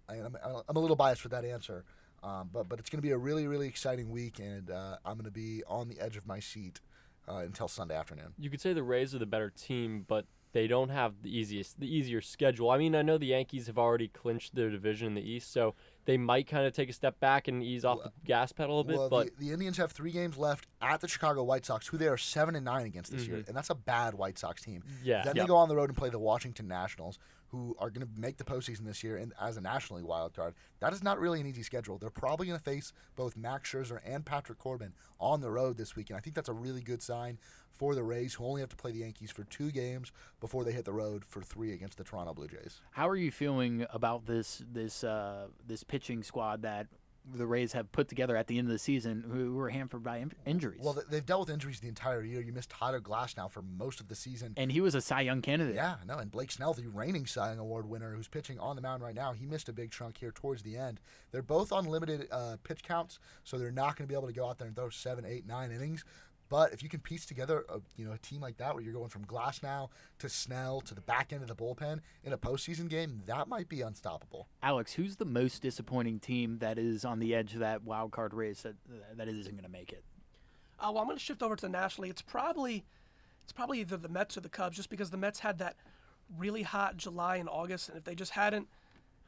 I, 0.07 0.15
I'm, 0.15 0.37
I'm 0.69 0.75
a 0.75 0.79
little 0.79 0.95
biased 0.95 1.21
for 1.21 1.29
that 1.29 1.45
answer. 1.45 1.83
Um, 2.23 2.49
but 2.51 2.67
but 2.67 2.79
it's 2.79 2.89
going 2.89 2.97
to 2.97 3.07
be 3.07 3.11
a 3.11 3.17
really 3.17 3.45
really 3.45 3.67
exciting 3.67 4.09
week, 4.09 4.39
and 4.39 4.71
uh, 4.71 4.97
I'm 5.05 5.13
going 5.13 5.25
to 5.25 5.31
be 5.31 5.61
on 5.67 5.89
the 5.89 5.99
edge 5.99 6.17
of 6.17 6.25
my 6.25 6.39
seat 6.39 6.79
uh, 7.27 7.37
until 7.37 7.67
Sunday 7.67 7.95
afternoon. 7.95 8.33
You 8.39 8.49
could 8.49 8.61
say 8.61 8.73
the 8.73 8.83
Rays 8.83 9.13
are 9.13 9.19
the 9.19 9.27
better 9.27 9.51
team, 9.51 10.05
but 10.07 10.25
they 10.51 10.65
don't 10.65 10.89
have 10.89 11.21
the 11.21 11.37
easiest, 11.37 11.79
the 11.79 11.93
easier 11.93 12.21
schedule. 12.21 12.71
I 12.71 12.77
mean, 12.77 12.95
I 12.95 13.03
know 13.03 13.19
the 13.19 13.27
Yankees 13.27 13.67
have 13.67 13.77
already 13.77 14.07
clinched 14.07 14.55
their 14.55 14.71
division 14.71 15.09
in 15.09 15.13
the 15.13 15.29
East, 15.29 15.51
so 15.51 15.75
they 16.05 16.17
might 16.17 16.47
kind 16.47 16.65
of 16.65 16.73
take 16.73 16.89
a 16.89 16.93
step 16.93 17.19
back 17.19 17.47
and 17.47 17.63
ease 17.63 17.83
off 17.83 18.03
the 18.03 18.11
gas 18.23 18.51
pedal 18.51 18.79
a 18.79 18.83
bit. 18.83 18.97
Well, 18.97 19.09
but 19.09 19.37
the, 19.37 19.47
the 19.47 19.51
Indians 19.53 19.77
have 19.77 19.91
three 19.91 20.11
games 20.11 20.37
left 20.37 20.67
at 20.81 21.01
the 21.01 21.07
Chicago 21.07 21.43
White 21.43 21.65
Sox, 21.65 21.87
who 21.87 21.97
they 21.97 22.07
are 22.07 22.17
seven 22.17 22.55
and 22.55 22.65
nine 22.65 22.85
against 22.85 23.11
this 23.11 23.27
year, 23.27 23.43
and 23.47 23.55
that's 23.55 23.69
a 23.69 23.75
bad 23.75 24.13
White 24.13 24.37
Sox 24.37 24.61
team. 24.61 24.81
Mm-hmm. 24.81 25.05
Yeah. 25.05 25.23
Then 25.23 25.37
they 25.37 25.45
go 25.45 25.55
on 25.55 25.67
the 25.67 25.75
road 25.75 25.89
and 25.89 25.97
play 25.97 26.09
the 26.09 26.19
Washington 26.19 26.67
Nationals, 26.67 27.19
who 27.51 27.75
are 27.79 27.89
going 27.89 28.05
to 28.05 28.19
make 28.19 28.37
the 28.37 28.43
postseason 28.43 28.85
this 28.85 29.03
year 29.03 29.17
and 29.17 29.33
as 29.39 29.57
a 29.57 29.61
nationally 29.61 30.03
wild 30.03 30.33
card. 30.33 30.53
That 30.79 30.93
is 30.93 31.03
not 31.03 31.19
really 31.19 31.39
an 31.39 31.47
easy 31.47 31.63
schedule. 31.63 31.97
They're 31.97 32.09
probably 32.09 32.47
going 32.47 32.59
to 32.59 32.63
face 32.63 32.91
both 33.15 33.37
Max 33.37 33.71
Scherzer 33.71 33.99
and 34.05 34.25
Patrick 34.25 34.57
Corbin 34.57 34.93
on 35.19 35.41
the 35.41 35.51
road 35.51 35.77
this 35.77 35.95
week, 35.95 36.09
and 36.09 36.17
I 36.17 36.19
think 36.19 36.35
that's 36.35 36.49
a 36.49 36.53
really 36.53 36.81
good 36.81 37.01
sign 37.01 37.37
for 37.71 37.93
the 37.93 38.03
Rays, 38.03 38.33
who 38.33 38.45
only 38.45 38.61
have 38.61 38.69
to 38.69 38.75
play 38.75 38.91
the 38.91 38.99
Yankees 38.99 39.31
for 39.31 39.43
two 39.43 39.69
games 39.69 40.11
before 40.39 40.63
they 40.63 40.71
hit 40.71 40.85
the 40.85 40.93
road 40.93 41.25
for 41.25 41.41
three 41.41 41.73
against 41.73 41.97
the 41.97 42.03
Toronto 42.03 42.33
Blue 42.33 42.47
Jays. 42.47 42.79
How 42.91 43.09
are 43.09 43.17
you 43.17 43.31
feeling 43.31 43.85
about 43.91 44.25
this 44.25 44.63
this 44.71 45.03
uh, 45.03 45.47
this 45.67 45.83
pitching 45.83 46.23
squad 46.23 46.61
that 46.61 46.87
the 47.33 47.47
Rays 47.47 47.73
have 47.73 47.91
put 47.91 48.07
together 48.07 48.35
at 48.37 48.47
the 48.47 48.57
end 48.59 48.67
of 48.67 48.71
the 48.71 48.79
season, 48.79 49.23
who 49.31 49.55
were 49.55 49.69
hampered 49.69 50.03
by 50.03 50.17
in- 50.17 50.31
injuries? 50.45 50.79
Well, 50.83 50.93
they- 50.93 51.01
they've 51.09 51.25
dealt 51.25 51.41
with 51.41 51.49
injuries 51.49 51.79
the 51.79 51.87
entire 51.87 52.21
year. 52.23 52.41
You 52.41 52.53
missed 52.53 52.69
Tyler 52.69 53.01
Glasnow 53.01 53.49
for 53.49 53.61
most 53.61 53.99
of 53.99 54.07
the 54.07 54.15
season. 54.15 54.53
and 54.57 54.71
he 54.71 54.79
was 54.81 54.93
a 54.95 55.01
Cy 55.01 55.21
Young 55.21 55.41
candidate. 55.41 55.75
Yeah, 55.75 55.95
no, 56.05 56.17
and 56.17 56.29
Blake 56.29 56.51
Snell, 56.51 56.73
the 56.73 56.87
reigning 56.87 57.25
Cy 57.25 57.49
Young 57.49 57.59
Award 57.59 57.87
winner, 57.89 58.13
who's 58.15 58.27
pitching 58.27 58.59
on 58.59 58.75
the 58.75 58.81
mound 58.81 59.01
right 59.01 59.15
now, 59.15 59.33
he 59.33 59.45
missed 59.45 59.67
a 59.69 59.73
big 59.73 59.91
chunk 59.91 60.17
here 60.17 60.31
towards 60.31 60.63
the 60.63 60.77
end. 60.77 60.99
They're 61.31 61.41
both 61.41 61.71
on 61.71 61.85
limited 61.85 62.27
uh, 62.31 62.57
pitch 62.63 62.83
counts, 62.83 63.19
so 63.43 63.57
they're 63.57 63.71
not 63.71 63.95
going 63.95 64.07
to 64.07 64.11
be 64.11 64.15
able 64.15 64.27
to 64.27 64.33
go 64.33 64.47
out 64.47 64.57
there 64.59 64.67
and 64.67 64.75
throw 64.75 64.89
seven, 64.89 65.25
eight, 65.25 65.45
nine 65.47 65.71
innings. 65.71 66.05
But 66.49 66.73
if 66.73 66.83
you 66.83 66.89
can 66.89 66.99
piece 66.99 67.25
together 67.25 67.65
a 67.69 67.79
you 67.97 68.05
know 68.05 68.11
a 68.11 68.17
team 68.17 68.41
like 68.41 68.57
that, 68.57 68.73
where 68.75 68.83
you're 68.83 68.93
going 68.93 69.09
from 69.09 69.25
Glasnow 69.25 69.89
to 70.19 70.29
Snell 70.29 70.81
to 70.81 70.93
the 70.93 71.01
back 71.01 71.33
end 71.33 71.41
of 71.41 71.47
the 71.47 71.55
bullpen 71.55 71.99
in 72.23 72.33
a 72.33 72.37
postseason 72.37 72.87
game, 72.87 73.21
that 73.25 73.47
might 73.47 73.67
be 73.67 73.81
unstoppable. 73.81 74.47
Alex, 74.61 74.93
who's 74.93 75.15
the 75.15 75.25
most 75.25 75.61
disappointing 75.61 76.19
team 76.19 76.59
that 76.59 76.77
is 76.77 77.03
on 77.03 77.19
the 77.19 77.33
edge 77.33 77.53
of 77.53 77.59
that 77.59 77.83
wild 77.83 78.11
card 78.11 78.33
race 78.33 78.61
that 78.61 78.75
that 79.15 79.27
isn't 79.27 79.53
going 79.53 79.63
to 79.63 79.69
make 79.69 79.91
it? 79.91 80.03
Uh, 80.79 80.91
well, 80.91 80.99
I'm 80.99 81.07
going 81.07 81.17
to 81.17 81.23
shift 81.23 81.41
over 81.41 81.55
to 81.55 81.61
the 81.61 81.69
National 81.69 82.03
League. 82.03 82.11
It's 82.11 82.21
probably 82.21 82.85
it's 83.43 83.53
probably 83.53 83.79
either 83.79 83.97
the 83.97 84.09
Mets 84.09 84.37
or 84.37 84.41
the 84.41 84.49
Cubs, 84.49 84.75
just 84.75 84.89
because 84.89 85.09
the 85.09 85.17
Mets 85.17 85.39
had 85.39 85.59
that 85.59 85.75
really 86.37 86.63
hot 86.63 86.97
July 86.97 87.37
and 87.37 87.49
August, 87.49 87.89
and 87.89 87.97
if 87.97 88.03
they 88.03 88.15
just 88.15 88.31
hadn't, 88.31 88.67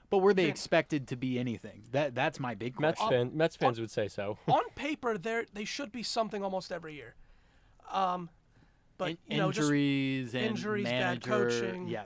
But 0.10 0.20
were 0.20 0.34
they 0.34 0.44
Yeah. 0.44 0.50
expected 0.50 1.08
to 1.10 1.16
be 1.18 1.38
anything? 1.38 1.84
That 1.92 2.16
that's 2.16 2.40
my 2.40 2.56
big 2.56 2.80
Mets 2.80 2.98
question. 3.00 3.30
fan, 3.30 3.38
Mets 3.38 3.56
fans 3.56 3.80
would 3.80 3.92
say 3.92 4.08
so. 4.08 4.38
on 4.48 4.64
paper, 4.76 5.18
they 5.18 5.46
they 5.54 5.66
should 5.66 5.92
be 5.92 6.04
something 6.04 6.44
almost 6.44 6.72
every 6.72 6.96
year. 6.96 7.16
Um, 7.92 8.30
but 8.98 9.12
In- 9.12 9.18
you 9.28 9.38
know, 9.38 9.52
just 9.52 9.66
injuries 9.66 10.34
and 10.34 10.46
injuries, 10.46 10.86
bad 10.86 11.22
coaching. 11.24 11.88
Yeah, 11.88 12.06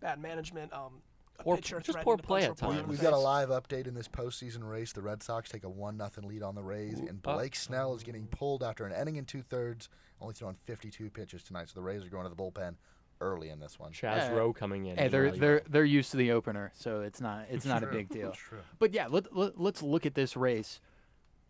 bad 0.00 0.18
management. 0.20 0.72
Um, 0.72 1.02
a 1.38 1.42
Poor- 1.42 1.58
just 1.58 1.98
poor 1.98 2.16
play 2.16 2.44
at 2.44 2.56
times. 2.56 2.86
We've 2.86 3.00
got 3.00 3.12
a 3.12 3.18
live 3.18 3.48
update 3.48 3.86
in 3.88 3.94
this 3.94 4.06
postseason 4.08 4.62
race. 4.68 4.92
The 4.92 5.02
Red 5.02 5.20
Sox 5.22 5.50
take 5.50 5.64
a 5.64 5.68
one 5.68 5.96
nothing 5.96 6.28
lead 6.28 6.42
on 6.44 6.54
the 6.54 6.62
Rays, 6.62 7.00
and 7.00 7.20
uh, 7.26 7.34
Blake 7.34 7.56
Snell 7.56 7.94
is 7.94 8.02
getting 8.04 8.28
pulled 8.28 8.62
after 8.62 8.86
an 8.86 8.92
inning 8.92 9.18
and 9.18 9.26
two 9.26 9.42
thirds, 9.42 9.88
only 10.20 10.32
throwing 10.32 10.54
52 10.64 11.10
pitches 11.10 11.42
tonight. 11.42 11.68
So 11.68 11.74
the 11.74 11.82
Rays 11.82 12.04
are 12.04 12.08
going 12.08 12.22
to 12.22 12.30
the 12.30 12.36
bullpen 12.36 12.76
early 13.20 13.48
in 13.50 13.60
this 13.60 13.78
one. 13.78 13.92
Chaz 13.92 14.16
Yeah. 14.16 14.30
Roe 14.30 14.52
coming 14.52 14.86
in. 14.86 14.96
hey, 14.96 15.08
they're 15.08 15.22
relief. 15.22 15.40
they're 15.40 15.62
they're 15.68 15.84
used 15.84 16.10
to 16.12 16.16
the 16.16 16.32
opener, 16.32 16.72
so 16.74 17.00
it's 17.02 17.20
not 17.20 17.46
it's 17.50 17.64
not 17.64 17.82
a 17.82 17.86
big 17.86 18.08
deal. 18.08 18.30
It's 18.30 18.38
true. 18.38 18.58
But 18.78 18.92
yeah, 18.94 19.06
let, 19.08 19.34
let, 19.36 19.60
let's 19.60 19.82
look 19.82 20.06
at 20.06 20.14
this 20.14 20.36
race. 20.36 20.80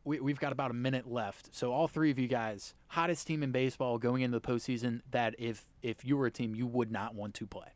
We, 0.06 0.20
we've 0.20 0.38
got 0.38 0.52
about 0.52 0.70
a 0.70 0.74
minute 0.74 1.10
left. 1.10 1.54
So 1.54 1.72
all 1.72 1.88
three 1.88 2.10
of 2.10 2.18
you 2.18 2.28
guys, 2.28 2.74
hottest 2.88 3.26
team 3.26 3.42
in 3.42 3.52
baseball 3.52 3.96
going 3.98 4.20
into 4.22 4.38
the 4.38 4.46
postseason. 4.46 5.00
That 5.10 5.34
if 5.38 5.64
if 5.82 6.04
you 6.04 6.16
were 6.16 6.26
a 6.26 6.30
team, 6.30 6.54
you 6.54 6.66
would 6.66 6.90
not 6.92 7.14
want 7.14 7.34
to 7.34 7.46
play. 7.46 7.68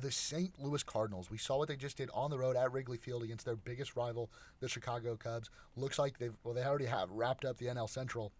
The 0.00 0.10
St. 0.10 0.52
Louis 0.58 0.82
Cardinals. 0.82 1.30
We 1.30 1.38
saw 1.38 1.56
what 1.56 1.68
they 1.68 1.76
just 1.76 1.96
did 1.96 2.10
on 2.12 2.28
the 2.30 2.38
road 2.38 2.56
at 2.56 2.72
Wrigley 2.72 2.96
Field 2.96 3.22
against 3.22 3.44
their 3.44 3.54
biggest 3.54 3.94
rival, 3.94 4.28
the 4.58 4.68
Chicago 4.68 5.16
Cubs. 5.16 5.50
Looks 5.76 5.98
like 6.00 6.18
they've 6.18 6.34
well, 6.42 6.52
they 6.52 6.64
already 6.64 6.86
have 6.86 7.10
wrapped 7.10 7.44
up 7.44 7.58
the 7.58 7.66
NL 7.66 7.88
Central. 7.88 8.32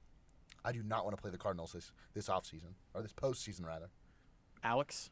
I 0.65 0.73
do 0.73 0.83
not 0.83 1.05
want 1.05 1.17
to 1.17 1.21
play 1.23 1.31
the 1.31 1.39
Cardinals 1.39 1.73
this 1.73 1.93
this 2.13 2.29
offseason 2.29 2.75
or 2.93 3.03
this 3.03 3.13
postseason 3.13 3.65
rather. 3.67 3.89
Alex, 4.65 5.11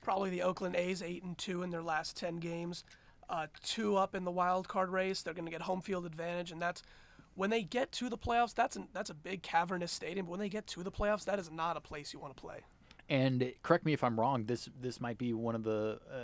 Probably 0.00 0.30
the 0.30 0.42
Oakland 0.42 0.74
A's, 0.76 1.02
eight 1.02 1.22
and 1.22 1.36
two 1.36 1.62
in 1.62 1.70
their 1.70 1.82
last 1.82 2.16
ten 2.16 2.36
games, 2.38 2.82
uh, 3.28 3.48
two 3.62 3.96
up 3.96 4.14
in 4.14 4.24
the 4.24 4.30
wild 4.30 4.66
card 4.68 4.90
race. 4.90 5.22
They're 5.22 5.34
going 5.34 5.44
to 5.44 5.50
get 5.50 5.62
home 5.62 5.82
field 5.82 6.06
advantage, 6.06 6.50
and 6.52 6.62
that's 6.62 6.82
when 7.34 7.50
they 7.50 7.62
get 7.62 7.92
to 7.92 8.08
the 8.08 8.16
playoffs. 8.16 8.54
That's 8.54 8.76
an, 8.76 8.88
that's 8.94 9.10
a 9.10 9.14
big 9.14 9.42
cavernous 9.42 9.92
stadium. 9.92 10.26
But 10.26 10.30
when 10.30 10.40
they 10.40 10.48
get 10.48 10.66
to 10.68 10.82
the 10.82 10.92
playoffs, 10.92 11.24
that 11.26 11.38
is 11.38 11.50
not 11.50 11.76
a 11.76 11.80
place 11.80 12.12
you 12.14 12.20
want 12.20 12.34
to 12.36 12.40
play. 12.40 12.60
and 13.08 13.52
correct 13.62 13.84
me 13.84 13.92
if 13.92 14.02
I'm 14.04 14.18
wrong. 14.18 14.44
This 14.46 14.68
this 14.80 15.00
might 15.00 15.18
be 15.18 15.34
one 15.34 15.54
of 15.56 15.64
the 15.64 15.98
uh, 16.10 16.16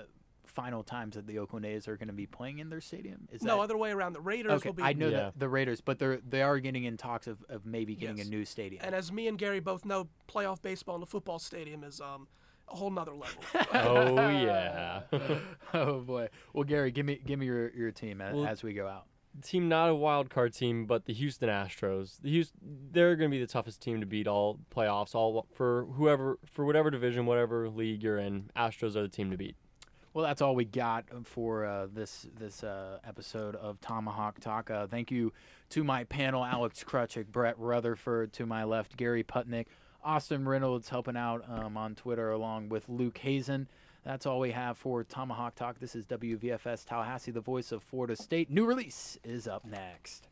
final 0.46 0.84
times 0.84 1.16
that 1.16 1.26
the 1.26 1.40
Oakland 1.40 1.66
A's 1.66 1.88
are 1.88 1.96
going 1.96 2.06
to 2.08 2.14
be 2.14 2.26
playing 2.26 2.60
in 2.60 2.70
their 2.70 2.80
stadium. 2.80 3.28
Is 3.32 3.42
no 3.42 3.56
that, 3.56 3.62
other 3.64 3.76
way 3.76 3.90
around. 3.90 4.12
The 4.12 4.20
Raiders 4.20 4.52
Okay, 4.52 4.68
will 4.68 4.74
be. 4.74 4.82
I 4.84 4.92
know 4.92 5.08
Yeah. 5.08 5.16
that 5.16 5.38
the 5.38 5.48
Raiders, 5.48 5.80
but 5.80 5.98
they're 5.98 6.18
they 6.26 6.42
are 6.42 6.58
getting 6.60 6.84
in 6.84 6.96
talks 6.96 7.26
of, 7.26 7.44
of 7.48 7.66
maybe 7.66 7.96
getting 7.96 8.18
Yes. 8.18 8.28
a 8.28 8.30
new 8.30 8.44
stadium. 8.44 8.82
And 8.84 8.94
as 8.94 9.10
me 9.10 9.26
and 9.26 9.36
Gary 9.36 9.60
both 9.60 9.84
know, 9.84 10.08
playoff 10.28 10.62
baseball 10.62 10.94
in 10.96 11.02
a 11.02 11.06
football 11.06 11.40
stadium 11.40 11.82
is 11.82 12.00
um, 12.00 12.28
a 12.68 12.76
whole 12.76 12.90
nother 12.90 13.12
level. 13.12 13.42
oh 13.74 14.28
yeah. 14.28 15.02
oh 15.74 16.00
boy. 16.00 16.28
Well, 16.52 16.64
Gary, 16.64 16.90
give 16.90 17.06
me 17.06 17.20
give 17.24 17.38
me 17.38 17.46
your, 17.46 17.70
your 17.74 17.90
team 17.90 18.20
as, 18.20 18.34
Well- 18.34 18.46
as 18.46 18.62
we 18.62 18.72
go 18.74 18.86
out. 18.88 19.06
team 19.42 19.68
not 19.68 19.88
a 19.88 19.94
wild 19.94 20.30
card 20.30 20.54
team, 20.54 20.86
but 20.86 21.06
the 21.06 21.12
Houston 21.12 21.48
Astros. 21.48 22.20
The 22.22 22.30
Houston, 22.30 22.58
they're 22.92 23.16
going 23.16 23.30
to 23.30 23.34
be 23.36 23.40
the 23.40 23.50
toughest 23.50 23.80
team 23.82 24.00
to 24.00 24.06
beat 24.06 24.26
all 24.28 24.58
playoffs, 24.74 25.14
all 25.14 25.46
for 25.52 25.86
whoever 25.96 26.38
for 26.46 26.64
whatever 26.64 26.90
division, 26.90 27.26
whatever 27.26 27.68
league 27.68 28.02
you're 28.02 28.18
in. 28.18 28.50
Astros 28.56 28.96
are 28.96 29.02
the 29.02 29.08
team 29.08 29.30
to 29.30 29.36
beat. 29.36 29.56
Well, 30.12 30.24
that's 30.24 30.40
all 30.40 30.54
we 30.54 30.64
got 30.64 31.06
for 31.24 31.64
uh, 31.64 31.88
this 31.92 32.28
this 32.38 32.62
uh, 32.62 32.98
episode 33.04 33.56
of 33.56 33.80
Tomahawk 33.80 34.38
Talk. 34.38 34.70
Uh, 34.70 34.86
thank 34.86 35.10
you 35.10 35.32
to 35.70 35.82
my 35.82 36.04
panel, 36.04 36.44
Alex 36.44 36.84
Krutchik, 36.84 37.26
Brett 37.26 37.58
Rutherford 37.58 38.32
to 38.34 38.46
my 38.46 38.62
left, 38.62 38.96
Gary 38.96 39.24
Putnick, 39.24 39.66
Austin 40.04 40.46
Reynolds 40.46 40.88
helping 40.90 41.16
out 41.16 41.44
um, 41.48 41.76
on 41.76 41.94
Twitter 41.94 42.30
along 42.30 42.68
with 42.68 42.88
Luke 42.88 43.18
Hazen. 43.18 43.68
That's 44.04 44.26
all 44.26 44.38
we 44.38 44.50
have 44.50 44.76
for 44.76 45.02
Tomahawk 45.02 45.54
Talk. 45.54 45.78
This 45.80 45.96
is 45.96 46.04
WVFS 46.06 46.84
Tallahassee, 46.84 47.30
the 47.30 47.40
voice 47.40 47.72
of 47.72 47.82
Florida 47.82 48.14
State. 48.14 48.50
New 48.50 48.66
release 48.66 49.18
is 49.24 49.48
up 49.48 49.64
next. 49.64 50.28